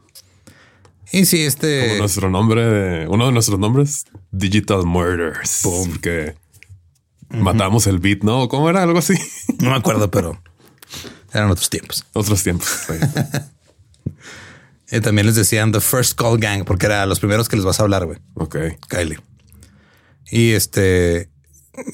Y 1.12 1.26
sí, 1.26 1.44
este... 1.44 1.88
Como 1.88 2.00
nuestro 2.00 2.30
nombre, 2.30 3.08
uno 3.08 3.28
de 3.28 3.32
nuestros 3.32 3.60
nombres, 3.60 4.06
Digital 4.32 4.86
Murders. 4.86 5.62
Boom. 5.64 5.92
Porque 5.92 6.36
matamos 7.30 7.86
el 7.86 8.00
beat, 8.00 8.24
¿no? 8.24 8.48
¿Cómo 8.48 8.70
era? 8.70 8.82
Algo 8.82 9.00
así. 9.00 9.14
No 9.60 9.70
me 9.70 9.76
acuerdo, 9.76 10.10
pero 10.10 10.42
eran 11.34 11.52
otros 11.52 11.70
tiempos. 11.70 12.06
Otros 12.14 12.42
tiempos. 12.42 12.68
Y 14.92 15.00
también 15.00 15.26
les 15.26 15.36
decían 15.36 15.72
The 15.72 15.80
First 15.80 16.20
Call 16.20 16.38
Gang, 16.38 16.66
porque 16.66 16.86
era 16.86 17.06
los 17.06 17.20
primeros 17.20 17.48
que 17.48 17.56
les 17.56 17.64
vas 17.66 17.80
a 17.80 17.84
hablar, 17.84 18.06
güey. 18.06 18.20
ok. 18.36 18.58
Kylie. 18.90 19.20
Y 20.30 20.52
este 20.52 21.30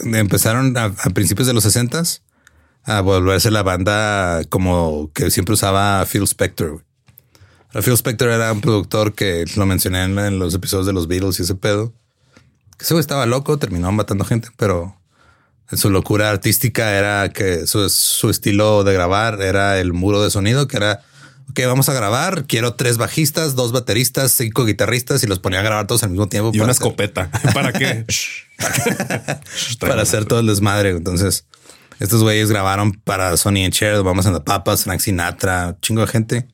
empezaron 0.03 0.75
a, 0.77 0.85
a 0.85 1.09
principios 1.11 1.47
de 1.47 1.53
los 1.53 1.63
60 1.63 2.01
a 2.83 3.01
volverse 3.01 3.51
la 3.51 3.63
banda 3.63 4.41
como 4.49 5.11
que 5.13 5.29
siempre 5.29 5.53
usaba 5.53 6.03
Phil 6.05 6.23
Spector. 6.23 6.71
güey. 6.71 7.83
Phil 7.83 7.93
Spector 7.93 8.29
era 8.29 8.51
un 8.51 8.61
productor 8.61 9.13
que 9.13 9.45
lo 9.55 9.65
mencioné 9.65 10.03
en, 10.05 10.17
en 10.17 10.39
los 10.39 10.53
episodios 10.55 10.87
de 10.87 10.93
los 10.93 11.07
Beatles 11.07 11.39
y 11.39 11.43
ese 11.43 11.55
pedo. 11.55 11.93
Que 12.77 12.85
ese 12.85 12.93
güey 12.93 13.01
estaba 13.01 13.25
loco, 13.25 13.57
terminó 13.59 13.91
matando 13.91 14.23
gente, 14.25 14.49
pero 14.57 14.97
su 15.73 15.89
locura 15.89 16.29
artística 16.29 16.97
era 16.97 17.29
que 17.29 17.67
su, 17.67 17.87
su 17.89 18.29
estilo 18.29 18.83
de 18.83 18.93
grabar 18.93 19.41
era 19.41 19.79
el 19.79 19.93
muro 19.93 20.23
de 20.23 20.31
sonido, 20.31 20.67
que 20.67 20.77
era 20.77 21.03
ok, 21.49 21.59
vamos 21.65 21.89
a 21.89 21.93
grabar. 21.93 22.45
Quiero 22.45 22.73
tres 22.75 22.97
bajistas, 22.97 23.55
dos 23.55 23.71
bateristas, 23.71 24.31
cinco 24.31 24.65
guitarristas 24.65 25.23
y 25.23 25.27
los 25.27 25.39
ponía 25.39 25.59
a 25.59 25.63
grabar 25.63 25.87
todos 25.87 26.03
al 26.03 26.09
mismo 26.11 26.27
tiempo. 26.27 26.51
Y 26.53 26.59
una 26.59 26.71
hacer- 26.71 26.83
escopeta. 26.83 27.29
¿Para 27.53 27.73
qué? 27.73 28.05
para 29.79 30.01
hacer 30.01 30.25
todo 30.25 30.39
el 30.39 30.47
desmadre. 30.47 30.91
Entonces, 30.91 31.45
estos 31.99 32.21
güeyes 32.23 32.49
grabaron 32.49 32.91
para 32.93 33.35
Sonny 33.37 33.65
and 33.65 33.73
Cher, 33.73 34.03
Vamos 34.03 34.25
and 34.25 34.35
the 34.37 34.43
Papas, 34.43 34.83
Frank 34.83 34.99
Sinatra, 34.99 35.77
chingo 35.81 36.01
de 36.01 36.07
gente. 36.07 36.47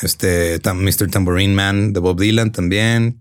Este, 0.00 0.58
Mr. 0.64 1.10
Tambourine 1.10 1.54
Man 1.54 1.92
de 1.92 2.00
Bob 2.00 2.18
Dylan 2.20 2.52
también. 2.52 3.18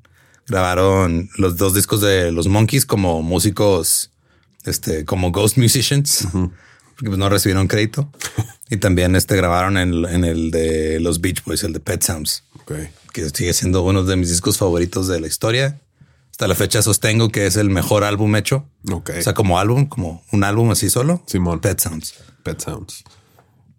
Grabaron 0.47 1.29
los 1.37 1.57
dos 1.57 1.73
discos 1.73 2.01
de 2.01 2.31
los 2.31 2.47
Monkeys 2.47 2.85
como 2.85 3.21
músicos, 3.21 4.11
este, 4.65 5.05
como 5.05 5.31
ghost 5.31 5.57
musicians, 5.57 6.27
porque 6.31 7.05
pues 7.07 7.17
no 7.17 7.29
recibieron 7.29 7.67
crédito. 7.67 8.11
Y 8.71 8.77
también 8.77 9.15
este 9.15 9.35
grabaron 9.35 9.77
en, 9.77 10.05
en 10.05 10.23
el 10.23 10.49
de 10.49 10.99
los 10.99 11.21
Beach 11.21 11.43
Boys, 11.43 11.63
el 11.63 11.73
de 11.73 11.79
Pet 11.79 12.01
Sounds 12.01 12.43
que 13.11 13.29
sigue 13.29 13.53
siendo 13.53 13.81
uno 13.83 14.03
de 14.03 14.15
mis 14.15 14.29
discos 14.29 14.57
favoritos 14.57 15.07
de 15.07 15.19
la 15.19 15.27
historia. 15.27 15.79
Hasta 16.31 16.47
la 16.47 16.55
fecha 16.55 16.81
sostengo 16.81 17.29
que 17.29 17.45
es 17.45 17.57
el 17.57 17.69
mejor 17.69 18.03
álbum 18.03 18.35
hecho. 18.35 18.65
O 18.89 19.03
sea, 19.21 19.33
como 19.33 19.59
álbum, 19.59 19.87
como 19.87 20.23
un 20.31 20.43
álbum 20.43 20.71
así 20.71 20.89
solo. 20.89 21.21
Simón. 21.27 21.59
Pet 21.59 21.79
Sounds. 21.79 22.15
Pet 22.43 22.59
Sounds. 22.59 23.03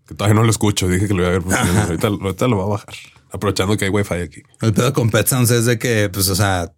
Que 0.06 0.14
todavía 0.14 0.34
no 0.34 0.44
lo 0.44 0.50
escucho. 0.50 0.86
Dije 0.88 1.08
que 1.08 1.14
lo 1.14 1.22
iba 1.22 1.34
a 1.34 1.38
ver. 1.38 1.76
ahorita 2.20 2.46
lo 2.46 2.56
voy 2.56 2.66
a 2.66 2.68
bajar. 2.68 2.94
Aprovechando 3.30 3.76
que 3.76 3.86
hay 3.86 3.90
wifi 3.90 4.14
aquí. 4.14 4.42
El 4.60 4.74
pedo 4.74 4.92
con 4.92 5.10
Pet 5.10 5.26
Sounds 5.26 5.50
es 5.50 5.64
de 5.64 5.78
que, 5.78 6.10
pues, 6.12 6.28
o 6.28 6.36
sea, 6.36 6.72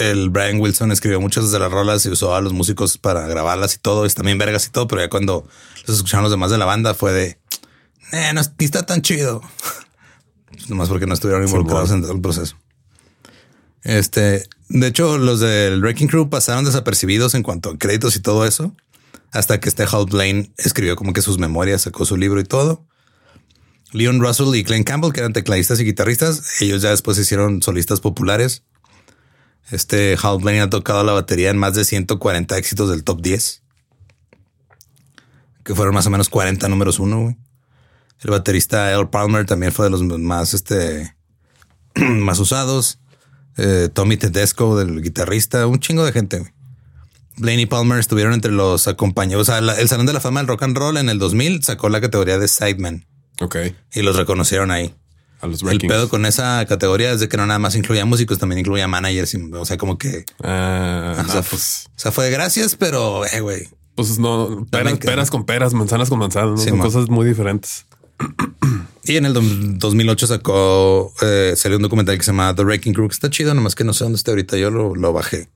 el 0.00 0.30
Brian 0.30 0.60
Wilson 0.60 0.90
escribió 0.90 1.20
muchas 1.20 1.52
de 1.52 1.58
las 1.58 1.70
rolas 1.70 2.04
y 2.04 2.10
usó 2.10 2.34
a 2.34 2.40
los 2.40 2.52
músicos 2.52 2.98
para 2.98 3.26
grabarlas 3.28 3.76
y 3.76 3.78
todo. 3.78 4.04
Es 4.04 4.14
también 4.14 4.38
vergas 4.38 4.66
y 4.66 4.70
todo, 4.70 4.88
pero 4.88 5.02
ya 5.02 5.08
cuando 5.08 5.46
los 5.86 5.96
escucharon 5.96 6.24
los 6.24 6.32
demás 6.32 6.50
de 6.50 6.58
la 6.58 6.64
banda 6.64 6.94
fue 6.94 7.12
de, 7.12 7.38
eh, 8.12 8.32
no 8.34 8.40
está 8.40 8.84
tan 8.84 9.02
chido. 9.02 9.42
Nomás 10.68 10.88
porque 10.88 11.06
no 11.06 11.14
estuvieron 11.14 11.44
involucrados 11.44 11.90
en 11.90 12.02
todo 12.02 12.12
el 12.12 12.20
proceso. 12.20 12.56
Este, 13.82 14.48
de 14.68 14.86
hecho, 14.86 15.18
los 15.18 15.40
del 15.40 15.80
Wrecking 15.80 16.08
Crew 16.08 16.30
pasaron 16.30 16.64
desapercibidos 16.64 17.34
en 17.34 17.42
cuanto 17.42 17.70
a 17.70 17.78
créditos 17.78 18.14
y 18.16 18.20
todo 18.20 18.46
eso, 18.46 18.74
hasta 19.32 19.58
que 19.58 19.68
este 19.68 19.84
Hal 19.84 20.06
Blaine 20.06 20.52
escribió 20.56 20.94
como 20.94 21.12
que 21.12 21.22
sus 21.22 21.38
memorias, 21.38 21.82
sacó 21.82 22.04
su 22.04 22.16
libro 22.16 22.40
y 22.40 22.44
todo. 22.44 22.86
Leon 23.92 24.20
Russell 24.20 24.54
y 24.54 24.62
Glenn 24.62 24.84
Campbell, 24.84 25.12
que 25.12 25.20
eran 25.20 25.32
tecladistas 25.32 25.80
y 25.80 25.84
guitarristas, 25.84 26.62
ellos 26.62 26.80
ya 26.80 26.90
después 26.90 27.16
se 27.16 27.22
hicieron 27.22 27.62
solistas 27.62 28.00
populares. 28.00 28.62
Este 29.70 30.16
Hal 30.22 30.38
Blaine 30.38 30.62
ha 30.62 30.70
tocado 30.70 31.02
la 31.02 31.12
batería 31.12 31.50
en 31.50 31.58
más 31.58 31.74
de 31.74 31.84
140 31.84 32.56
éxitos 32.56 32.90
del 32.90 33.04
top 33.04 33.20
10, 33.20 33.62
que 35.64 35.74
fueron 35.74 35.94
más 35.94 36.06
o 36.06 36.10
menos 36.10 36.28
40 36.28 36.68
números 36.68 36.98
uno. 36.98 37.22
güey. 37.22 37.36
El 38.22 38.30
baterista 38.30 38.90
Earl 38.90 39.10
Palmer 39.10 39.46
también 39.46 39.72
fue 39.72 39.86
de 39.86 39.90
los 39.90 40.02
más, 40.02 40.54
este, 40.54 41.14
más 41.96 42.38
usados. 42.38 42.98
Eh, 43.58 43.88
Tommy 43.92 44.16
Tedesco, 44.16 44.78
del 44.78 45.02
guitarrista, 45.02 45.66
un 45.66 45.78
chingo 45.80 46.04
de 46.04 46.12
gente. 46.12 46.38
güey. 46.38 46.50
Blaine 47.36 47.62
y 47.62 47.66
Palmer 47.66 47.98
estuvieron 47.98 48.32
entre 48.34 48.52
los 48.52 48.88
acompañados. 48.88 49.48
O 49.48 49.52
sea, 49.52 49.60
la- 49.60 49.78
el 49.78 49.88
Salón 49.88 50.06
de 50.06 50.12
la 50.12 50.20
Fama 50.20 50.40
del 50.40 50.46
Rock 50.48 50.62
and 50.64 50.76
Roll 50.76 50.96
en 50.98 51.08
el 51.08 51.18
2000 51.18 51.62
sacó 51.62 51.88
la 51.88 52.00
categoría 52.00 52.38
de 52.38 52.46
Sideman 52.48 53.06
Ok. 53.40 53.56
y 53.92 54.02
los 54.02 54.16
reconocieron 54.16 54.70
ahí. 54.70 54.94
A 55.40 55.46
los 55.48 55.62
El 55.64 55.78
pedo 55.80 56.08
con 56.08 56.24
esa 56.24 56.64
categoría 56.66 57.10
es 57.10 57.18
de 57.20 57.28
que 57.28 57.36
no 57.36 57.44
nada 57.46 57.58
más 57.58 57.74
incluía 57.74 58.04
músicos, 58.04 58.38
también 58.38 58.60
incluía 58.60 58.86
managers. 58.86 59.34
y- 59.34 59.50
O 59.54 59.64
sea, 59.64 59.76
como 59.76 59.98
que, 59.98 60.24
Ah, 60.44 61.24
o 61.26 61.30
sea, 61.32 61.42
pues, 61.42 61.86
o 61.96 61.98
sea, 61.98 62.12
fue 62.12 62.26
de 62.26 62.30
gracias, 62.30 62.76
pero, 62.76 63.26
eh, 63.26 63.40
güey. 63.40 63.68
pues 63.96 64.18
no, 64.18 64.66
peras, 64.70 65.30
con 65.30 65.44
peras, 65.44 65.74
manzanas 65.74 66.08
con 66.10 66.18
manzanas, 66.20 66.50
¿no? 66.52 66.56
Sí, 66.58 66.68
son 66.68 66.78
man. 66.78 66.86
cosas 66.86 67.08
muy 67.08 67.26
diferentes. 67.26 67.86
Y 69.04 69.16
en 69.16 69.26
el 69.26 69.34
dom- 69.34 69.78
2008 69.78 70.26
sacó, 70.28 71.12
eh, 71.22 71.54
salió 71.56 71.76
un 71.76 71.82
documental 71.82 72.16
que 72.16 72.22
se 72.22 72.30
llama 72.30 72.54
The 72.54 72.62
Wrecking 72.62 72.94
Crew, 72.94 73.08
que 73.08 73.14
está 73.14 73.30
chido, 73.30 73.52
nomás 73.52 73.74
que 73.74 73.82
no 73.82 73.92
sé 73.92 74.04
dónde 74.04 74.16
está 74.16 74.30
ahorita. 74.30 74.56
Yo 74.58 74.70
lo, 74.70 74.94
lo 74.94 75.12
bajé. 75.12 75.48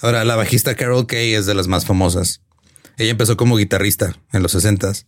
Ahora, 0.00 0.24
la 0.24 0.36
bajista 0.36 0.76
Carol 0.76 1.06
Kay 1.08 1.34
es 1.34 1.46
de 1.46 1.54
las 1.54 1.66
más 1.66 1.84
famosas. 1.84 2.40
Ella 2.96 3.10
empezó 3.10 3.36
como 3.36 3.56
guitarrista 3.56 4.16
en 4.32 4.42
los 4.44 4.54
60s. 4.54 5.04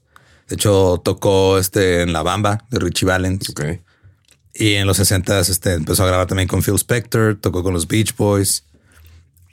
De 0.48 0.56
hecho, 0.56 1.00
tocó 1.04 1.58
este 1.58 2.02
en 2.02 2.12
La 2.12 2.22
Bamba 2.24 2.64
de 2.70 2.80
Richie 2.80 3.06
Valens. 3.06 3.50
Ok. 3.50 3.62
Y 4.52 4.72
en 4.74 4.88
los 4.88 4.98
60s 4.98 5.48
este, 5.48 5.75
empezó 5.75 6.02
a 6.02 6.06
grabar 6.08 6.27
también 6.27 6.48
con 6.48 6.62
Phil 6.64 6.75
Spector, 6.75 7.37
tocó 7.40 7.62
con 7.62 7.72
los 7.72 7.87
Beach 7.87 8.16
Boys. 8.16 8.64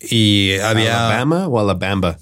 Y 0.01 0.57
había 0.63 1.07
¿Alabama 1.09 1.47
o 1.47 1.59
Alabama? 1.59 2.17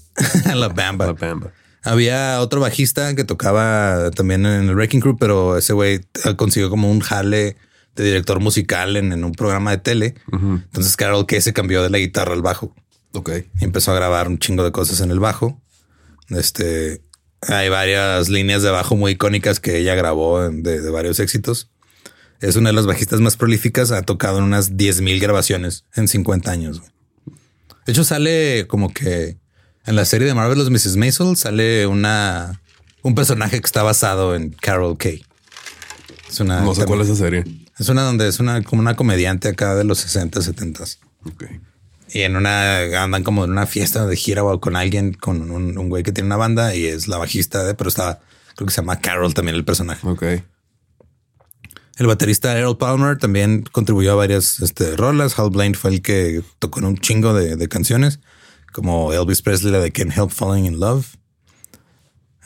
la 0.54 0.68
Bamba. 0.68 1.06
Alabama. 1.06 1.50
Había 1.86 2.40
otro 2.40 2.60
bajista 2.60 3.14
que 3.14 3.24
tocaba 3.24 4.10
también 4.10 4.44
en 4.44 4.68
el 4.68 4.74
Wrecking 4.74 5.00
Crew, 5.00 5.16
pero 5.18 5.56
ese 5.56 5.72
güey 5.72 6.00
consiguió 6.36 6.68
como 6.68 6.90
un 6.90 7.00
jale 7.00 7.56
de 7.94 8.04
director 8.04 8.40
musical 8.40 8.96
en, 8.96 9.12
en 9.12 9.24
un 9.24 9.32
programa 9.32 9.70
de 9.70 9.78
tele. 9.78 10.14
Entonces 10.32 10.96
Carol 10.96 11.26
que 11.26 11.40
se 11.40 11.52
cambió 11.52 11.82
de 11.82 11.90
la 11.90 11.98
guitarra 11.98 12.34
al 12.34 12.42
bajo 12.42 12.74
Ok. 13.12 13.30
y 13.60 13.64
empezó 13.64 13.92
a 13.92 13.94
grabar 13.94 14.28
un 14.28 14.38
chingo 14.38 14.64
de 14.64 14.72
cosas 14.72 15.00
en 15.00 15.10
el 15.10 15.20
bajo. 15.20 15.60
Este 16.28 17.00
hay 17.48 17.68
varias 17.68 18.28
líneas 18.28 18.62
de 18.62 18.70
bajo 18.70 18.96
muy 18.96 19.12
icónicas 19.12 19.60
que 19.60 19.78
ella 19.78 19.94
grabó 19.94 20.44
en- 20.44 20.62
de, 20.62 20.80
de 20.80 20.90
varios 20.90 21.20
éxitos. 21.20 21.70
Es 22.40 22.56
una 22.56 22.70
de 22.70 22.74
las 22.74 22.86
bajistas 22.86 23.20
más 23.20 23.36
prolíficas. 23.36 23.92
Ha 23.92 24.02
tocado 24.02 24.38
en 24.38 24.44
unas 24.44 24.72
10.000 24.72 25.20
grabaciones 25.20 25.84
en 25.94 26.08
50 26.08 26.50
años. 26.50 26.80
güey. 26.80 26.90
De 27.86 27.92
hecho, 27.92 28.04
sale 28.04 28.66
como 28.66 28.92
que 28.92 29.36
en 29.86 29.96
la 29.96 30.04
serie 30.04 30.26
de 30.26 30.34
Marvelous 30.34 30.70
Mrs. 30.70 30.96
Maisel 30.96 31.36
sale 31.36 31.86
una 31.86 32.60
un 33.02 33.14
personaje 33.14 33.60
que 33.60 33.66
está 33.66 33.82
basado 33.82 34.34
en 34.34 34.50
Carol 34.50 34.98
Kay. 34.98 35.24
Es 36.28 36.40
una, 36.40 36.60
No 36.60 36.74
sé 36.74 36.86
cuál 36.86 37.02
es 37.02 37.08
esa 37.08 37.24
serie. 37.24 37.44
es 37.78 37.88
una 37.88 38.02
donde 38.02 38.26
es 38.26 38.40
una 38.40 38.62
como 38.62 38.82
una 38.82 38.96
comediante 38.96 39.48
acá 39.48 39.74
de 39.76 39.84
los 39.84 39.98
60, 39.98 40.42
70. 40.42 40.84
Ok. 41.24 41.44
Y 42.08 42.22
en 42.22 42.36
una 42.36 43.02
andan 43.02 43.22
como 43.22 43.44
en 43.44 43.52
una 43.52 43.66
fiesta 43.66 44.06
de 44.06 44.16
gira 44.16 44.42
o 44.42 44.60
con 44.60 44.76
alguien, 44.76 45.12
con 45.12 45.50
un, 45.50 45.78
un 45.78 45.88
güey 45.88 46.02
que 46.02 46.12
tiene 46.12 46.26
una 46.26 46.36
banda 46.36 46.74
y 46.74 46.86
es 46.86 47.08
la 47.08 47.18
bajista 47.18 47.64
de, 47.64 47.74
pero 47.74 47.88
está, 47.88 48.20
creo 48.56 48.66
que 48.66 48.72
se 48.72 48.80
llama 48.80 49.00
Carol 49.00 49.34
también 49.34 49.56
el 49.56 49.64
personaje. 49.64 50.06
Ok. 50.06 50.24
El 51.96 52.06
baterista 52.06 52.56
Errol 52.58 52.76
Palmer 52.76 53.16
también 53.16 53.62
contribuyó 53.72 54.12
a 54.12 54.16
varias 54.16 54.60
este, 54.60 54.96
rolas. 54.96 55.38
Hal 55.38 55.50
Blaine 55.50 55.74
fue 55.74 55.90
el 55.92 56.02
que 56.02 56.42
tocó 56.58 56.80
en 56.80 56.86
un 56.86 56.98
chingo 56.98 57.32
de, 57.32 57.56
de 57.56 57.68
canciones, 57.68 58.20
como 58.76 59.10
Elvis 59.14 59.40
Presley, 59.40 59.72
la 59.72 59.78
de 59.78 59.90
Can't 59.90 60.14
Help 60.14 60.30
Falling 60.30 60.66
in 60.66 60.78
Love. 60.78 61.06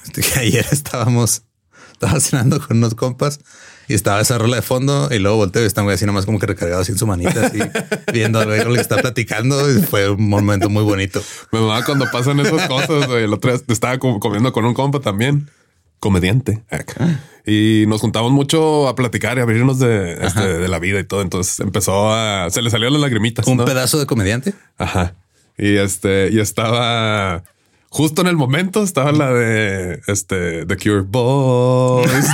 Este, 0.05 0.23
que 0.23 0.39
ayer 0.39 0.65
estábamos, 0.71 1.43
estaba 1.91 2.21
cenando 2.21 2.65
con 2.65 2.77
unos 2.77 2.95
compas 2.95 3.41
y 3.89 3.95
estaba 3.95 4.21
esa 4.21 4.39
rola 4.39 4.55
de 4.55 4.63
fondo 4.63 5.09
y 5.11 5.19
luego 5.19 5.39
volteo 5.39 5.65
y 5.65 5.67
están 5.67 5.87
güey 5.87 5.97
así 5.97 6.07
nomás 6.07 6.27
como 6.27 6.39
que 6.39 6.47
recargado 6.47 6.83
así 6.83 6.93
en 6.93 6.99
su 6.99 7.07
manita, 7.09 7.47
así 7.47 7.59
viendo 8.13 8.39
al 8.39 8.47
güey 8.47 8.61
con 8.61 8.69
el 8.69 8.75
que 8.77 8.81
está 8.81 8.99
platicando. 8.99 9.77
Y 9.77 9.83
fue 9.83 10.09
un 10.09 10.29
momento 10.29 10.71
muy 10.71 10.85
bonito. 10.85 11.21
Me 11.51 11.59
va 11.59 11.85
cuando 11.85 12.07
pasan 12.13 12.39
esas 12.39 12.69
cosas. 12.69 13.09
güey. 13.09 13.25
El 13.25 13.35
otro 13.35 13.51
día 13.51 13.61
estaba 13.67 13.99
comiendo 13.99 14.53
con 14.53 14.65
un 14.65 14.75
compa 14.75 15.01
también, 15.01 15.51
comediante. 15.99 16.63
acá. 16.71 17.25
Y 17.45 17.87
nos 17.89 18.01
juntamos 18.01 18.31
mucho 18.31 18.87
a 18.87 18.95
platicar 18.95 19.37
y 19.37 19.41
a 19.41 19.43
abrirnos 19.43 19.81
de, 19.81 20.13
este, 20.25 20.47
de 20.47 20.69
la 20.69 20.79
vida 20.79 21.01
y 21.01 21.05
todo. 21.05 21.23
Entonces 21.23 21.59
empezó 21.59 22.13
a... 22.13 22.49
Se 22.51 22.63
le 22.63 22.71
salieron 22.71 22.93
las 22.93 23.03
lagrimitas. 23.03 23.49
Un 23.49 23.57
¿no? 23.57 23.65
pedazo 23.65 23.99
de 23.99 24.07
comediante. 24.07 24.55
Ajá. 24.79 25.17
Y 25.61 25.77
este, 25.77 26.31
y 26.33 26.41
estaba 26.41 27.45
justo 27.91 28.23
en 28.23 28.29
el 28.29 28.37
momento, 28.37 28.83
estaba 28.83 29.13
la 29.13 29.31
de 29.31 30.01
este 30.07 30.65
The 30.65 30.77
Cure 30.79 31.03
Boys. 31.03 32.11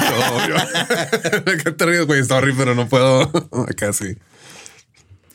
¿Qué 1.65 1.73
te 1.73 1.87
ríes, 1.87 2.07
güey? 2.07 2.25
Sorry, 2.25 2.55
pero 2.57 2.77
no 2.77 2.89
puedo. 2.89 3.29
Casi. 3.77 4.17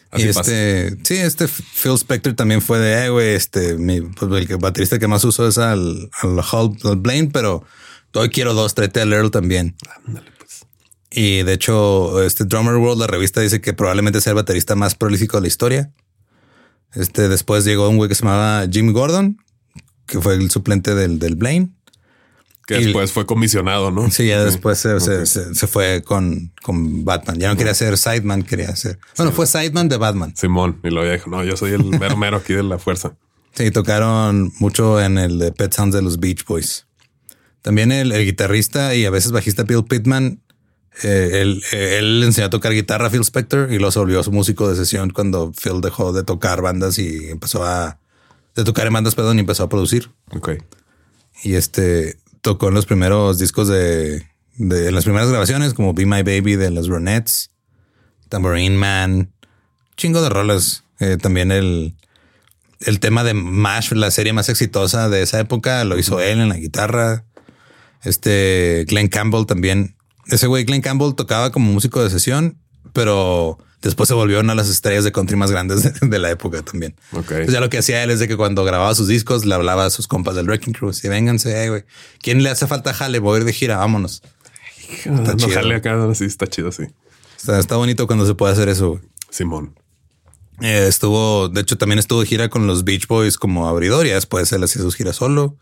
Así 0.09 0.23
y 0.23 0.33
pasa. 0.33 0.51
este, 0.51 0.97
sí, 1.03 1.15
este 1.19 1.47
Phil 1.49 1.95
Spector 1.95 2.33
también 2.33 2.61
fue 2.61 2.79
de, 2.79 3.05
eh, 3.05 3.09
güey, 3.09 3.35
este, 3.35 3.75
mi, 3.75 3.99
pues, 3.99 4.49
el 4.49 4.57
baterista 4.57 4.97
que 4.97 5.07
más 5.07 5.25
uso 5.25 5.45
es 5.45 5.57
al, 5.57 6.09
al 6.21 6.39
Hal 6.39 6.71
al 6.85 6.95
Blaine, 6.95 7.29
pero 7.29 7.65
hoy 8.13 8.29
quiero 8.29 8.53
dos, 8.53 8.73
tráete 8.73 9.01
al 9.01 9.11
Earl 9.11 9.31
también. 9.31 9.75
Ándale, 10.07 10.31
pues. 10.37 10.65
Y 11.11 11.43
de 11.43 11.53
hecho, 11.53 12.23
este 12.23 12.45
Drummer 12.45 12.75
World, 12.75 13.01
la 13.01 13.07
revista 13.07 13.41
dice 13.41 13.59
que 13.59 13.73
probablemente 13.73 14.21
sea 14.21 14.31
el 14.31 14.35
baterista 14.35 14.75
más 14.75 14.95
prolífico 14.95 15.35
de 15.35 15.41
la 15.41 15.47
historia. 15.49 15.91
Este, 16.93 17.29
después 17.29 17.63
llegó 17.65 17.89
un 17.89 17.97
güey 17.97 18.09
que 18.09 18.15
se 18.15 18.23
llamaba 18.23 18.65
Jim 18.69 18.91
Gordon, 18.91 19.37
que 20.05 20.19
fue 20.19 20.35
el 20.35 20.49
suplente 20.51 20.93
del, 20.95 21.19
del 21.19 21.35
Blaine. 21.35 21.73
Que 22.67 22.79
Y- 22.79 22.85
después 22.85 23.11
fue 23.11 23.25
comisionado, 23.25 23.91
¿no? 23.91 24.09
Sí, 24.11 24.27
ya 24.27 24.43
después 24.43 24.77
se, 24.77 24.99
se- 24.99 25.19
Ok. 25.19 25.25
se- 25.25 25.55
se 25.55 25.67
fue 25.67 26.03
con, 26.03 26.53
con 26.61 27.03
Batman. 27.03 27.39
Ya 27.39 27.49
no 27.49 27.57
quería 27.57 27.73
ser 27.73 27.97
Sideman, 27.97 28.43
quería 28.43 28.75
ser. 28.75 28.99
Bueno, 29.17 29.31
fue 29.31 29.47
Sideman 29.47 29.89
de 29.89 29.97
Batman. 29.97 30.33
Simón. 30.35 30.79
Y 30.83 30.93
ya 30.93 31.11
dijo, 31.13 31.29
no, 31.29 31.43
yo 31.43 31.57
soy 31.57 31.71
el 31.71 31.83
mero 31.83 32.15
mero 32.17 32.37
aquí 32.37 32.53
de 32.53 32.63
la 32.63 32.77
fuerza. 32.77 33.13
Sí, 33.53 33.71
tocaron 33.71 34.51
mucho 34.59 35.01
en 35.01 35.17
el 35.17 35.39
de 35.39 35.51
Pet 35.51 35.73
Sounds 35.73 35.93
de 35.95 36.01
los 36.01 36.19
Beach 36.19 36.45
Boys. 36.45 36.85
También 37.61 37.91
el, 37.91 38.11
el 38.11 38.25
guitarrista 38.25 38.95
y 38.95 39.05
a 39.05 39.09
veces 39.09 39.31
bajista 39.31 39.63
Bill 39.63 39.83
Pittman, 39.83 40.41
eh, 41.03 41.41
él, 41.41 41.63
eh, 41.71 41.97
él 41.99 42.19
le 42.19 42.25
enseñó 42.27 42.47
a 42.47 42.49
tocar 42.49 42.73
guitarra 42.73 43.07
a 43.07 43.09
Phil 43.09 43.21
Spector 43.21 43.71
y 43.71 43.79
lo 43.79 43.89
volvió 43.91 44.21
su 44.23 44.31
músico 44.31 44.69
de 44.69 44.75
sesión 44.75 45.11
cuando 45.11 45.51
Phil 45.51 45.81
dejó 45.81 46.13
de 46.13 46.23
tocar 46.23 46.61
bandas 46.61 46.97
y 46.99 47.29
empezó 47.29 47.63
a 47.63 47.97
de 48.55 48.63
tocar 48.63 48.85
en 48.87 48.93
bandas, 48.93 49.15
perdón, 49.15 49.37
y 49.37 49.41
empezó 49.41 49.63
a 49.63 49.69
producir. 49.69 50.11
Ok. 50.31 50.51
Y 51.43 51.55
este 51.55 52.17
tocó 52.41 52.67
en 52.67 52.73
los 52.73 52.85
primeros 52.85 53.39
discos 53.39 53.67
de, 53.67 54.27
de 54.55 54.87
en 54.87 54.95
las 54.95 55.05
primeras 55.05 55.29
grabaciones, 55.29 55.73
como 55.73 55.93
Be 55.93 56.05
My 56.05 56.23
Baby 56.23 56.55
de 56.55 56.69
las 56.71 56.87
Ronettes, 56.87 57.51
Tambourine 58.29 58.75
Man, 58.75 59.31
chingo 59.95 60.21
de 60.21 60.29
rolas. 60.29 60.83
Eh, 60.99 61.17
también 61.17 61.51
el, 61.51 61.95
el 62.81 62.99
tema 62.99 63.23
de 63.23 63.33
MASH, 63.33 63.93
la 63.93 64.11
serie 64.11 64.33
más 64.33 64.49
exitosa 64.49 65.09
de 65.09 65.21
esa 65.23 65.39
época, 65.39 65.83
lo 65.83 65.97
hizo 65.97 66.19
él 66.19 66.39
en 66.41 66.49
la 66.49 66.57
guitarra. 66.57 67.25
Este 68.03 68.85
Glenn 68.87 69.07
Campbell 69.07 69.45
también. 69.45 69.95
Ese 70.27 70.47
güey, 70.47 70.63
Glenn 70.63 70.81
Campbell, 70.81 71.13
tocaba 71.15 71.51
como 71.51 71.71
músico 71.71 72.03
de 72.03 72.09
sesión, 72.09 72.57
pero 72.93 73.57
después 73.81 74.07
se 74.07 74.13
volvió 74.13 74.39
una 74.39 74.53
de 74.53 74.57
las 74.57 74.69
estrellas 74.69 75.03
de 75.03 75.11
country 75.11 75.35
más 75.35 75.51
grandes 75.51 75.83
de, 75.99 76.07
de 76.07 76.19
la 76.19 76.29
época 76.29 76.61
también. 76.61 76.95
Ok. 77.11 77.27
Pues 77.27 77.51
ya 77.51 77.59
lo 77.59 77.69
que 77.69 77.79
hacía 77.79 78.03
él 78.03 78.11
es 78.11 78.19
de 78.19 78.27
que 78.27 78.37
cuando 78.37 78.63
grababa 78.63 78.93
sus 78.95 79.07
discos 79.07 79.45
le 79.45 79.55
hablaba 79.55 79.85
a 79.85 79.89
sus 79.89 80.07
compas 80.07 80.35
del 80.35 80.45
Wrecking 80.47 80.73
Crew. 80.73 80.91
Y 81.03 81.07
vénganse, 81.07 81.63
eh, 81.63 81.69
güey. 81.69 81.83
¿Quién 82.21 82.43
le 82.43 82.49
hace 82.49 82.67
falta 82.67 82.93
jale? 82.93 83.19
Voy 83.19 83.35
a 83.35 83.39
ir 83.39 83.45
de 83.45 83.53
gira, 83.53 83.77
vámonos. 83.77 84.21
no 85.05 85.35
chido. 85.35 85.51
jale 85.51 85.75
acá, 85.75 86.13
sí, 86.13 86.25
está 86.25 86.47
chido, 86.47 86.71
sí. 86.71 86.83
Está, 87.37 87.59
está 87.59 87.75
bonito 87.75 88.07
cuando 88.07 88.25
se 88.25 88.35
puede 88.35 88.53
hacer 88.53 88.69
eso. 88.69 89.01
Simón. 89.29 89.75
Eh, 90.61 90.85
estuvo, 90.87 91.49
de 91.49 91.61
hecho, 91.61 91.77
también 91.77 91.97
estuvo 91.97 92.21
de 92.21 92.27
gira 92.27 92.49
con 92.49 92.67
los 92.67 92.83
Beach 92.83 93.07
Boys 93.07 93.37
como 93.37 93.67
abridor 93.67 94.05
y 94.05 94.11
después 94.11 94.51
él 94.51 94.63
hacía 94.63 94.81
sus 94.81 94.95
giras 94.95 95.15
solo. 95.15 95.57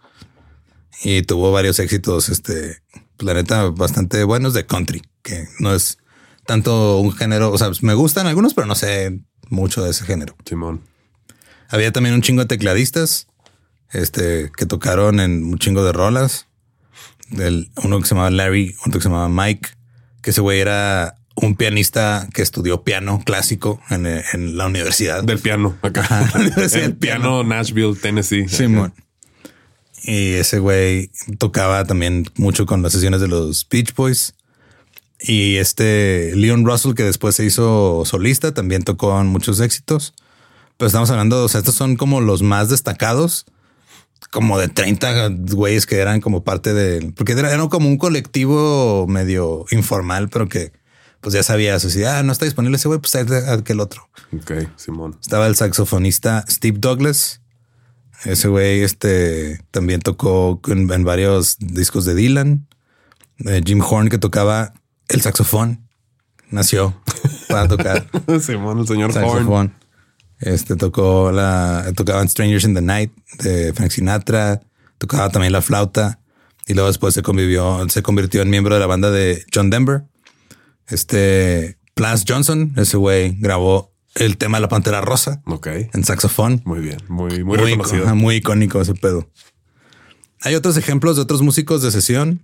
Y 1.01 1.21
tuvo 1.21 1.53
varios 1.53 1.79
éxitos, 1.79 2.27
este, 2.27 2.81
la 3.19 3.33
neta, 3.33 3.69
bastante 3.69 4.23
buenos 4.23 4.53
de 4.53 4.65
country, 4.65 5.01
que 5.21 5.47
no 5.59 5.73
es 5.73 5.97
tanto 6.45 6.99
un 6.99 7.11
género. 7.13 7.51
O 7.51 7.57
sea, 7.57 7.71
me 7.81 7.93
gustan 7.93 8.27
algunos, 8.27 8.53
pero 8.53 8.67
no 8.67 8.75
sé 8.75 9.19
mucho 9.49 9.83
de 9.83 9.91
ese 9.91 10.05
género. 10.05 10.35
Simón. 10.45 10.81
Había 11.69 11.91
también 11.91 12.15
un 12.15 12.21
chingo 12.21 12.41
de 12.41 12.47
tecladistas, 12.47 13.27
este, 13.91 14.51
que 14.55 14.65
tocaron 14.65 15.19
en 15.19 15.43
un 15.43 15.59
chingo 15.59 15.83
de 15.83 15.91
rolas. 15.91 16.47
Del, 17.29 17.69
uno 17.83 17.99
que 17.99 18.07
se 18.07 18.15
llamaba 18.15 18.31
Larry, 18.31 18.75
otro 18.79 18.93
que 18.93 19.03
se 19.03 19.09
llamaba 19.09 19.29
Mike, 19.29 19.69
que 20.23 20.31
ese 20.31 20.41
güey 20.41 20.59
era 20.59 21.15
un 21.35 21.55
pianista 21.55 22.27
que 22.33 22.41
estudió 22.41 22.83
piano 22.83 23.21
clásico 23.23 23.79
en, 23.91 24.05
en 24.07 24.57
la 24.57 24.65
universidad. 24.65 25.23
Del 25.23 25.39
piano 25.39 25.77
acá. 25.81 26.01
Ajá, 26.01 26.29
la 26.33 26.39
Universidad 26.39 26.83
El 26.83 26.89
del 26.89 26.97
Piano. 26.97 27.21
piano 27.21 27.43
Nashville, 27.43 27.95
Tennessee. 27.95 28.47
Simón. 28.49 28.93
Y 30.03 30.33
ese 30.33 30.59
güey 30.59 31.11
tocaba 31.37 31.85
también 31.85 32.25
mucho 32.35 32.65
con 32.65 32.81
las 32.81 32.93
sesiones 32.93 33.21
de 33.21 33.27
los 33.27 33.67
Beach 33.69 33.93
Boys. 33.95 34.33
Y 35.21 35.57
este 35.57 36.33
Leon 36.35 36.65
Russell, 36.65 36.93
que 36.93 37.03
después 37.03 37.35
se 37.35 37.45
hizo 37.45 38.03
solista, 38.05 38.53
también 38.53 38.83
tocó 38.83 39.21
muchos 39.23 39.59
éxitos. 39.59 40.13
Pero 40.77 40.87
estamos 40.87 41.09
hablando, 41.09 41.43
o 41.43 41.49
sea, 41.49 41.59
estos 41.59 41.75
son 41.75 41.97
como 41.97 42.21
los 42.21 42.41
más 42.41 42.69
destacados, 42.69 43.45
como 44.31 44.57
de 44.57 44.69
30 44.69 45.29
güeyes 45.53 45.85
que 45.85 45.97
eran 45.97 46.21
como 46.21 46.43
parte 46.45 46.73
de, 46.73 47.11
porque 47.11 47.33
era, 47.33 47.53
era 47.53 47.67
como 47.67 47.89
un 47.89 47.97
colectivo 47.97 49.05
medio 49.07 49.65
informal, 49.71 50.29
pero 50.29 50.47
que 50.47 50.71
pues 51.19 51.33
ya 51.33 51.43
sabías, 51.43 51.83
así, 51.83 52.03
ah, 52.05 52.23
no 52.23 52.31
está 52.31 52.45
disponible 52.45 52.77
ese 52.77 52.87
güey, 52.87 52.99
pues 52.99 53.15
aquel 53.15 53.81
otro. 53.81 54.07
Ok, 54.33 54.69
Simón. 54.77 55.17
Estaba 55.19 55.47
el 55.47 55.55
saxofonista 55.55 56.45
Steve 56.47 56.77
Douglas. 56.79 57.41
Ese 58.25 58.47
güey 58.47 58.81
este, 58.81 59.61
también 59.71 60.01
tocó 60.01 60.59
en, 60.67 60.91
en 60.91 61.03
varios 61.03 61.57
discos 61.59 62.05
de 62.05 62.15
Dylan. 62.15 62.67
Eh, 63.45 63.61
Jim 63.65 63.81
Horn, 63.81 64.09
que 64.09 64.17
tocaba 64.17 64.73
el 65.07 65.21
saxofón, 65.21 65.87
nació 66.49 66.99
para 67.47 67.67
tocar 67.67 68.07
Simón, 68.41 68.79
el 68.79 68.87
señor 68.87 69.11
Horn. 69.17 69.73
Este 70.39 70.75
tocó 70.75 71.31
la, 71.31 71.91
tocaba 71.95 72.21
en 72.21 72.29
Strangers 72.29 72.63
in 72.63 72.73
the 72.73 72.81
Night 72.81 73.11
de 73.39 73.73
Frank 73.73 73.91
Sinatra, 73.91 74.61
tocaba 74.97 75.29
también 75.29 75.51
la 75.51 75.61
flauta 75.61 76.19
y 76.65 76.73
luego 76.73 76.87
después 76.87 77.13
se 77.13 77.21
convivió, 77.21 77.85
se 77.89 78.01
convirtió 78.01 78.41
en 78.41 78.49
miembro 78.49 78.75
de 78.75 78.79
la 78.79 78.87
banda 78.87 79.11
de 79.11 79.43
John 79.53 79.69
Denver. 79.69 80.03
Este 80.87 81.77
Plas 81.93 82.23
Johnson, 82.27 82.73
ese 82.77 82.95
güey 82.95 83.35
grabó 83.39 83.93
el 84.19 84.37
tema 84.37 84.57
de 84.57 84.61
la 84.61 84.69
Pantera 84.69 85.01
Rosa 85.01 85.41
Ok. 85.45 85.67
en 85.93 86.03
saxofón. 86.03 86.61
Muy 86.65 86.79
bien. 86.79 86.97
Muy, 87.07 87.43
muy, 87.43 87.57
Muy, 87.57 87.57
reconocido. 87.57 88.05
ajá, 88.05 88.13
muy 88.15 88.35
icónico 88.35 88.79
ese 88.81 88.93
pedo. 88.93 89.27
Hay 90.41 90.55
otros 90.55 90.77
ejemplos 90.77 91.15
de 91.17 91.23
otros 91.23 91.41
músicos 91.41 91.81
de 91.81 91.91
sesión. 91.91 92.41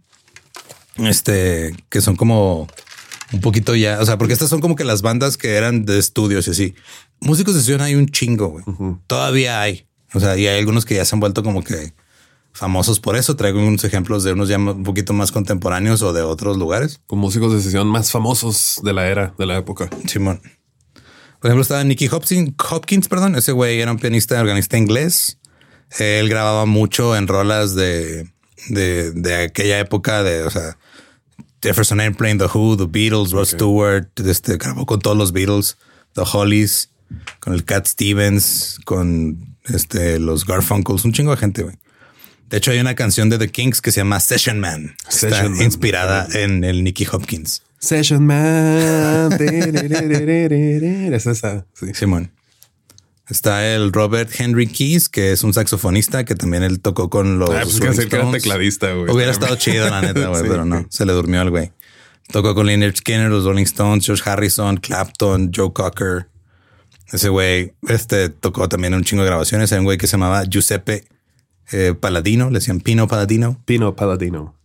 Este 0.97 1.75
que 1.89 2.01
son 2.01 2.15
como 2.15 2.67
un 3.33 3.41
poquito 3.41 3.75
ya, 3.75 3.99
o 3.99 4.05
sea, 4.05 4.17
porque 4.17 4.33
estas 4.33 4.49
son 4.49 4.61
como 4.61 4.75
que 4.75 4.83
las 4.85 5.01
bandas 5.01 5.35
que 5.37 5.55
eran 5.55 5.85
de 5.85 5.99
estudios 5.99 6.47
y 6.47 6.51
así. 6.51 6.75
Músicos 7.19 7.53
de 7.55 7.59
sesión 7.61 7.81
hay 7.81 7.95
un 7.95 8.07
chingo, 8.07 8.47
güey. 8.49 8.63
Todavía 9.07 9.61
hay. 9.61 9.87
O 10.13 10.19
sea, 10.19 10.37
y 10.37 10.47
hay 10.47 10.59
algunos 10.59 10.85
que 10.85 10.95
ya 10.95 11.03
se 11.05 11.15
han 11.15 11.19
vuelto 11.19 11.43
como 11.43 11.63
que 11.63 11.93
famosos 12.53 12.99
por 13.01 13.17
eso. 13.17 13.35
Traigo 13.35 13.59
unos 13.59 13.83
ejemplos 13.83 14.23
de 14.23 14.31
unos 14.33 14.47
ya 14.47 14.57
un 14.57 14.83
poquito 14.83 15.11
más 15.11 15.31
contemporáneos 15.33 16.01
o 16.01 16.13
de 16.13 16.21
otros 16.21 16.57
lugares. 16.57 17.01
Con 17.07 17.19
músicos 17.19 17.51
de 17.53 17.61
sesión 17.61 17.87
más 17.87 18.11
famosos 18.11 18.79
de 18.83 18.93
la 18.93 19.07
era, 19.07 19.33
de 19.37 19.45
la 19.45 19.57
época. 19.57 19.89
Simón. 20.07 20.41
Por 21.45 21.51
ejemplo, 21.51 21.61
estaba 21.61 21.83
Nicky 21.83 22.07
Hopkins, 22.07 22.53
Hopkins, 22.71 23.07
perdón. 23.07 23.35
Ese 23.35 23.51
güey 23.51 23.79
era 23.79 23.91
un 23.91 23.99
pianista, 23.99 24.41
organista 24.41 24.79
inglés. 24.79 25.37
Él 25.99 26.27
grababa 26.27 26.65
mucho 26.65 27.15
en 27.15 27.27
rolas 27.27 27.75
de, 27.75 28.27
de, 28.69 29.11
de 29.11 29.35
aquella 29.43 29.77
época 29.77 30.23
de, 30.23 30.41
o 30.41 30.49
sea, 30.49 30.75
Jefferson 31.61 31.99
Airplane, 31.99 32.37
The 32.37 32.45
Who, 32.45 32.77
The 32.77 32.87
Beatles, 32.89 33.29
Rod 33.29 33.45
Stewart, 33.45 34.07
este, 34.25 34.57
grabó 34.57 34.87
con 34.87 34.99
todos 34.99 35.15
los 35.15 35.33
Beatles, 35.33 35.77
The 36.13 36.23
Hollies, 36.33 36.89
con 37.41 37.53
el 37.53 37.63
Cat 37.63 37.85
Stevens, 37.85 38.79
con 38.83 39.55
este, 39.65 40.17
los 40.17 40.47
Garfunkels, 40.47 41.05
un 41.05 41.13
chingo 41.13 41.29
de 41.29 41.37
gente, 41.37 41.61
güey. 41.61 41.75
De 42.49 42.57
hecho, 42.57 42.71
hay 42.71 42.79
una 42.79 42.95
canción 42.95 43.29
de 43.29 43.37
The 43.37 43.51
Kings 43.51 43.81
que 43.81 43.91
se 43.91 43.99
llama 43.99 44.19
Session 44.19 44.59
Man. 44.59 44.95
Session 45.09 45.31
está 45.31 45.49
Man. 45.49 45.61
inspirada 45.61 46.27
en 46.33 46.63
el 46.63 46.83
Nicky 46.83 47.05
Hopkins. 47.05 47.61
Session 47.85 48.25
Man. 48.25 49.31
es 49.39 51.25
esa. 51.25 51.65
Sí. 51.73 51.93
Simón. 51.93 52.31
Está 53.27 53.73
el 53.73 53.91
Robert 53.91 54.29
Henry 54.37 54.67
Keys, 54.67 55.09
que 55.09 55.31
es 55.31 55.43
un 55.43 55.53
saxofonista 55.53 56.25
que 56.25 56.35
también 56.35 56.61
él 56.63 56.79
tocó 56.79 57.09
con 57.09 57.39
los. 57.39 57.49
Ah, 57.49 57.61
pues 57.63 57.79
que 57.79 57.87
era 57.87 57.93
Stones. 57.93 58.43
tecladista, 58.43 58.93
güey. 58.93 59.11
Hubiera 59.11 59.31
estado 59.31 59.55
chido, 59.55 59.89
la 59.89 60.01
neta, 60.01 60.27
güey, 60.27 60.41
Sí, 60.43 60.47
pero 60.49 60.65
no, 60.65 60.85
se 60.89 61.05
le 61.05 61.13
durmió 61.13 61.41
al 61.41 61.49
güey. 61.49 61.71
Tocó 62.31 62.53
con 62.53 62.67
Leonard 62.67 62.95
Skinner, 62.95 63.29
los 63.29 63.45
Rolling 63.45 63.63
Stones, 63.63 64.05
George 64.05 64.29
Harrison, 64.29 64.77
Clapton, 64.77 65.51
Joe 65.55 65.73
Cocker. 65.73 66.27
Ese 67.11 67.29
güey 67.29 67.73
este, 67.87 68.29
tocó 68.29 68.67
también 68.67 68.93
un 68.93 69.03
chingo 69.03 69.23
de 69.23 69.29
grabaciones. 69.29 69.71
Hay 69.71 69.79
un 69.79 69.85
güey 69.85 69.97
que 69.97 70.07
se 70.07 70.13
llamaba 70.13 70.43
Giuseppe 70.43 71.05
eh, 71.71 71.93
Paladino, 71.99 72.49
le 72.49 72.59
decían 72.59 72.79
Pino 72.79 73.07
Paladino. 73.07 73.61
Pino 73.65 73.95
Paladino. 73.95 74.55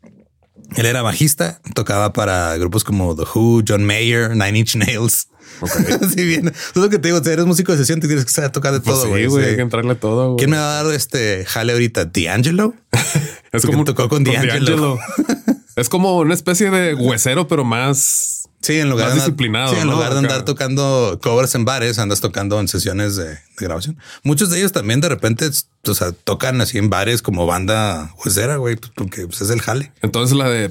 Él 0.77 0.87
era 0.87 1.03
bajista, 1.03 1.61
tocaba 1.75 2.13
para 2.13 2.57
grupos 2.57 2.85
como 2.85 3.17
The 3.17 3.25
Who, 3.35 3.63
John 3.67 3.85
Mayer, 3.85 4.31
Nine 4.31 4.59
Inch 4.59 4.77
Nails. 4.77 5.29
Así 6.03 6.25
bien. 6.25 6.49
Es 6.49 6.77
lo 6.77 6.89
que 6.89 6.99
te 6.99 7.09
digo, 7.09 7.23
si 7.23 7.31
eres 7.31 7.45
músico 7.45 7.73
de 7.73 7.79
sesión, 7.79 8.01
te 8.01 8.07
tienes 8.07 8.25
que 8.25 8.31
saber 8.31 8.51
tocar 8.51 8.73
de 8.73 8.81
Pues 8.81 8.97
todo, 8.97 9.17
sí, 9.17 9.27
güey. 9.27 9.45
Sí. 9.45 9.51
Hay 9.51 9.57
que 9.57 9.63
entrarle 9.63 9.95
todo, 9.95 10.29
güey. 10.29 10.39
¿Quién 10.39 10.51
me 10.51 10.57
va 10.57 10.79
a 10.79 10.83
dar 10.83 10.95
este 10.95 11.45
jale 11.47 11.73
ahorita? 11.73 12.07
¿D'Angelo? 12.07 12.75
Es 13.53 13.67
como 13.67 13.85
tocó 13.85 14.09
con 14.09 14.23
D'Angelo. 14.23 14.97
es 15.77 15.89
como 15.89 16.19
una 16.19 16.35
especie 16.35 16.71
de 16.71 16.95
huesero, 16.95 17.49
pero 17.49 17.65
más. 17.65 18.40
Sí, 18.63 18.79
en 18.79 18.91
lugar 18.91 19.07
Más 19.07 19.15
de 19.15 19.21
disciplinado, 19.23 19.73
sí, 19.75 19.81
en 19.81 19.87
¿no? 19.87 19.95
lugar 19.95 20.13
de 20.13 20.19
andar 20.19 20.45
tocando 20.45 21.19
covers 21.23 21.55
en 21.55 21.65
bares, 21.65 21.99
andas 21.99 22.21
tocando 22.21 22.61
en 22.61 22.69
sesiones 22.69 23.17
de, 23.17 23.29
de 23.29 23.39
grabación. 23.59 23.97
Muchos 24.23 24.51
de 24.51 24.59
ellos 24.59 24.73
también 24.73 25.01
de 25.01 25.09
repente, 25.09 25.49
o 25.87 25.95
sea, 25.95 26.13
tocan 26.13 26.61
así 26.61 26.77
en 26.77 26.91
bares 26.91 27.23
como 27.23 27.47
banda 27.47 28.15
huesera, 28.23 28.57
güey, 28.57 28.77
pues, 28.77 28.93
porque 28.95 29.27
pues, 29.27 29.41
es 29.41 29.49
el 29.49 29.63
jale. 29.63 29.93
Entonces 30.03 30.37
la 30.37 30.51
de. 30.51 30.69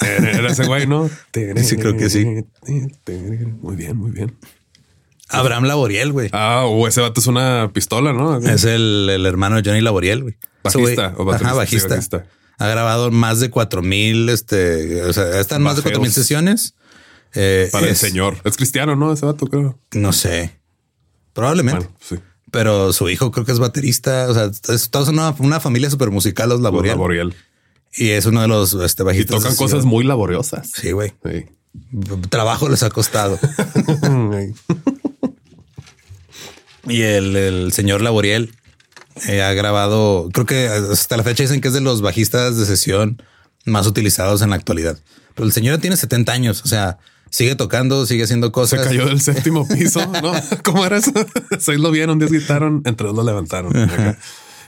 Era 0.00 0.48
ese 0.50 0.66
güey, 0.66 0.86
¿no? 0.86 1.08
Sí, 1.62 1.76
creo 1.76 1.96
que 1.96 2.10
sí. 2.10 2.44
Muy 3.62 3.76
bien, 3.76 3.96
muy 3.96 4.10
bien. 4.10 4.36
Abraham 5.30 5.64
Laboriel, 5.64 6.12
güey. 6.12 6.28
Ah, 6.32 6.64
o 6.66 6.86
ese 6.86 7.00
vato 7.00 7.20
es 7.20 7.26
una 7.26 7.70
pistola, 7.72 8.12
¿no? 8.12 8.36
Es 8.38 8.64
el, 8.64 9.08
el 9.10 9.24
hermano 9.24 9.56
de 9.56 9.62
Johnny 9.68 9.80
Laboriel, 9.80 10.22
güey. 10.22 10.36
Bajista 10.62 11.14
o 11.16 11.24
baterista, 11.24 11.48
Ajá, 11.48 11.56
bajista. 11.56 11.88
sí, 11.88 11.94
bajista. 11.94 12.26
Ha 12.58 12.68
grabado 12.68 13.10
más 13.10 13.40
de 13.40 13.50
cuatro 13.50 13.82
mil, 13.82 14.28
este, 14.28 15.02
o 15.02 15.12
sea, 15.12 15.40
están 15.40 15.62
más 15.62 15.76
de 15.76 15.80
Bajeos. 15.80 15.82
cuatro 15.82 16.02
mil 16.02 16.12
sesiones. 16.12 16.74
Eh, 17.34 17.68
Para 17.72 17.88
el 17.88 17.96
señor. 17.96 18.36
Es 18.44 18.56
cristiano, 18.56 18.94
¿no? 18.94 19.12
Ese 19.12 19.26
vato, 19.26 19.46
creo. 19.46 19.78
No 19.92 20.12
sé. 20.12 20.56
Probablemente. 21.32 21.86
Bueno, 21.86 21.96
sí. 22.00 22.16
Pero 22.52 22.92
su 22.92 23.08
hijo 23.10 23.32
creo 23.32 23.44
que 23.44 23.50
es 23.50 23.58
baterista. 23.58 24.28
O 24.28 24.34
sea, 24.34 24.50
es 24.72 24.90
todos 24.90 25.08
una, 25.08 25.34
una 25.40 25.58
familia 25.58 25.90
súper 25.90 26.10
musical, 26.12 26.48
los 26.50 26.60
Laboriel. 26.60 26.94
Laboriel. 26.94 27.34
Y 27.96 28.10
es 28.10 28.26
uno 28.26 28.40
de 28.42 28.46
los 28.48 28.74
este, 28.74 29.02
Y 29.02 29.06
bajistas. 29.06 29.36
tocan 29.38 29.52
de 29.52 29.56
cosas 29.58 29.84
muy 29.84 30.04
laboriosas. 30.04 30.70
Sí, 30.72 30.92
güey. 30.92 31.12
Sí. 31.24 31.46
Trabajo 32.30 32.68
les 32.68 32.84
ha 32.84 32.90
costado. 32.90 33.36
y 36.88 37.00
el, 37.02 37.34
el 37.36 37.72
señor 37.72 38.00
Laboriel 38.00 38.54
eh, 39.28 39.42
ha 39.42 39.52
grabado, 39.52 40.28
creo 40.32 40.46
que 40.46 40.68
hasta 40.68 41.16
la 41.16 41.22
fecha 41.22 41.42
dicen 41.44 41.60
que 41.60 41.68
es 41.68 41.74
de 41.74 41.80
los 41.80 42.00
bajistas 42.02 42.56
de 42.56 42.66
sesión 42.66 43.22
más 43.64 43.86
utilizados 43.86 44.42
en 44.42 44.50
la 44.50 44.56
actualidad. 44.56 44.98
Pero 45.34 45.46
el 45.46 45.52
señor 45.52 45.78
tiene 45.78 45.96
70 45.96 46.32
años, 46.32 46.62
o 46.64 46.68
sea, 46.68 46.98
sigue 47.30 47.54
tocando, 47.56 48.06
sigue 48.06 48.24
haciendo 48.24 48.48
Se 48.48 48.52
cosas. 48.52 48.86
cayó 48.86 49.06
del 49.06 49.20
séptimo 49.20 49.66
piso, 49.68 50.04
¿no? 50.22 50.32
¿Cómo 50.62 50.84
era 50.84 50.98
eso? 50.98 51.12
Seis 51.58 51.80
lo 51.80 51.90
vieron, 51.90 52.18
diez 52.18 52.30
gritaron, 52.30 52.82
entre 52.84 53.06
dos 53.06 53.16
lo 53.16 53.24
levantaron. 53.24 53.72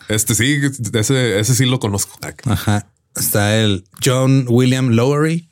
Este 0.08 0.34
sí, 0.34 0.60
ese, 0.92 1.38
ese 1.40 1.54
sí 1.54 1.64
lo 1.66 1.80
conozco. 1.80 2.18
Ajá. 2.44 2.88
Está 3.14 3.56
el 3.56 3.84
John 4.04 4.46
William 4.48 4.90
Lowery, 4.90 5.48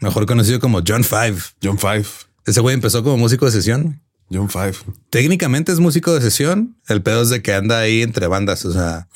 mejor 0.00 0.26
conocido 0.26 0.60
como 0.60 0.82
John 0.86 1.04
Five. 1.04 1.36
John 1.62 1.78
Five. 1.78 2.04
Ese 2.44 2.60
güey 2.60 2.74
empezó 2.74 3.02
como 3.02 3.16
músico 3.16 3.46
de 3.46 3.52
sesión. 3.52 4.02
John 4.32 4.48
Five. 4.48 4.74
Técnicamente 5.10 5.72
es 5.72 5.80
músico 5.80 6.14
de 6.14 6.20
sesión. 6.20 6.76
El 6.88 7.02
pedo 7.02 7.22
es 7.22 7.30
de 7.30 7.42
que 7.42 7.54
anda 7.54 7.78
ahí 7.78 8.02
entre 8.02 8.26
bandas. 8.26 8.64
O 8.64 8.72
sea, 8.72 9.08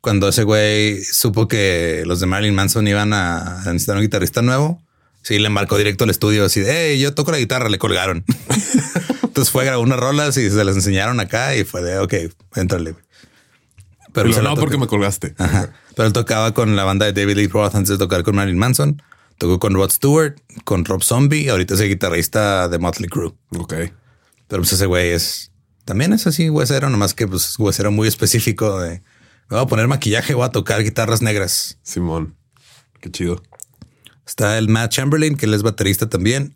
cuando 0.00 0.28
ese 0.28 0.44
güey 0.44 1.02
supo 1.02 1.48
que 1.48 2.04
los 2.06 2.20
de 2.20 2.26
Marilyn 2.26 2.54
Manson 2.54 2.86
iban 2.86 3.12
a 3.12 3.62
a 3.62 3.64
necesitar 3.72 3.96
un 3.96 4.02
guitarrista 4.02 4.42
nuevo, 4.42 4.82
sí 5.22 5.38
le 5.38 5.46
embarcó 5.46 5.78
directo 5.78 6.04
al 6.04 6.10
estudio 6.10 6.44
así 6.44 6.60
de 6.60 6.92
hey, 6.92 7.00
yo 7.00 7.14
toco 7.14 7.30
la 7.32 7.38
guitarra, 7.38 7.68
le 7.68 7.78
colgaron. 7.78 8.24
Entonces 9.22 9.50
fue 9.50 9.62
a 9.62 9.66
grabar 9.66 9.84
unas 9.84 9.98
rolas 9.98 10.36
y 10.36 10.50
se 10.50 10.64
las 10.64 10.76
enseñaron 10.76 11.18
acá 11.20 11.56
y 11.56 11.64
fue 11.64 11.82
de 11.82 11.98
ok, 11.98 12.14
éntrale. 12.56 12.94
Pero 14.12 14.42
no 14.42 14.56
porque 14.56 14.76
me 14.76 14.86
colgaste. 14.86 15.34
Ajá. 15.38 15.72
Pero 15.96 16.06
él 16.06 16.12
tocaba 16.12 16.52
con 16.52 16.76
la 16.76 16.84
banda 16.84 17.06
de 17.06 17.12
David 17.12 17.36
Lee 17.36 17.46
Roth 17.46 17.74
antes 17.74 17.88
de 17.88 17.98
tocar 17.98 18.22
con 18.22 18.36
Marilyn 18.36 18.58
Manson. 18.58 19.02
Tocó 19.38 19.58
con 19.58 19.74
Rod 19.74 19.90
Stewart, 19.90 20.36
con 20.64 20.84
Rob 20.84 21.02
Zombie. 21.02 21.48
Ahorita 21.48 21.74
es 21.74 21.80
el 21.80 21.88
guitarrista 21.88 22.68
de 22.68 22.78
Motley 22.78 23.08
Crue. 23.08 23.32
Ok. 23.56 23.74
Pero 24.52 24.60
pues 24.64 24.74
ese 24.74 24.84
güey 24.84 25.08
es 25.12 25.50
también 25.86 26.12
es 26.12 26.26
así 26.26 26.50
huesero, 26.50 26.90
nomás 26.90 27.14
que 27.14 27.26
pues 27.26 27.58
huesero 27.58 27.90
muy 27.90 28.06
específico 28.06 28.78
de 28.80 29.00
me 29.48 29.56
voy 29.56 29.60
a 29.60 29.66
poner 29.66 29.88
maquillaje, 29.88 30.34
voy 30.34 30.44
a 30.44 30.50
tocar 30.50 30.82
guitarras 30.84 31.22
negras. 31.22 31.78
Simón. 31.82 32.36
Qué 33.00 33.10
chido. 33.10 33.42
Está 34.26 34.58
el 34.58 34.68
Matt 34.68 34.92
Chamberlain, 34.92 35.36
que 35.38 35.46
él 35.46 35.54
es 35.54 35.62
baterista 35.62 36.10
también. 36.10 36.54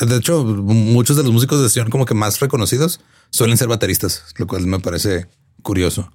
De 0.00 0.16
hecho, 0.18 0.44
muchos 0.44 1.16
de 1.16 1.24
los 1.24 1.32
músicos 1.32 1.60
de 1.60 1.66
sesión 1.66 1.90
como 1.90 2.06
que 2.06 2.14
más 2.14 2.38
reconocidos 2.38 3.00
suelen 3.30 3.56
ser 3.56 3.66
bateristas, 3.66 4.24
lo 4.36 4.46
cual 4.46 4.64
me 4.68 4.78
parece 4.78 5.26
curioso. 5.64 6.12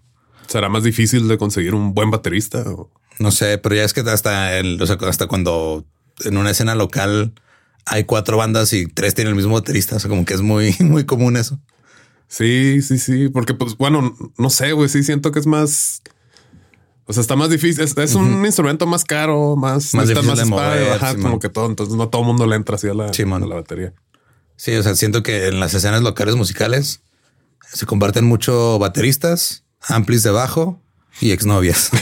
¿Será 0.47 0.69
más 0.69 0.83
difícil 0.83 1.27
de 1.27 1.37
conseguir 1.37 1.75
un 1.75 1.93
buen 1.93 2.09
baterista? 2.09 2.61
o- 2.71 2.89
No 3.19 3.31
sé, 3.31 3.57
pero 3.57 3.75
ya 3.75 3.83
es 3.83 3.93
que 3.93 3.99
hasta 3.99 4.57
el, 4.57 4.81
o 4.81 4.87
sea, 4.87 4.95
hasta 5.01 5.27
cuando 5.27 5.85
en 6.23 6.37
una 6.37 6.51
escena 6.51 6.73
local 6.73 7.33
hay 7.87 8.03
cuatro 8.03 8.37
bandas 8.37 8.73
y 8.73 8.85
tres 8.85 9.15
tienen 9.15 9.31
el 9.31 9.35
mismo 9.35 9.53
baterista, 9.53 9.95
o 9.95 9.99
sea, 9.99 10.09
como 10.09 10.25
que 10.25 10.33
es 10.33 10.41
muy, 10.41 10.75
muy 10.79 11.05
común 11.05 11.37
eso. 11.37 11.59
Sí, 12.27 12.81
sí, 12.81 12.97
sí. 12.97 13.29
Porque, 13.29 13.53
pues, 13.53 13.77
bueno, 13.77 14.15
no 14.37 14.49
sé, 14.49 14.73
güey. 14.73 14.89
Sí, 14.89 15.03
siento 15.03 15.31
que 15.31 15.39
es 15.39 15.47
más. 15.47 16.01
O 17.05 17.13
sea, 17.13 17.21
está 17.21 17.37
más 17.37 17.49
difícil. 17.49 17.81
Es, 17.81 17.97
es 17.97 18.15
un 18.15 18.45
instrumento 18.45 18.85
más 18.85 19.05
caro, 19.05 19.55
más, 19.55 19.93
Más 19.93 20.09
difícil 20.09 20.35
de 20.35 20.43
espacio, 20.43 20.47
mover, 20.47 20.91
ajá, 20.91 21.11
Simón. 21.11 21.23
como 21.23 21.39
que 21.39 21.47
todo. 21.47 21.67
Entonces, 21.67 21.95
no 21.95 22.09
todo 22.09 22.23
el 22.23 22.27
mundo 22.27 22.45
le 22.45 22.57
entra 22.57 22.75
así 22.75 22.89
a 22.89 22.93
la, 22.93 23.05
a 23.05 23.39
la 23.39 23.55
batería. 23.55 23.93
Sí, 24.57 24.75
o 24.75 24.83
sea, 24.83 24.93
siento 24.95 25.23
que 25.23 25.47
en 25.47 25.61
las 25.61 25.73
escenas 25.73 26.01
locales 26.01 26.35
musicales 26.35 27.01
se 27.71 27.85
comparten 27.85 28.25
mucho 28.25 28.77
bateristas, 28.77 29.63
amplis 29.87 30.23
de 30.23 30.31
bajo 30.31 30.81
y 31.21 31.31
exnovias. 31.31 31.91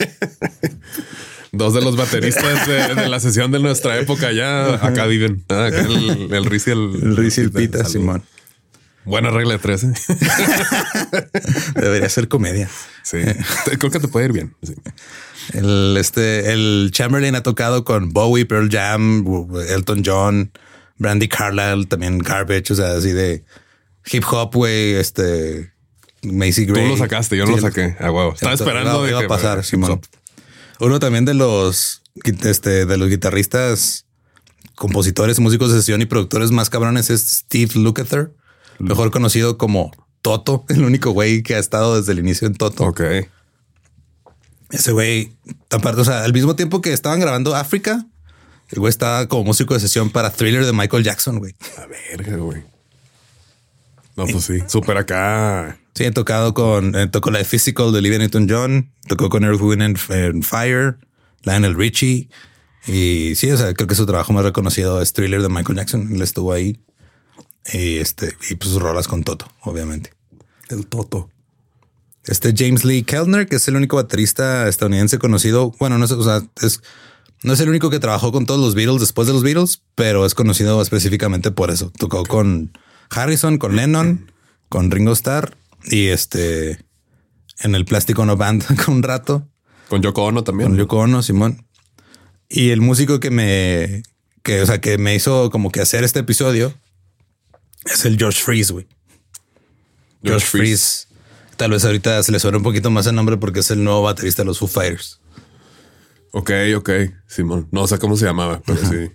Dos 1.52 1.74
de 1.74 1.80
los 1.82 1.96
bateristas 1.96 2.66
de, 2.66 2.94
de 2.94 3.08
la 3.08 3.20
sesión 3.20 3.50
de 3.52 3.58
nuestra 3.60 3.98
época 3.98 4.32
ya 4.32 4.74
acá 4.86 5.06
viven. 5.06 5.44
Ah, 5.48 5.66
acá 5.66 5.80
el, 5.80 6.32
el 6.32 6.44
Riz 6.44 6.66
y 6.66 6.70
el, 6.72 6.78
El 7.02 7.16
Riz 7.16 7.38
y 7.38 7.42
el 7.42 7.50
Pita, 7.52 7.78
Salud. 7.78 7.90
Simón. 7.92 8.22
Buena 9.04 9.30
regla 9.30 9.52
de 9.54 9.58
tres. 9.60 9.84
¿eh? 9.84 9.92
Debería 11.74 12.08
ser 12.08 12.28
comedia. 12.28 12.68
Sí, 13.02 13.18
creo 13.78 13.90
que 13.90 14.00
te 14.00 14.08
puede 14.08 14.26
ir 14.26 14.32
bien. 14.32 14.54
Sí. 14.62 14.74
El, 15.52 15.96
este, 15.98 16.52
el 16.52 16.90
Chamberlain 16.92 17.34
ha 17.36 17.42
tocado 17.42 17.84
con 17.84 18.12
Bowie, 18.12 18.46
Pearl 18.46 18.68
Jam, 18.70 19.24
Elton 19.68 20.02
John, 20.04 20.50
Brandy 20.98 21.28
Carlisle, 21.28 21.86
también 21.86 22.18
Garbage, 22.18 22.72
o 22.72 22.76
sea, 22.76 22.94
así 22.96 23.12
de 23.12 23.44
hip 24.10 24.24
hop, 24.28 24.52
güey, 24.54 24.94
este, 24.94 25.72
Macy 26.22 26.66
Tú 26.66 26.72
Gray. 26.74 26.88
lo 26.88 26.96
sacaste, 26.96 27.36
yo 27.36 27.44
no 27.46 27.52
lo 27.52 27.60
saqué. 27.60 27.94
A 28.00 28.10
huevo. 28.10 28.32
Estaba 28.34 28.54
esperando 28.54 28.90
iba- 28.98 29.04
de 29.04 29.10
iba 29.10 29.18
que 29.20 29.24
a 29.26 29.28
pasar, 29.28 29.64
Simón. 29.64 30.00
Uno 30.80 30.98
también 30.98 31.24
de 31.24 31.34
los, 31.34 32.02
este, 32.24 32.86
de 32.86 32.96
los 32.96 33.08
guitarristas, 33.08 34.06
compositores, 34.74 35.40
músicos 35.40 35.72
de 35.72 35.78
sesión 35.78 36.02
y 36.02 36.06
productores 36.06 36.50
más 36.50 36.70
cabrones 36.70 37.10
es 37.10 37.26
Steve 37.28 37.72
Lukather, 37.76 38.32
mejor 38.78 39.10
conocido 39.10 39.58
como 39.58 39.90
Toto, 40.22 40.64
el 40.68 40.84
único 40.84 41.10
güey 41.10 41.42
que 41.42 41.54
ha 41.54 41.58
estado 41.58 41.96
desde 41.98 42.12
el 42.12 42.18
inicio 42.18 42.46
en 42.46 42.54
Toto. 42.54 42.84
Ok. 42.84 43.00
Ese 44.70 44.92
güey, 44.92 45.36
aparte, 45.70 46.00
o 46.00 46.04
sea, 46.04 46.24
al 46.24 46.32
mismo 46.32 46.56
tiempo 46.56 46.80
que 46.82 46.92
estaban 46.92 47.20
grabando 47.20 47.54
África, 47.54 48.04
el 48.70 48.80
güey 48.80 48.90
estaba 48.90 49.28
como 49.28 49.44
músico 49.44 49.74
de 49.74 49.80
sesión 49.80 50.10
para 50.10 50.30
Thriller 50.30 50.66
de 50.66 50.72
Michael 50.72 51.04
Jackson, 51.04 51.38
güey. 51.38 51.54
A 51.78 51.86
verga, 51.86 52.36
güey. 52.36 52.64
No, 54.16 54.26
pues 54.26 54.44
sí. 54.44 54.58
Súper 54.66 54.96
acá. 54.96 55.78
Sí, 55.96 56.04
he 56.04 56.10
tocado 56.10 56.52
con, 56.52 56.94
eh, 56.94 57.06
tocó 57.06 57.30
la 57.30 57.38
de 57.38 57.46
Physical 57.46 57.90
de 57.90 58.00
Olivia 58.00 58.18
Newton-John, 58.18 58.92
tocó 59.08 59.30
con 59.30 59.44
Earth, 59.44 59.62
Wind 59.62 59.80
and, 59.80 59.98
and 60.10 60.44
Fire, 60.44 60.98
Lionel 61.42 61.74
Richie. 61.74 62.28
Y 62.86 63.34
sí, 63.34 63.50
o 63.50 63.56
sea, 63.56 63.72
creo 63.72 63.88
que 63.88 63.94
su 63.94 64.04
trabajo 64.04 64.34
más 64.34 64.44
reconocido 64.44 65.00
es 65.00 65.14
Thriller 65.14 65.40
de 65.40 65.48
Michael 65.48 65.78
Jackson. 65.78 66.14
Él 66.14 66.20
estuvo 66.20 66.52
ahí. 66.52 66.78
Y 67.72 67.96
este, 67.96 68.36
y 68.50 68.56
pues 68.56 68.70
sus 68.70 68.82
rolas 68.82 69.08
con 69.08 69.24
Toto, 69.24 69.50
obviamente. 69.62 70.12
El 70.68 70.86
Toto. 70.86 71.30
Este 72.24 72.52
James 72.54 72.84
Lee 72.84 73.02
Kellner, 73.02 73.48
que 73.48 73.56
es 73.56 73.66
el 73.66 73.76
único 73.76 73.96
baterista 73.96 74.68
estadounidense 74.68 75.18
conocido. 75.18 75.72
Bueno, 75.80 75.96
no 75.96 76.06
sé, 76.06 76.12
o 76.12 76.22
sea, 76.22 76.42
es 76.60 76.82
No 77.42 77.54
es 77.54 77.60
el 77.60 77.70
único 77.70 77.88
que 77.88 78.00
trabajó 78.00 78.32
con 78.32 78.44
todos 78.44 78.60
los 78.60 78.74
Beatles 78.74 79.00
después 79.00 79.28
de 79.28 79.32
los 79.32 79.42
Beatles, 79.42 79.80
pero 79.94 80.26
es 80.26 80.34
conocido 80.34 80.82
específicamente 80.82 81.52
por 81.52 81.70
eso. 81.70 81.90
Tocó 81.98 82.22
con 82.24 82.76
Harrison, 83.08 83.56
con 83.56 83.76
Lennon, 83.76 84.30
con 84.68 84.90
Ringo 84.90 85.12
Starr 85.12 85.56
y 85.86 86.08
este 86.08 86.84
en 87.60 87.74
el 87.74 87.84
Plástico 87.84 88.24
No 88.24 88.36
Band 88.36 88.64
con 88.84 88.96
un 88.96 89.02
rato. 89.02 89.48
Con 89.88 90.02
Yoko 90.02 90.24
Ono 90.24 90.44
también. 90.44 90.70
Con 90.70 90.78
Yoko 90.78 90.98
Ono, 90.98 91.22
Simón. 91.22 91.66
Y 92.48 92.70
el 92.70 92.80
músico 92.80 93.20
que 93.20 93.30
me, 93.30 94.02
que, 94.42 94.62
o 94.62 94.66
sea, 94.66 94.80
que 94.80 94.98
me 94.98 95.14
hizo 95.14 95.50
como 95.50 95.70
que 95.70 95.80
hacer 95.80 96.04
este 96.04 96.20
episodio 96.20 96.74
es 97.84 98.04
el 98.04 98.16
George 98.16 98.40
Freeze, 98.40 98.72
güey. 98.72 98.86
George, 100.22 100.46
Freeze. 100.46 101.06
Tal 101.56 101.70
vez 101.70 101.84
ahorita 101.84 102.22
se 102.22 102.32
le 102.32 102.40
suena 102.40 102.58
un 102.58 102.64
poquito 102.64 102.90
más 102.90 103.06
el 103.06 103.14
nombre 103.14 103.36
porque 103.36 103.60
es 103.60 103.70
el 103.70 103.82
nuevo 103.82 104.02
baterista 104.02 104.42
de 104.42 104.46
los 104.46 104.58
Foo 104.58 104.68
Fighters. 104.68 105.20
Ok, 106.32 106.50
ok, 106.76 106.90
Simón. 107.26 107.68
No 107.70 107.86
sé 107.86 107.98
cómo 107.98 108.16
se 108.16 108.26
llamaba, 108.26 108.60
pero 108.66 108.78
sí. 108.78 109.10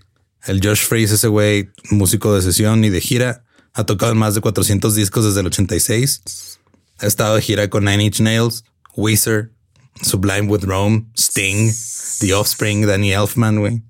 El 0.46 0.60
Josh 0.64 0.86
Freeze, 0.86 1.16
ese 1.16 1.28
güey, 1.28 1.70
músico 1.92 2.34
de 2.34 2.42
sesión 2.42 2.84
y 2.84 2.90
de 2.90 3.00
gira, 3.00 3.44
ha 3.74 3.86
tocado 3.86 4.14
en 4.14 4.18
más 4.18 4.34
de 4.34 4.42
400 4.42 4.96
discos 4.96 5.26
desde 5.26 5.42
el 5.42 5.48
86. 5.48 6.60
Ha 7.02 7.08
estado 7.08 7.36
de 7.36 7.42
gira 7.42 7.70
con 7.70 7.86
Nine 7.86 8.04
Inch 8.06 8.20
Nails, 8.20 8.64
Weezer, 8.96 9.52
Sublime 10.02 10.48
with 10.48 10.64
Rome, 10.64 11.06
Sting, 11.18 11.72
The 12.20 12.34
Offspring, 12.34 12.86
Danny 12.86 13.12
Elfman, 13.14 13.60
güey. 13.60 13.82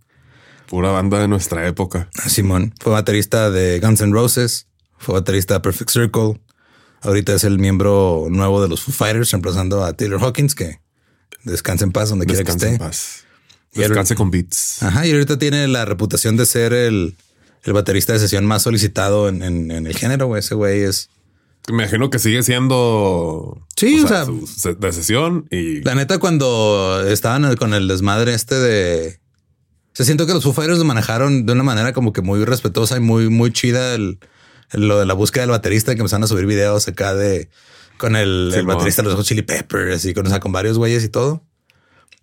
Pura 0.68 0.92
banda 0.92 1.20
de 1.20 1.28
nuestra 1.28 1.68
época. 1.68 2.10
Simón 2.28 2.74
fue 2.80 2.94
baterista 2.94 3.50
de 3.52 3.80
Guns 3.80 4.00
N' 4.02 4.14
Roses, 4.14 4.68
fue 4.98 5.14
baterista 5.16 5.56
de 5.56 5.60
Perfect 5.60 5.90
Circle. 5.92 6.40
Ahorita 7.02 7.34
es 7.34 7.44
el 7.44 7.60
miembro 7.60 8.28
nuevo 8.30 8.62
de 8.62 8.70
los 8.70 8.82
Foo 8.84 8.94
Fighters, 8.94 9.32
reemplazando 9.32 9.84
a 9.84 9.94
Taylor 9.94 10.22
Hawkins, 10.24 10.56
que 10.56 10.80
descanse 11.44 11.84
en 11.84 11.92
paz 11.92 12.10
donde 12.10 12.26
quiera 12.26 12.44
que 12.44 12.46
Descanse 12.46 12.68
en 12.68 12.74
esté. 12.74 12.86
paz. 12.86 13.24
Descanse 13.74 14.16
con 14.16 14.32
beats. 14.32 14.84
Ajá, 14.84 15.06
y 15.08 15.12
ahorita 15.12 15.38
tiene 15.40 15.68
la 15.68 15.84
reputación 15.86 16.38
de 16.38 16.46
ser 16.46 16.74
el, 16.74 17.16
el 17.64 17.74
baterista 17.74 18.14
de 18.14 18.20
sesión 18.20 18.46
más 18.46 18.62
solicitado 18.64 19.28
en, 19.30 19.42
en- 19.42 19.72
en 19.72 19.88
el 19.88 19.98
género, 19.98 20.28
güey. 20.28 20.40
Ese 20.40 20.56
güey 20.56 20.82
es... 20.82 21.10
Me 21.70 21.84
imagino 21.84 22.10
que 22.10 22.20
sigue 22.20 22.42
siendo 22.44 23.66
Sí, 23.78 24.02
o 24.04 24.08
sea- 24.08 24.26
su- 24.26 24.48
se- 24.48 24.76
de 24.76 24.92
sesión 24.92 25.48
y 25.52 25.82
La 25.82 25.96
neta, 25.96 26.18
cuando 26.20 27.04
estaban 27.08 27.56
con 27.56 27.74
el 27.74 27.88
desmadre 27.88 28.34
este 28.34 28.56
de... 28.56 29.20
Se 29.94 30.06
siento 30.06 30.26
que 30.26 30.34
los 30.34 30.44
Foo 30.44 30.54
Fighters 30.54 30.80
lo 30.80 30.86
manejaron 30.86 31.46
de 31.46 31.52
una 31.54 31.64
manera 31.64 31.92
como 31.94 32.14
que 32.14 32.22
muy 32.22 32.44
respetuosa 32.46 32.98
y 32.98 33.00
muy, 33.02 33.30
muy 33.30 33.52
chida 33.52 33.94
el, 33.96 34.20
el- 34.72 34.88
lo 34.88 35.00
de 35.00 35.06
la 35.06 35.14
búsqueda 35.14 35.44
del 35.44 35.52
baterista, 35.52 35.94
que 35.94 36.02
empezaron 36.02 36.24
a 36.24 36.28
subir 36.28 36.46
videos 36.46 36.88
acá 36.88 37.14
de... 37.14 37.50
Con 37.98 38.16
el, 38.16 38.52
baterista 38.66 39.04
de 39.04 39.10
los 39.10 39.16
Hot 39.18 39.26
Chili 39.26 39.44
Peppers 39.44 40.06
y 40.06 40.14
con, 40.16 40.26
o 40.26 40.30
sea, 40.30 40.40
con 40.40 40.52
varios 40.52 40.78
güeyes 40.80 41.04
y 41.04 41.10
todo. 41.10 41.44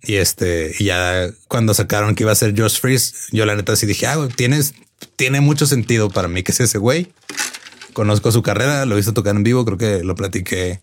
Y 0.03 0.15
este, 0.17 0.75
y 0.79 0.85
ya 0.87 1.29
cuando 1.47 1.73
sacaron 1.75 2.15
que 2.17 2.25
iba 2.25 2.33
a 2.33 2.35
ser 2.37 2.59
Josh 2.59 2.81
Freeze, 2.81 3.15
yo 3.31 3.47
la 3.47 3.55
neta 3.55 3.77
sí 3.77 3.87
dije, 3.87 4.07
ah, 4.09 4.29
tienes, 4.35 4.75
tiene 5.17 5.41
mucho 5.41 5.67
sentido 5.67 6.11
para 6.11 6.27
mí 6.27 6.43
que 6.43 6.51
es 6.51 6.59
ese 6.61 6.79
güey. 6.79 7.13
Conozco 7.99 8.31
su 8.31 8.45
carrera, 8.45 8.87
lo 8.87 8.95
he 8.95 8.99
visto 8.99 9.13
tocar 9.13 9.35
en 9.35 9.43
vivo, 9.43 9.65
creo 9.65 9.77
que 9.77 10.05
lo 10.05 10.15
platiqué 10.15 10.83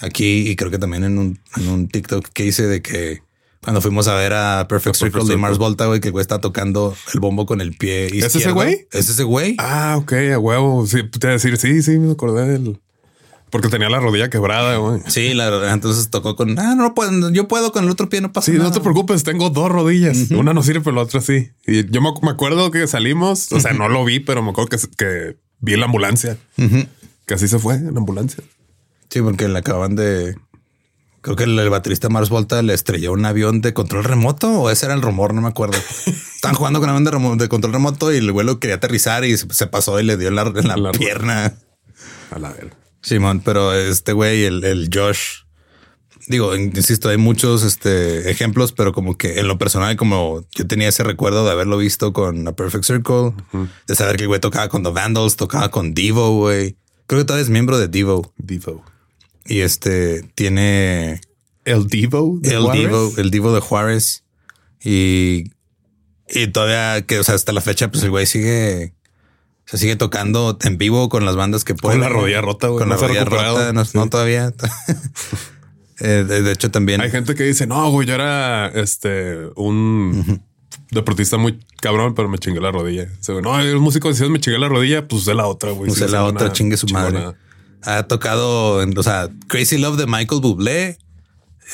aquí 0.00 0.50
y 0.50 0.54
creo 0.54 0.70
que 0.70 0.76
también 0.76 1.02
en 1.02 1.16
un, 1.16 1.40
en 1.56 1.66
un 1.66 1.88
TikTok 1.88 2.28
que 2.28 2.44
hice 2.44 2.66
de 2.66 2.82
que 2.82 3.22
cuando 3.62 3.80
fuimos 3.80 4.06
a 4.06 4.14
ver 4.16 4.34
a 4.34 4.68
Perfect 4.68 4.96
Circle 4.96 5.24
de. 5.24 5.38
Mars 5.38 5.56
Volta, 5.56 5.86
güey, 5.86 6.00
que 6.00 6.08
el 6.08 6.12
güey 6.12 6.20
está 6.20 6.42
tocando 6.42 6.94
el 7.14 7.20
bombo 7.20 7.46
con 7.46 7.62
el 7.62 7.74
pie 7.74 8.04
izquierdo. 8.04 8.38
ese 8.38 8.50
güey? 8.50 8.86
Es 8.92 9.08
ese 9.08 9.22
güey. 9.22 9.54
Ah, 9.60 9.96
ok, 9.96 10.12
a 10.34 10.38
huevo. 10.38 10.86
Sí, 10.86 11.02
te 11.04 11.20
iba 11.26 11.30
a 11.30 11.32
decir, 11.32 11.56
sí, 11.56 11.80
sí, 11.80 11.98
me 11.98 12.12
acordé 12.12 12.46
del. 12.46 12.78
Porque 13.48 13.70
tenía 13.70 13.88
la 13.88 14.00
rodilla 14.00 14.28
quebrada, 14.28 14.76
güey. 14.76 15.00
Sí, 15.06 15.32
la. 15.32 15.72
Entonces 15.72 16.10
tocó 16.10 16.36
con, 16.36 16.58
ah, 16.58 16.74
no 16.74 16.94
puedo, 16.94 17.30
yo 17.30 17.48
puedo 17.48 17.72
con 17.72 17.84
el 17.84 17.90
otro 17.90 18.10
pie, 18.10 18.20
no 18.20 18.30
pasa 18.30 18.52
Sí, 18.52 18.58
nada. 18.58 18.68
no 18.68 18.74
te 18.74 18.80
preocupes, 18.80 19.24
tengo 19.24 19.48
dos 19.48 19.70
rodillas. 19.72 20.30
Una 20.32 20.52
no 20.52 20.62
sirve, 20.62 20.82
pero 20.82 20.96
la 20.96 21.02
otra 21.02 21.22
sí. 21.22 21.48
Y 21.66 21.90
yo 21.90 22.02
me, 22.02 22.10
me 22.20 22.30
acuerdo 22.30 22.70
que 22.70 22.86
salimos, 22.86 23.50
o 23.52 23.58
sea, 23.58 23.72
no 23.72 23.88
lo 23.88 24.04
vi, 24.04 24.20
pero 24.20 24.42
me 24.42 24.50
acuerdo 24.50 24.68
que, 24.68 24.76
que 24.98 25.36
vi 25.62 25.76
la 25.76 25.86
ambulancia. 25.86 26.36
Que 27.26 27.34
así 27.34 27.48
se 27.48 27.58
fue 27.58 27.76
en 27.76 27.94
la 27.94 27.98
ambulancia. 28.00 28.44
Sí, 29.08 29.22
porque 29.22 29.48
le 29.48 29.58
acaban 29.58 29.96
de. 29.96 30.36
Creo 31.22 31.36
que 31.36 31.44
el, 31.44 31.56
el 31.58 31.70
baterista 31.70 32.08
Mars 32.08 32.28
Volta 32.30 32.60
le 32.62 32.74
estrelló 32.74 33.12
un 33.12 33.24
avión 33.24 33.60
de 33.60 33.72
control 33.72 34.02
remoto 34.04 34.50
o 34.62 34.70
ese 34.70 34.86
era 34.86 34.94
el 34.94 35.02
rumor, 35.02 35.32
no 35.34 35.40
me 35.40 35.48
acuerdo. 35.48 35.78
Estaban 36.34 36.56
jugando 36.56 36.80
con 36.80 36.88
un 36.90 36.96
avión 36.96 37.04
de, 37.04 37.10
remo- 37.12 37.36
de 37.36 37.48
control 37.48 37.72
remoto 37.74 38.12
y 38.12 38.16
el 38.16 38.32
vuelo 38.32 38.58
quería 38.58 38.76
aterrizar 38.76 39.24
y 39.24 39.36
se, 39.36 39.66
pasó 39.68 39.98
y 40.00 40.02
le 40.04 40.16
dio 40.16 40.28
en 40.28 40.34
la, 40.34 40.42
en 40.42 40.66
la 40.68 40.76
La- 40.76 40.90
pierna. 40.92 41.54
A 42.32 42.38
la 42.40 42.50
verga. 42.50 42.76
Simón, 43.02 43.40
pero 43.40 43.72
este 43.72 44.12
güey, 44.12 44.44
el, 44.44 44.64
el 44.64 44.88
Josh, 44.92 45.41
digo, 46.28 46.54
insisto, 46.56 47.08
hay 47.08 47.16
muchos 47.16 47.62
este, 47.62 48.30
ejemplos, 48.30 48.72
pero 48.72 48.92
como 48.92 49.16
que 49.16 49.40
en 49.40 49.48
lo 49.48 49.58
personal, 49.58 49.96
como 49.96 50.44
yo 50.52 50.66
tenía 50.66 50.88
ese 50.88 51.02
recuerdo 51.02 51.44
de 51.44 51.52
haberlo 51.52 51.78
visto 51.78 52.12
con 52.12 52.46
A 52.46 52.52
Perfect 52.52 52.84
Circle, 52.84 53.32
de 53.86 53.94
saber 53.94 54.16
que 54.16 54.22
el 54.22 54.28
güey 54.28 54.40
tocaba 54.40 54.68
con 54.68 54.82
The 54.82 54.90
Vandals, 54.90 55.36
tocaba 55.36 55.70
con 55.70 55.94
Devo, 55.94 56.36
güey. 56.36 56.76
Creo 57.06 57.20
que 57.20 57.24
todavía 57.24 57.44
es 57.44 57.50
miembro 57.50 57.78
de 57.78 57.88
Devo. 57.88 58.32
Divo. 58.38 58.84
Y 59.44 59.60
este 59.60 60.22
tiene 60.34 61.20
El 61.64 61.88
Divo. 61.88 62.38
de 62.40 62.54
el 62.54 62.62
Juárez? 62.62 62.82
Divo, 62.82 63.12
el 63.16 63.30
Divo 63.30 63.54
de 63.54 63.60
Juárez. 63.60 64.24
Y, 64.82 65.52
y 66.28 66.46
todavía 66.48 67.04
que, 67.06 67.18
o 67.18 67.24
sea, 67.24 67.34
hasta 67.34 67.52
la 67.52 67.60
fecha, 67.60 67.90
pues 67.90 68.02
el 68.04 68.10
güey 68.10 68.26
sigue, 68.26 68.94
se 69.66 69.78
sigue 69.78 69.96
tocando 69.96 70.58
en 70.62 70.78
vivo 70.78 71.08
con 71.08 71.24
las 71.24 71.36
bandas 71.36 71.64
que 71.64 71.74
puede. 71.74 71.98
la 71.98 72.08
rodilla 72.08 72.40
rota, 72.40 72.68
güey, 72.68 72.80
Con 72.80 72.88
no 72.88 72.94
la 72.94 73.00
rodilla 73.00 73.24
rota. 73.24 73.72
No, 73.72 73.84
no 73.94 74.08
todavía. 74.08 74.52
Eh, 76.00 76.24
de, 76.26 76.42
de 76.42 76.52
hecho, 76.52 76.70
también. 76.70 77.00
Hay 77.00 77.10
gente 77.10 77.34
que 77.34 77.44
dice, 77.44 77.66
no, 77.66 77.90
güey, 77.90 78.06
yo 78.08 78.14
era 78.14 78.68
este 78.68 79.48
un 79.56 80.42
deportista 80.90 81.36
muy 81.36 81.58
cabrón, 81.80 82.14
pero 82.14 82.28
me 82.28 82.38
chingué 82.38 82.60
la 82.60 82.70
rodilla. 82.70 83.06
Dice, 83.06 83.32
güey, 83.32 83.42
no, 83.44 83.58
el 83.60 83.78
músico 83.78 84.08
decía 84.08 84.28
me 84.28 84.40
chingué 84.40 84.58
la 84.58 84.68
rodilla, 84.68 85.06
pues 85.06 85.22
usé 85.22 85.34
la 85.34 85.46
otra, 85.46 85.70
güey. 85.72 85.90
Usé 85.90 86.00
Sigue 86.00 86.12
la 86.12 86.18
siendo 86.18 86.28
otra, 86.30 86.46
una 86.46 86.52
chingue 86.52 86.76
su 86.76 86.86
madre. 86.88 87.34
Ha 87.84 88.04
tocado, 88.04 88.82
en, 88.82 88.96
o 88.96 89.02
sea, 89.02 89.28
Crazy 89.48 89.78
Love 89.78 89.96
de 89.96 90.06
Michael 90.06 90.40
Bublé, 90.40 90.98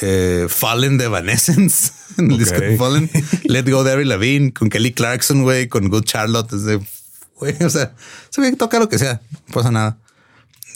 eh, 0.01 0.47
Fallen 0.49 0.97
de 0.99 1.05
Evanescence, 1.05 1.93
en 2.17 2.27
el 2.27 2.33
Ok. 2.35 2.39
disco 2.39 2.61
de 2.61 2.77
Fallen, 2.77 3.11
Let 3.45 3.71
Go 3.71 3.85
de 3.85 3.93
Avril 3.93 4.09
Lavigne, 4.09 4.53
con 4.53 4.71
Kelly 4.71 4.93
Clarkson, 4.93 5.43
güey, 5.43 5.69
con 5.69 5.89
Good 5.89 6.05
Charlotte, 6.05 6.51
güey, 7.39 7.55
o 7.63 7.71
sea, 7.71 7.95
se 8.31 8.41
ve 8.41 8.51
que 8.51 8.57
toca 8.57 8.79
lo 8.79 8.89
que 8.89 8.99
sea, 8.99 9.21
no 9.49 9.55
pasa 9.55 9.71
nada. 9.71 9.99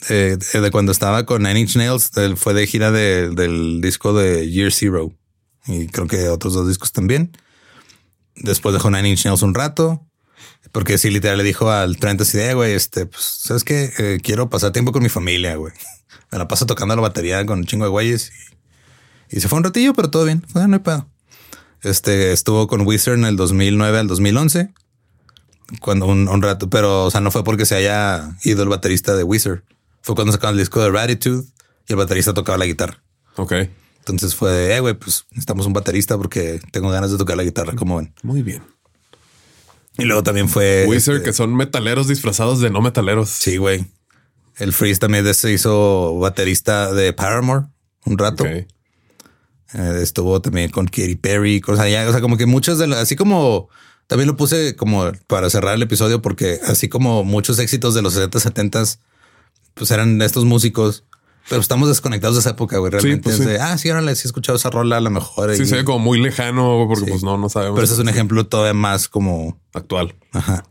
Eh, 0.09 0.37
de, 0.53 0.71
cuando 0.71 0.91
estaba 0.91 1.25
con 1.25 1.43
Nine 1.43 1.61
Inch 1.61 1.75
Nails, 1.75 2.11
fue 2.35 2.53
de 2.53 2.67
gira 2.67 2.91
de- 2.91 3.29
del 3.29 3.79
disco 3.81 4.13
de 4.13 4.49
Year 4.49 4.71
Zero 4.71 5.13
y 5.65 5.87
creo 5.87 6.07
que 6.07 6.27
otros 6.29 6.53
dos 6.53 6.67
discos 6.67 6.91
también. 6.91 7.31
Después 8.35 8.73
dejó 8.73 8.89
Nine 8.89 9.09
Inch 9.09 9.25
Nails 9.25 9.41
un 9.41 9.53
rato. 9.53 10.05
Porque 10.71 10.97
sí, 10.97 11.09
literal 11.11 11.37
le 11.37 11.43
dijo 11.43 11.69
al 11.69 11.97
Trent 11.97 12.21
así 12.21 12.37
de, 12.37 12.49
"Eh, 12.49 12.53
güey, 12.55 12.73
este, 12.73 13.05
pues, 13.05 13.23
¿sabes 13.23 13.63
qué? 13.63 13.91
Eh, 13.99 14.19
quiero 14.23 14.49
pasar 14.49 14.71
tiempo 14.71 14.91
con 14.91 15.03
mi 15.03 15.09
familia, 15.09 15.55
güey. 15.55 15.73
Me 16.31 16.37
la 16.39 16.47
paso 16.47 16.65
tocando 16.65 16.95
la 16.95 17.01
batería 17.01 17.45
con 17.45 17.59
un 17.59 17.65
chingo 17.65 17.83
de 17.85 17.91
güeyes. 17.91 18.31
Y, 19.29 19.39
se 19.39 19.47
fue 19.47 19.57
un 19.57 19.63
ratillo, 19.65 19.93
pero 19.93 20.09
todo 20.09 20.25
bien. 20.25 20.41
Fue, 20.47 20.67
no 20.67 20.75
hay 20.75 20.79
pedo. 20.81 21.07
Este, 21.83 22.31
estuvo 22.31 22.67
con 22.67 22.87
Wizard 22.87 23.15
en 23.15 23.25
el 23.25 23.35
2009 23.35 23.99
al 23.99 24.07
2011. 24.07 24.73
Cuando 25.79 26.07
un, 26.07 26.27
un 26.27 26.41
rato, 26.41 26.69
pero, 26.69 27.05
o 27.05 27.11
sea, 27.11 27.21
no 27.21 27.29
fue 27.29 27.43
porque 27.43 27.65
se 27.65 27.75
haya 27.75 28.35
ido 28.43 28.63
el 28.63 28.69
baterista 28.69 29.15
de 29.15 29.23
Wizard. 29.23 29.63
Fue 30.03 30.15
cuando 30.15 30.31
sacaron 30.31 30.55
el 30.55 30.59
disco 30.59 30.81
de 30.83 30.91
Ratitude 30.91 31.43
y 31.87 31.93
el 31.93 31.95
baterista 31.95 32.33
tocaba 32.33 32.57
la 32.57 32.65
guitarra. 32.65 33.01
Ok, 33.35 33.53
Entonces 33.99 34.35
fue 34.35 34.51
de, 34.51 34.75
eh, 34.75 34.79
güey, 34.79 34.93
pues 34.93 35.25
necesitamos 35.31 35.65
un 35.65 35.73
baterista 35.73 36.17
porque 36.17 36.61
tengo 36.71 36.89
ganas 36.89 37.11
de 37.11 37.17
tocar 37.17 37.35
la 37.35 37.43
guitarra, 37.43 37.73
como 37.75 37.97
ven. 37.97 38.13
muy 38.21 38.43
bien. 38.43 38.61
Y 39.97 40.03
luego 40.03 40.23
también 40.23 40.49
fue... 40.49 40.85
Wizard, 40.87 41.15
este, 41.15 41.29
que 41.29 41.33
son 41.33 41.55
metaleros 41.55 42.07
disfrazados 42.07 42.59
de 42.59 42.69
no 42.69 42.81
metaleros. 42.81 43.29
Sí, 43.29 43.57
güey. 43.57 43.85
El 44.57 44.73
Freeze 44.73 44.99
también 44.99 45.33
se 45.33 45.51
hizo 45.51 46.17
baterista 46.19 46.91
de 46.93 47.13
Paramore 47.13 47.67
un 48.05 48.17
rato. 48.17 48.43
Ok. 48.43 48.49
Eh, 48.49 49.99
estuvo 50.01 50.41
también 50.41 50.69
con 50.69 50.85
Katy 50.85 51.15
Perry, 51.15 51.61
cosas 51.61 51.85
allá. 51.85 52.07
O 52.07 52.11
sea, 52.11 52.21
como 52.21 52.37
que 52.37 52.45
muchas 52.45 52.77
de 52.77 52.87
las, 52.87 52.99
así 52.99 53.15
como 53.15 53.69
también 54.07 54.27
lo 54.27 54.35
puse 54.35 54.75
como 54.75 55.11
para 55.27 55.49
cerrar 55.49 55.75
el 55.75 55.81
episodio, 55.81 56.21
porque 56.21 56.59
así 56.67 56.89
como 56.89 57.23
muchos 57.23 57.57
éxitos 57.59 57.95
de 57.95 58.01
los 58.01 58.13
60, 58.13 58.39
70, 58.39 58.83
pues 59.73 59.91
eran 59.91 60.21
estos 60.21 60.45
músicos, 60.45 61.03
pero 61.49 61.59
estamos 61.61 61.89
desconectados 61.89 62.35
de 62.35 62.41
esa 62.41 62.51
época, 62.51 62.77
güey. 62.77 62.91
Realmente 62.91 63.23
pues 63.23 63.35
es 63.39 63.41
sí. 63.45 63.49
de, 63.49 63.59
ah, 63.59 63.77
sí, 63.77 63.89
ahora 63.89 64.15
sí 64.15 64.21
he 64.23 64.27
escuchado 64.27 64.57
esa 64.57 64.69
rola 64.69 64.97
a 64.97 65.01
lo 65.01 65.09
mejor. 65.09 65.55
Sí, 65.55 65.63
y- 65.63 65.65
se 65.65 65.75
ve 65.75 65.83
como 65.83 65.99
muy 65.99 66.19
lejano 66.21 66.85
porque 66.87 67.05
Sí. 67.05 67.11
pues 67.11 67.23
no, 67.23 67.37
no 67.37 67.49
sabemos. 67.49 67.75
pero 67.75 67.85
ese 67.85 67.93
es 67.93 67.99
un 67.99 68.09
ejemplo 68.09 68.45
todavía 68.47 68.73
más 68.73 69.07
como 69.09 69.59
actual. 69.73 70.15
Ajá. 70.31 70.63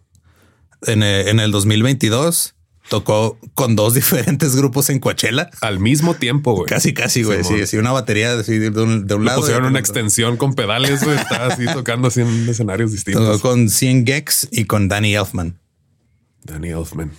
En, 0.87 1.03
eh, 1.03 1.29
en 1.31 1.41
el 1.41 1.51
2022 1.53 2.55
tocó 2.89 3.39
con 3.55 3.77
dos 3.77 3.95
diferentes 3.95 4.57
grupos 4.57 4.89
en 4.91 4.99
Coachella. 4.99 5.51
Al 5.61 5.79
mismo 5.79 6.15
tiempo, 6.15 6.55
güey. 6.55 6.67
Casi, 6.67 6.93
casi, 6.95 7.23
güey. 7.23 7.45
Sí, 7.45 7.67
sí, 7.67 7.77
una 7.77 7.93
batería 7.93 8.33
así 8.39 8.59
de 8.59 8.69
un, 8.71 9.07
de 9.07 9.15
un 9.15 9.21
Le 9.23 9.27
lado. 9.27 9.41
pusieron 9.43 9.65
una 9.67 9.79
extensión 9.79 10.37
con 10.37 10.55
pedales, 10.55 11.05
güey. 11.05 11.17
Estaba 11.19 11.47
así 11.55 11.65
tocando 11.73 12.09
así 12.09 12.23
en 12.23 12.49
escenarios 12.49 12.91
Tocó 12.91 12.95
distintos. 12.97 13.41
con 13.43 13.69
100 13.69 14.07
Gex 14.07 14.49
y 14.51 14.65
con 14.65 14.89
Danny 14.89 15.15
Elfman. 15.15 15.59
Danny 16.45 16.71
Elfman. 16.71 17.13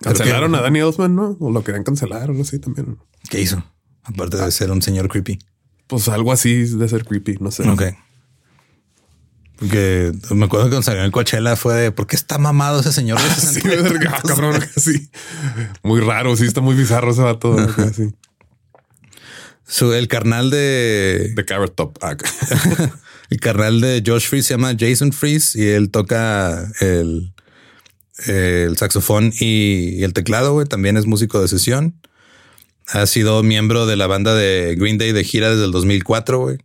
Que- 0.00 0.04
Cancelaron 0.10 0.54
a 0.54 0.60
Danny 0.60 0.80
Elfman, 0.80 1.14
¿no? 1.14 1.36
O 1.40 1.50
lo 1.50 1.64
querían 1.64 1.84
cancelar 1.84 2.28
o 2.28 2.32
algo 2.32 2.42
así 2.42 2.58
también. 2.58 2.98
¿Qué 3.30 3.40
hizo? 3.40 3.64
Aparte 4.02 4.36
de 4.36 4.50
ser 4.50 4.70
un 4.70 4.82
señor 4.82 5.08
creepy. 5.08 5.38
Pues 5.86 6.08
algo 6.08 6.32
así 6.32 6.64
de 6.64 6.88
ser 6.88 7.04
creepy, 7.04 7.36
no 7.40 7.50
sé. 7.50 7.68
Ok. 7.68 7.82
Porque 9.58 10.12
me 10.32 10.44
acuerdo 10.44 10.66
que 10.66 10.70
cuando 10.70 10.82
salió 10.82 11.02
en 11.02 11.10
Coachella 11.10 11.56
fue 11.56 11.74
de 11.74 11.90
¿por 11.92 12.06
qué 12.06 12.14
está 12.16 12.36
mamado 12.36 12.80
ese 12.80 12.92
señor 12.92 13.18
de 13.20 13.28
Sí, 13.34 13.60
60 13.62 13.82
verga, 13.82 14.20
cabrón, 14.26 14.60
sí. 14.76 15.08
Muy 15.82 16.00
raro, 16.00 16.36
sí, 16.36 16.44
está 16.44 16.60
muy 16.60 16.74
bizarro 16.74 17.10
ese 17.12 17.22
vato. 17.22 17.56
sí. 17.94 18.14
Su- 19.66 19.94
el 19.94 20.08
carnal 20.08 20.50
de 20.50 21.32
De 21.34 21.44
Carrot 21.46 21.74
Top. 21.74 21.98
Ah, 22.02 22.16
el 23.30 23.40
carnal 23.40 23.80
de 23.80 24.02
Josh 24.06 24.28
Freeze 24.28 24.48
se 24.48 24.54
llama 24.54 24.74
Jason 24.78 25.12
Freeze 25.12 25.58
y 25.60 25.66
él 25.68 25.90
toca 25.90 26.70
el, 26.80 27.32
el 28.26 28.76
saxofón 28.76 29.32
y, 29.38 30.02
el 30.02 30.12
teclado. 30.12 30.52
güey. 30.52 30.66
También 30.66 30.96
es 30.96 31.06
músico 31.06 31.40
de 31.40 31.48
sesión. 31.48 32.00
Ha 32.88 33.06
sido 33.06 33.42
miembro 33.42 33.86
de 33.86 33.96
la 33.96 34.06
banda 34.06 34.34
de 34.34 34.76
Green 34.78 34.98
Day 34.98 35.12
de 35.12 35.24
gira 35.24 35.50
desde 35.50 35.64
el 35.64 35.72
2004. 35.72 36.38
güey. 36.38 36.58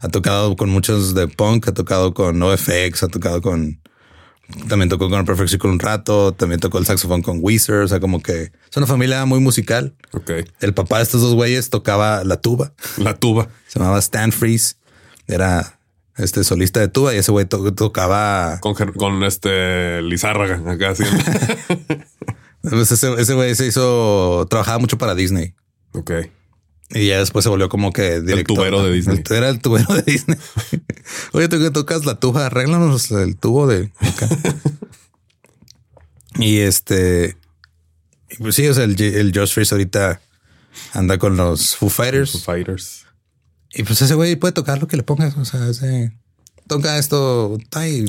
Ha 0.00 0.08
tocado 0.08 0.56
con 0.56 0.70
muchos 0.70 1.14
de 1.14 1.26
punk, 1.26 1.66
ha 1.68 1.74
tocado 1.74 2.14
con 2.14 2.38
NoFX, 2.38 3.02
ha 3.02 3.08
tocado 3.08 3.42
con 3.42 3.80
también 4.68 4.88
tocó 4.88 5.10
con 5.10 5.24
Perfect 5.26 5.50
Circle 5.50 5.70
un 5.70 5.78
rato, 5.78 6.32
también 6.32 6.58
tocó 6.58 6.78
el 6.78 6.86
saxofón 6.86 7.20
con 7.20 7.38
Weezer, 7.42 7.80
o 7.80 7.88
sea, 7.88 8.00
como 8.00 8.22
que 8.22 8.44
es 8.44 8.76
una 8.76 8.86
familia 8.86 9.24
muy 9.26 9.40
musical. 9.40 9.94
Ok. 10.12 10.30
El 10.60 10.72
papá 10.72 10.98
de 10.98 11.02
estos 11.02 11.20
dos 11.20 11.34
güeyes 11.34 11.68
tocaba 11.68 12.24
la 12.24 12.40
tuba. 12.40 12.72
La 12.96 13.14
tuba. 13.14 13.48
Se 13.66 13.78
llamaba 13.78 13.98
Stan 13.98 14.32
Freeze. 14.32 14.76
Era 15.26 15.77
este 16.18 16.44
solista 16.44 16.80
de 16.80 16.88
tuba 16.88 17.14
y 17.14 17.18
ese 17.18 17.32
güey 17.32 17.46
to- 17.46 17.72
tocaba. 17.74 18.58
Con, 18.60 18.74
con 18.74 19.24
este 19.24 20.02
Lizárraga 20.02 20.60
acá, 20.70 20.94
sí. 20.94 21.04
Pues 22.60 22.90
ese 22.90 23.34
güey 23.34 23.54
se 23.54 23.66
hizo. 23.66 24.46
Trabajaba 24.50 24.78
mucho 24.78 24.98
para 24.98 25.14
Disney 25.14 25.54
ok. 25.92 26.10
y 26.90 27.06
ya 27.06 27.20
después 27.20 27.44
se 27.44 27.48
volvió 27.48 27.68
como 27.68 27.92
que 27.92 28.20
director. 28.20 28.56
tubero 28.56 28.82
de 28.82 28.92
Disney. 28.92 29.22
El- 29.26 29.36
era 29.36 29.48
el 29.48 29.60
tubero 29.60 29.94
de 29.94 30.02
Disney. 30.02 30.36
Oye, 31.32 31.48
tú 31.48 31.58
que 31.60 31.70
tocas 31.70 32.04
la 32.04 32.18
tuba, 32.18 32.46
arréglanos 32.46 33.10
el 33.12 33.36
tubo 33.36 33.68
de 33.68 33.92
acá. 34.00 34.28
y 36.38 36.58
este. 36.58 37.36
Pues 38.38 38.56
sí, 38.56 38.66
o 38.68 38.74
sea, 38.74 38.84
el, 38.84 39.00
el 39.00 39.32
Josh 39.34 39.54
Freeze 39.54 39.74
ahorita 39.74 40.20
anda 40.92 41.16
con 41.16 41.36
los 41.36 41.76
Foo 41.76 41.88
Fighters. 41.88 42.32
Foo 42.32 42.40
Fighters. 42.40 43.06
Y 43.72 43.82
pues 43.82 44.00
ese 44.02 44.14
güey 44.14 44.36
puede 44.36 44.52
tocar 44.52 44.78
lo 44.80 44.86
que 44.88 44.96
le 44.96 45.02
pongas. 45.02 45.36
O 45.36 45.44
sea, 45.44 45.68
ese 45.68 46.12
toca 46.66 46.98
esto. 46.98 47.58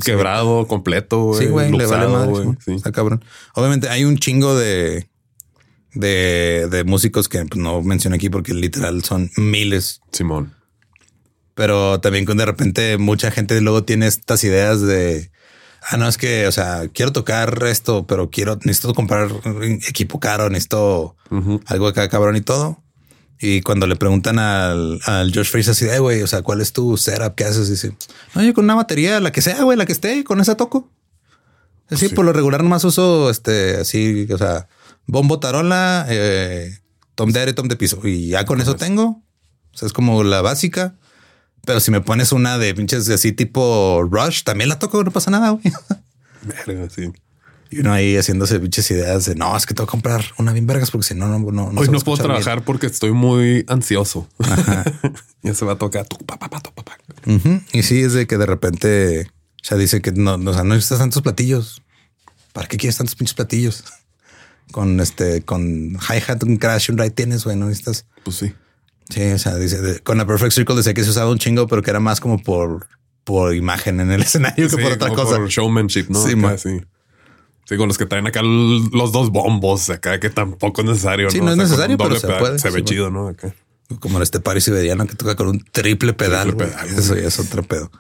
Quebrado, 0.04 0.68
completo. 0.68 1.34
Sí, 1.34 1.46
güey, 1.48 1.72
le 1.72 1.86
vale 1.86 2.08
madre. 2.08 2.58
sí. 2.64 2.74
Está 2.74 2.92
cabrón. 2.92 3.24
Obviamente 3.56 3.90
hay 3.90 4.06
un 4.06 4.18
chingo 4.18 4.56
de, 4.56 5.10
de, 5.94 6.68
de 6.70 6.84
músicos 6.84 7.28
que 7.30 7.44
pues, 7.46 7.60
no 7.62 7.82
menciono 7.82 8.16
aquí 8.16 8.30
porque 8.30 8.54
literal 8.54 9.04
son 9.04 9.32
miles. 9.38 10.02
Simón. 10.12 10.54
Pero 11.56 12.00
también 12.00 12.26
con 12.26 12.38
de 12.38 12.46
repente 12.46 12.98
mucha 12.98 13.32
gente 13.32 13.60
luego 13.60 13.84
tiene 13.84 14.08
estas 14.08 14.44
ideas 14.44 14.82
de 14.82 15.32
ah, 15.90 15.98
no 15.98 16.08
es 16.08 16.18
que, 16.18 16.48
o 16.48 16.52
sea, 16.52 16.88
quiero 16.94 17.12
tocar 17.12 17.64
esto, 17.66 18.06
pero 18.08 18.30
quiero, 18.30 18.58
necesito 18.64 18.94
comprar 18.94 19.30
equipo 19.88 20.20
caro, 20.20 20.50
necesito 20.50 21.16
Ujú. 21.32 21.62
algo 21.66 21.88
acá 21.88 22.10
cabrón 22.10 22.36
y 22.36 22.42
todo. 22.42 22.84
Y 23.42 23.62
cuando 23.62 23.88
le 23.88 23.96
preguntan 23.96 24.38
al, 24.38 25.00
al 25.06 25.34
Josh 25.34 25.50
Freeze 25.50 25.72
así 25.72 25.86
de, 25.86 25.96
"Eh, 25.96 26.00
güey, 26.00 26.22
o 26.22 26.28
sea, 26.28 26.42
¿cuál 26.42 26.60
es 26.62 26.74
tu 26.74 26.98
setup? 26.98 27.36
¿Qué 27.36 27.46
haces? 27.46 27.70
Dice, 27.70 27.96
no, 28.36 28.44
yo 28.44 28.54
con 28.54 28.66
una 28.66 28.76
batería, 28.76 29.20
la 29.22 29.32
que 29.32 29.42
sea, 29.42 29.64
güey, 29.64 29.78
la 29.78 29.86
que 29.86 29.94
esté, 29.94 30.24
con 30.26 30.42
esa 30.42 30.58
toco. 30.58 30.92
Así, 31.90 32.10
Sí. 32.10 32.16
por 32.16 32.26
lo 32.26 32.34
regular 32.34 32.62
nomás 32.64 32.84
uso, 32.84 33.30
este, 33.30 33.78
así, 33.78 34.28
o 34.32 34.38
sea, 34.38 34.68
bombo, 35.08 35.40
tarola, 35.40 36.06
eh, 36.10 36.78
tom 37.16 37.32
de 37.32 37.40
aire, 37.40 37.54
tom 37.54 37.68
de 37.68 37.76
piso. 37.78 38.00
Y 38.04 38.28
ya 38.30 38.46
con 38.46 38.60
eso 38.62 38.76
tengo. 38.76 39.24
O 39.74 39.78
sea, 39.78 39.86
es 39.88 39.94
como 39.94 40.24
la 40.24 40.42
básica. 40.42 40.96
Pero 41.66 41.80
si 41.80 41.92
me 41.92 42.02
pones 42.02 42.32
una 42.32 42.58
de 42.58 42.74
pinches 42.76 43.10
así 43.10 43.32
tipo 43.32 44.02
Rush, 44.10 44.44
también 44.44 44.70
la 44.70 44.80
toco, 44.80 45.04
no 45.04 45.12
pasa 45.12 45.32
nada, 45.32 45.50
güey. 45.52 45.64
Verga, 46.66 46.90
sí. 46.90 47.12
Y 47.72 47.80
uno 47.82 47.94
ahí 47.94 48.16
haciéndose 48.18 48.60
pinches 48.60 48.90
ideas 48.92 49.26
de, 49.26 49.36
no, 49.36 49.56
es 49.56 49.66
que 49.68 49.74
tengo 49.76 49.86
que 49.88 49.92
comprar 49.92 50.24
una 50.38 50.52
bien 50.54 50.66
vergas 50.66 50.90
porque 50.90 51.06
si 51.08 51.14
no, 51.16 51.28
no, 51.28 51.38
no. 51.40 51.52
no 51.52 51.62
Hoy 51.82 51.88
no 51.88 52.00
puedo 52.00 52.16
escuchar 52.16 52.28
bien". 52.28 52.42
trabajar 52.42 52.64
porque 52.66 52.88
estoy 52.88 53.12
muy 53.12 53.64
ansioso. 53.68 54.28
ya 55.44 55.54
se 55.54 55.66
va 55.66 55.74
a 55.74 55.78
tocar. 55.78 56.08
tu, 56.08 56.18
pa, 56.26 56.38
pa, 56.40 56.50
pa, 56.50 56.60
tu, 56.62 56.72
pa, 56.74 56.84
pa. 56.84 56.98
Ujú. 57.28 57.62
Y 57.74 57.84
sí, 57.84 58.02
es 58.02 58.14
de 58.14 58.26
que 58.28 58.38
de 58.38 58.46
repente 58.46 59.30
ya 59.62 59.78
dice 59.78 60.02
que 60.02 60.12
no, 60.12 60.38
no, 60.38 60.52
o 60.52 60.54
sea, 60.54 60.64
no 60.64 60.74
necesitas 60.74 61.00
tantos 61.00 61.22
platillos. 61.22 61.82
¿Para 62.54 62.68
qué 62.68 62.78
quieres 62.78 62.98
tantos 62.98 63.16
pinches 63.16 63.36
platillos? 63.36 63.84
Con 64.72 65.00
este, 65.00 65.42
con 65.42 65.98
hi-hat, 65.98 66.44
un 66.44 66.58
crash, 66.58 66.92
un 66.92 66.98
ride 67.00 67.10
tienes, 67.10 67.44
güey, 67.44 67.56
no 67.58 67.66
necesitas. 67.66 68.06
Pues 68.24 68.36
sí. 68.38 68.54
Sí, 69.10 69.22
o 69.32 69.40
sea, 69.40 69.56
dice, 69.56 69.82
de- 69.82 70.00
con 70.02 70.20
la 70.20 70.28
Perfect 70.28 70.52
Circle 70.54 70.76
decía 70.76 70.94
que 70.94 71.04
se 71.04 71.10
usaba 71.10 71.32
un 71.32 71.40
chingo, 71.40 71.66
pero 71.66 71.82
que 71.82 71.90
era 71.90 72.00
más 72.00 72.20
como 72.20 72.38
por, 72.38 72.88
por 73.24 73.56
imagen 73.56 74.00
en 74.00 74.12
el 74.12 74.22
escenario 74.24 74.70
que 74.70 74.78
por 74.78 74.92
otra 74.92 75.10
como 75.10 75.24
cosa. 75.24 75.38
Por 75.38 75.48
showmanship, 75.50 76.06
¿no? 76.10 76.22
Sí, 76.24 76.30
Acá, 76.34 76.38
man. 76.38 76.60
sí. 76.60 76.82
Sí, 77.70 77.78
con 77.78 77.88
los 77.88 78.00
que 78.00 78.08
traen 78.08 78.26
acá 78.26 78.42
los 78.42 79.12
dos 79.12 79.30
bombos 79.30 79.92
acá, 79.92 80.20
que 80.20 80.32
tampoco 80.32 80.82
es 80.82 80.88
necesario. 80.88 81.30
Sí, 81.30 81.38
¿no? 81.38 81.46
no 81.46 81.52
es 81.52 81.58
necesario, 81.58 81.98
pero 82.00 82.16
se 82.20 82.26
pedal 82.26 82.40
puede, 82.40 82.58
Se 82.60 82.72
ve 82.72 82.84
chido, 82.84 83.12
¿no? 83.12 83.28
Acá. 83.28 83.54
Como 84.00 84.20
este 84.22 84.40
pari 84.40 84.60
siberiano 84.60 85.06
que 85.06 85.14
toca 85.16 85.36
con 85.36 85.48
un 85.50 85.64
triple 85.72 86.14
pedal. 86.14 86.48
Triple 86.48 86.66
güey. 86.66 86.78
pedal, 86.78 87.00
Eso 87.00 87.16
ya 87.16 87.28
es 87.28 87.40
otro 87.40 87.62
pedo. 87.64 87.92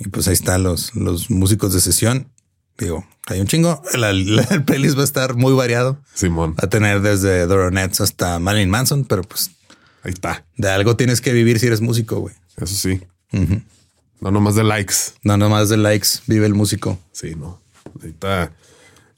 Y 0.00 0.08
pues 0.08 0.26
ahí 0.26 0.32
están 0.34 0.64
los, 0.64 0.94
los 0.96 1.30
músicos 1.30 1.72
de 1.74 1.80
sesión. 1.80 2.28
Digo, 2.76 3.06
hay 3.26 3.40
un 3.40 3.46
chingo. 3.46 3.82
La- 3.94 4.12
la- 4.12 4.42
el 4.50 4.64
playlist 4.64 4.96
va 4.96 5.02
a 5.02 5.04
estar 5.04 5.34
muy 5.36 5.52
variado. 5.52 5.98
Simón. 6.14 6.52
Va 6.52 6.64
a 6.66 6.68
tener 6.68 7.00
desde 7.00 7.46
Doronettes 7.46 8.00
hasta 8.00 8.38
Marilyn 8.40 8.70
Manson, 8.70 9.04
pero 9.04 9.22
pues 9.22 9.52
Ahí 10.02 10.12
está. 10.12 10.44
de 10.56 10.70
algo 10.70 10.96
tienes 10.96 11.20
que 11.20 11.32
vivir 11.32 11.58
si 11.60 11.66
eres 11.68 11.80
músico, 11.80 12.18
güey. 12.18 12.34
Eso 12.56 12.74
sí. 12.74 13.00
No 14.20 14.30
nomás 14.32 14.54
de 14.56 14.64
likes. 14.64 14.94
No 15.22 15.36
nomás 15.36 15.68
de 15.68 15.76
likes, 15.76 16.08
vive 16.26 16.46
el 16.46 16.54
músico. 16.54 16.98
Sí, 17.12 17.34
no. 17.36 17.60
Ahorita, 18.00 18.52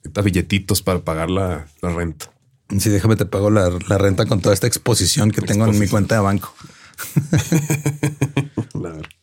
ahorita 0.04 0.22
billetitos 0.22 0.82
para 0.82 1.00
pagar 1.00 1.30
la, 1.30 1.66
la 1.82 1.90
renta. 1.90 2.32
Sí, 2.78 2.88
déjame 2.88 3.16
te 3.16 3.26
pago 3.26 3.50
la, 3.50 3.70
la 3.88 3.98
renta 3.98 4.26
con 4.26 4.40
toda 4.40 4.54
esta 4.54 4.66
exposición 4.66 5.30
que 5.30 5.42
tengo 5.42 5.66
en 5.66 5.78
mi 5.78 5.88
cuenta 5.88 6.14
de 6.16 6.20
banco. 6.20 6.54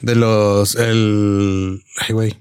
De 0.00 0.14
los, 0.14 0.74
el, 0.76 1.82
ay, 1.96 2.12
güey. 2.12 2.36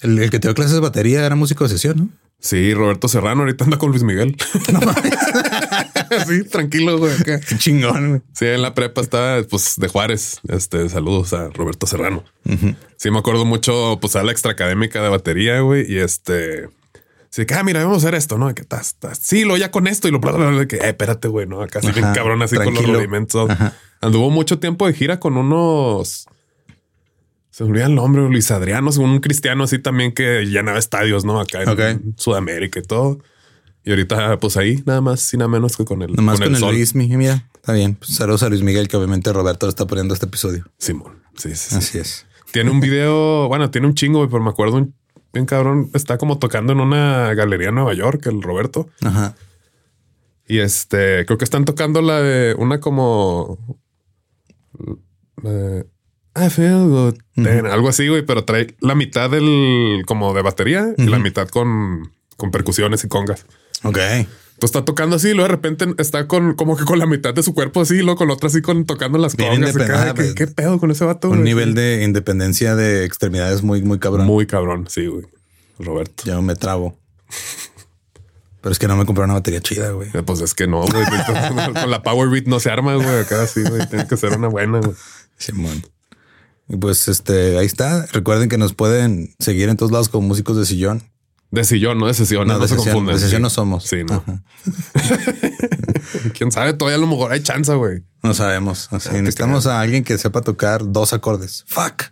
El, 0.00 0.18
el 0.18 0.30
que 0.30 0.38
te 0.38 0.48
dio 0.48 0.54
clases 0.54 0.74
de 0.74 0.80
batería 0.80 1.24
era 1.24 1.34
músico 1.34 1.64
de 1.64 1.70
sesión, 1.70 1.96
¿no? 1.96 2.08
Sí, 2.40 2.74
Roberto 2.74 3.08
Serrano 3.08 3.40
ahorita 3.40 3.64
anda 3.64 3.78
con 3.78 3.90
Luis 3.90 4.02
Miguel. 4.02 4.36
sí, 6.28 6.44
tranquilo, 6.44 6.98
güey. 6.98 7.14
acá. 7.14 7.40
Qué 7.40 7.56
chingón, 7.56 8.08
güey. 8.10 8.20
Sí, 8.34 8.44
en 8.44 8.60
la 8.60 8.74
prepa 8.74 9.00
estaba 9.00 9.42
pues 9.44 9.76
de 9.78 9.88
Juárez. 9.88 10.40
Este 10.48 10.90
saludos 10.90 11.32
a 11.32 11.48
Roberto 11.48 11.86
Serrano. 11.86 12.22
Sí, 12.98 13.10
me 13.10 13.18
acuerdo 13.18 13.46
mucho, 13.46 13.96
pues 13.98 14.14
a 14.14 14.22
la 14.22 14.32
extra 14.32 14.52
académica 14.52 15.02
de 15.02 15.08
batería, 15.08 15.60
güey. 15.60 15.90
Y 15.90 15.96
este, 15.96 16.68
sí, 17.34 17.46
que, 17.46 17.54
ah, 17.54 17.64
mira, 17.64 17.82
vamos 17.82 18.04
a 18.04 18.06
hacer 18.06 18.14
esto, 18.14 18.38
no? 18.38 18.54
Que 18.54 18.62
estás, 18.62 18.88
estás, 18.88 19.18
sí, 19.18 19.44
lo 19.44 19.56
ya 19.56 19.72
con 19.72 19.88
esto 19.88 20.06
y 20.06 20.12
lo 20.12 20.20
bla, 20.20 20.32
bla, 20.32 20.50
bla, 20.50 20.66
que, 20.66 20.76
eh, 20.76 20.90
espérate, 20.90 21.26
güey, 21.26 21.46
no? 21.46 21.62
Acá 21.62 21.80
sí, 21.80 21.88
bien 21.92 22.12
cabrón, 22.14 22.40
así 22.42 22.56
con 22.56 22.72
los 22.72 22.86
rudimentos. 22.86 23.50
Ajá. 23.50 23.74
Anduvo 24.00 24.30
mucho 24.30 24.60
tiempo 24.60 24.86
de 24.86 24.92
gira 24.92 25.18
con 25.18 25.36
unos. 25.36 26.26
Se 27.50 27.64
me 27.64 27.70
olvida 27.70 27.86
el 27.86 27.94
nombre, 27.94 28.22
Luis 28.22 28.50
Adriano, 28.50 28.90
un 28.98 29.20
cristiano 29.20 29.64
así 29.64 29.78
también 29.78 30.12
que 30.12 30.44
llenaba 30.44 30.78
estadios, 30.78 31.24
¿no? 31.24 31.40
Acá 31.40 31.62
en. 31.90 32.14
Sudamérica 32.16 32.78
y 32.78 32.82
todo. 32.82 33.18
Y 33.84 33.90
ahorita, 33.90 34.38
pues 34.38 34.56
ahí, 34.56 34.82
nada 34.86 35.00
más 35.00 35.32
y 35.34 35.36
nada 35.36 35.48
menos 35.48 35.76
que 35.76 35.84
con 35.84 36.02
el, 36.02 36.12
Nomás 36.14 36.38
con, 36.38 36.48
el, 36.48 36.56
sol. 36.56 36.74
Luis 36.74 36.94
Miguel. 36.94 37.18
Mira, 37.18 37.48
está 37.54 37.72
bien. 37.72 37.96
Pues 37.96 38.14
saludos 38.14 38.42
a 38.42 38.48
Luis 38.48 38.62
Miguel, 38.62 38.88
que 38.88 38.96
obviamente 38.96 39.32
Roberto 39.32 39.66
lo 39.66 39.70
está 39.70 39.86
poniendo 39.86 40.14
este 40.14 40.26
episodio. 40.26 40.64
Simón. 40.78 41.22
Sí, 41.36 41.50
sí, 41.50 41.70
sí. 41.70 41.76
Así 41.76 41.98
es. 41.98 42.26
Tiene 42.50 42.70
un 42.70 42.80
video, 42.80 43.48
bueno, 43.48 43.70
tiene 43.70 43.86
un 43.86 43.94
chingo, 43.94 44.26
pero 44.28 44.42
me 44.42 44.50
acuerdo 44.50 44.76
un 44.76 44.94
bien 45.34 45.46
cabrón. 45.46 45.90
Está 45.92 46.16
como 46.16 46.38
tocando 46.38 46.72
en 46.72 46.80
una 46.80 47.34
galería 47.34 47.68
en 47.68 47.74
Nueva 47.74 47.92
York, 47.92 48.26
el 48.26 48.42
Roberto. 48.42 48.88
Ajá. 49.02 49.34
Y 50.46 50.60
este, 50.60 51.26
creo 51.26 51.38
que 51.38 51.44
están 51.44 51.64
tocando 51.64 52.00
la 52.02 52.20
de 52.20 52.54
una 52.54 52.80
como. 52.80 53.58
la 55.42 55.50
de, 55.50 55.86
I 56.36 56.50
feel 56.50 56.88
good. 56.88 57.16
Algo 57.66 57.88
así, 57.88 58.08
güey, 58.08 58.22
pero 58.22 58.44
trae 58.44 58.74
la 58.80 58.94
mitad 58.94 59.30
del 59.30 60.02
como 60.06 60.34
de 60.34 60.42
batería 60.42 60.94
y 60.96 61.06
la 61.06 61.18
mitad 61.18 61.48
con, 61.48 62.12
con 62.36 62.50
percusiones 62.50 63.04
y 63.04 63.08
congas. 63.08 63.46
Ok. 63.84 63.98
Entonces 64.64 64.76
está 64.80 64.84
tocando 64.86 65.16
así 65.16 65.28
y 65.28 65.34
luego 65.34 65.48
de 65.48 65.54
repente 65.56 65.86
está 65.98 66.26
con 66.26 66.54
como 66.54 66.74
que 66.76 66.84
con 66.84 66.98
la 66.98 67.06
mitad 67.06 67.34
de 67.34 67.42
su 67.42 67.52
cuerpo 67.52 67.82
así 67.82 67.96
y 67.96 67.98
luego 67.98 68.16
con 68.16 68.28
la 68.28 68.34
otra 68.34 68.48
así 68.48 68.62
con 68.62 68.86
tocando 68.86 69.18
las 69.18 69.34
acá. 69.34 69.52
independente, 69.52 70.14
¿Qué, 70.14 70.34
qué 70.34 70.46
pedo 70.46 70.78
con 70.80 70.90
ese 70.90 71.04
vato? 71.04 71.28
Un 71.28 71.34
güey? 71.40 71.44
nivel 71.44 71.74
de 71.74 72.02
independencia 72.02 72.74
de 72.74 73.04
extremidades 73.04 73.62
muy, 73.62 73.82
muy 73.82 73.98
cabrón. 73.98 74.26
muy 74.26 74.46
cabrón. 74.46 74.86
Sí, 74.88 75.06
güey. 75.06 75.26
Roberto. 75.78 76.24
Yo 76.24 76.40
me 76.40 76.56
trabo. 76.56 76.96
Pero 78.62 78.72
es 78.72 78.78
que 78.78 78.88
no 78.88 78.96
me 78.96 79.04
compré 79.04 79.24
una 79.24 79.34
batería 79.34 79.60
chida, 79.60 79.90
güey. 79.90 80.08
Eh, 80.14 80.22
Pues 80.22 80.40
es 80.40 80.54
que 80.54 80.66
no, 80.66 80.80
güey. 80.80 81.04
Con 81.74 81.90
la 81.90 82.02
Power 82.02 82.30
Beat 82.30 82.46
no 82.46 82.58
se 82.58 82.70
arma, 82.70 82.94
güey. 82.94 83.18
Acá 83.18 83.46
sí, 83.46 83.60
güey. 83.68 83.86
Tiene 83.90 84.06
que 84.06 84.16
ser 84.16 84.32
una 84.38 84.48
buena, 84.48 84.78
güey. 84.78 84.96
Simón. 85.36 85.84
Y 86.68 86.76
pues 86.78 87.08
este, 87.08 87.58
ahí 87.58 87.66
está. 87.66 88.06
Recuerden 88.12 88.48
que 88.48 88.56
nos 88.56 88.72
pueden 88.72 89.34
seguir 89.38 89.68
en 89.68 89.76
todos 89.76 89.92
lados 89.92 90.08
como 90.08 90.26
músicos 90.28 90.56
de 90.56 90.64
sillón. 90.64 91.02
De 91.54 91.64
sillón, 91.64 91.98
no 91.98 92.06
de 92.06 92.14
sesión. 92.14 92.46
No, 92.48 92.54
No, 92.54 92.60
de 92.60 92.68
se 92.68 92.74
sesión, 92.74 92.94
confunden. 92.94 93.14
de 93.16 93.20
sesión 93.20 93.38
Sí. 93.38 93.42
no 93.42 93.50
somos. 93.50 93.84
Sí, 93.84 94.04
no. 94.04 94.14
Ajá. 94.14 94.42
Quién 96.36 96.50
sabe, 96.52 96.72
todavía 96.74 96.96
a 96.96 97.00
lo 97.00 97.06
mejor 97.06 97.32
hay 97.32 97.42
chance, 97.42 97.72
güey. 97.74 98.02
No 98.22 98.34
sabemos. 98.34 98.88
Así, 98.92 99.10
necesitamos 99.12 99.66
a 99.66 99.80
alguien 99.80 100.02
que 100.04 100.18
sepa 100.18 100.40
tocar 100.42 100.82
dos 100.90 101.12
acordes. 101.12 101.64
Fuck. 101.68 102.04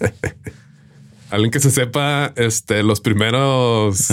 Alguien 1.30 1.50
que 1.50 1.60
se 1.60 1.70
sepa 1.70 2.32
este, 2.36 2.82
los 2.82 3.00
primeros 3.02 4.06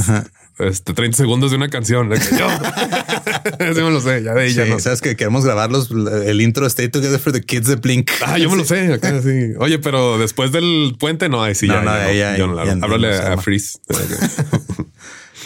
este, 0.59 0.93
30 0.93 1.17
segundos 1.17 1.51
de 1.51 1.57
una 1.57 1.69
canción. 1.69 2.09
Yo. 2.13 2.15
sí 3.73 3.81
me 3.81 3.91
lo 3.91 4.01
sé. 4.01 4.23
Ya 4.23 4.33
de 4.33 4.49
Sí, 4.49 4.59
no. 4.69 4.79
sabes 4.79 5.01
que 5.01 5.15
queremos 5.15 5.43
grabar 5.45 5.71
los, 5.71 5.91
el 5.91 6.41
intro 6.41 6.65
Stay 6.67 6.89
Together 6.89 7.19
for 7.19 7.33
the 7.33 7.41
Kids 7.41 7.67
de 7.67 7.75
Blink. 7.75 8.11
Ah, 8.25 8.37
yo 8.37 8.49
me 8.49 8.57
lo 8.57 8.65
sé. 8.65 8.93
Acá, 8.93 9.21
sí. 9.21 9.53
Oye, 9.59 9.79
pero 9.79 10.17
después 10.17 10.51
del 10.51 10.95
puente, 10.99 11.29
no, 11.29 11.43
ahí 11.43 11.55
sí, 11.55 11.67
No, 11.67 11.75
ya, 11.75 11.81
no, 11.81 11.91
ya, 11.91 12.13
ya, 12.13 12.37
yo 12.37 12.47
no 12.47 12.53
la 12.55 12.71
Háblale 12.71 13.15
a 13.15 13.31
arma. 13.31 13.41
Freeze. 13.41 13.79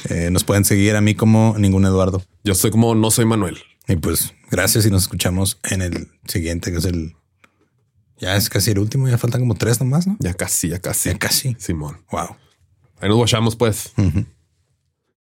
Eh, 0.09 0.29
nos 0.31 0.45
pueden 0.45 0.63
seguir 0.63 0.95
a 0.95 1.01
mí 1.01 1.13
como 1.13 1.55
ningún 1.57 1.83
Eduardo. 1.83 2.23
Yo 2.45 2.55
soy 2.55 2.71
como 2.71 2.95
no 2.95 3.11
soy 3.11 3.25
Manuel. 3.25 3.57
Y 3.85 3.97
pues 3.97 4.33
gracias 4.49 4.85
y 4.85 4.89
nos 4.89 5.03
escuchamos 5.03 5.59
en 5.69 5.81
el 5.81 6.07
siguiente, 6.25 6.71
que 6.71 6.77
es 6.77 6.85
el. 6.85 7.15
Ya 8.17 8.37
es 8.37 8.49
casi 8.49 8.71
el 8.71 8.79
último, 8.79 9.09
ya 9.09 9.17
faltan 9.17 9.41
como 9.41 9.55
tres 9.55 9.79
nomás, 9.81 10.07
¿no? 10.07 10.15
Ya 10.19 10.33
casi, 10.33 10.69
ya 10.69 10.79
casi. 10.79 11.09
Ya 11.09 11.17
casi. 11.17 11.55
Simón. 11.59 11.97
Wow. 12.11 12.37
Ahí 13.01 13.09
nos 13.09 13.17
guachamos, 13.17 13.57
pues. 13.57 13.91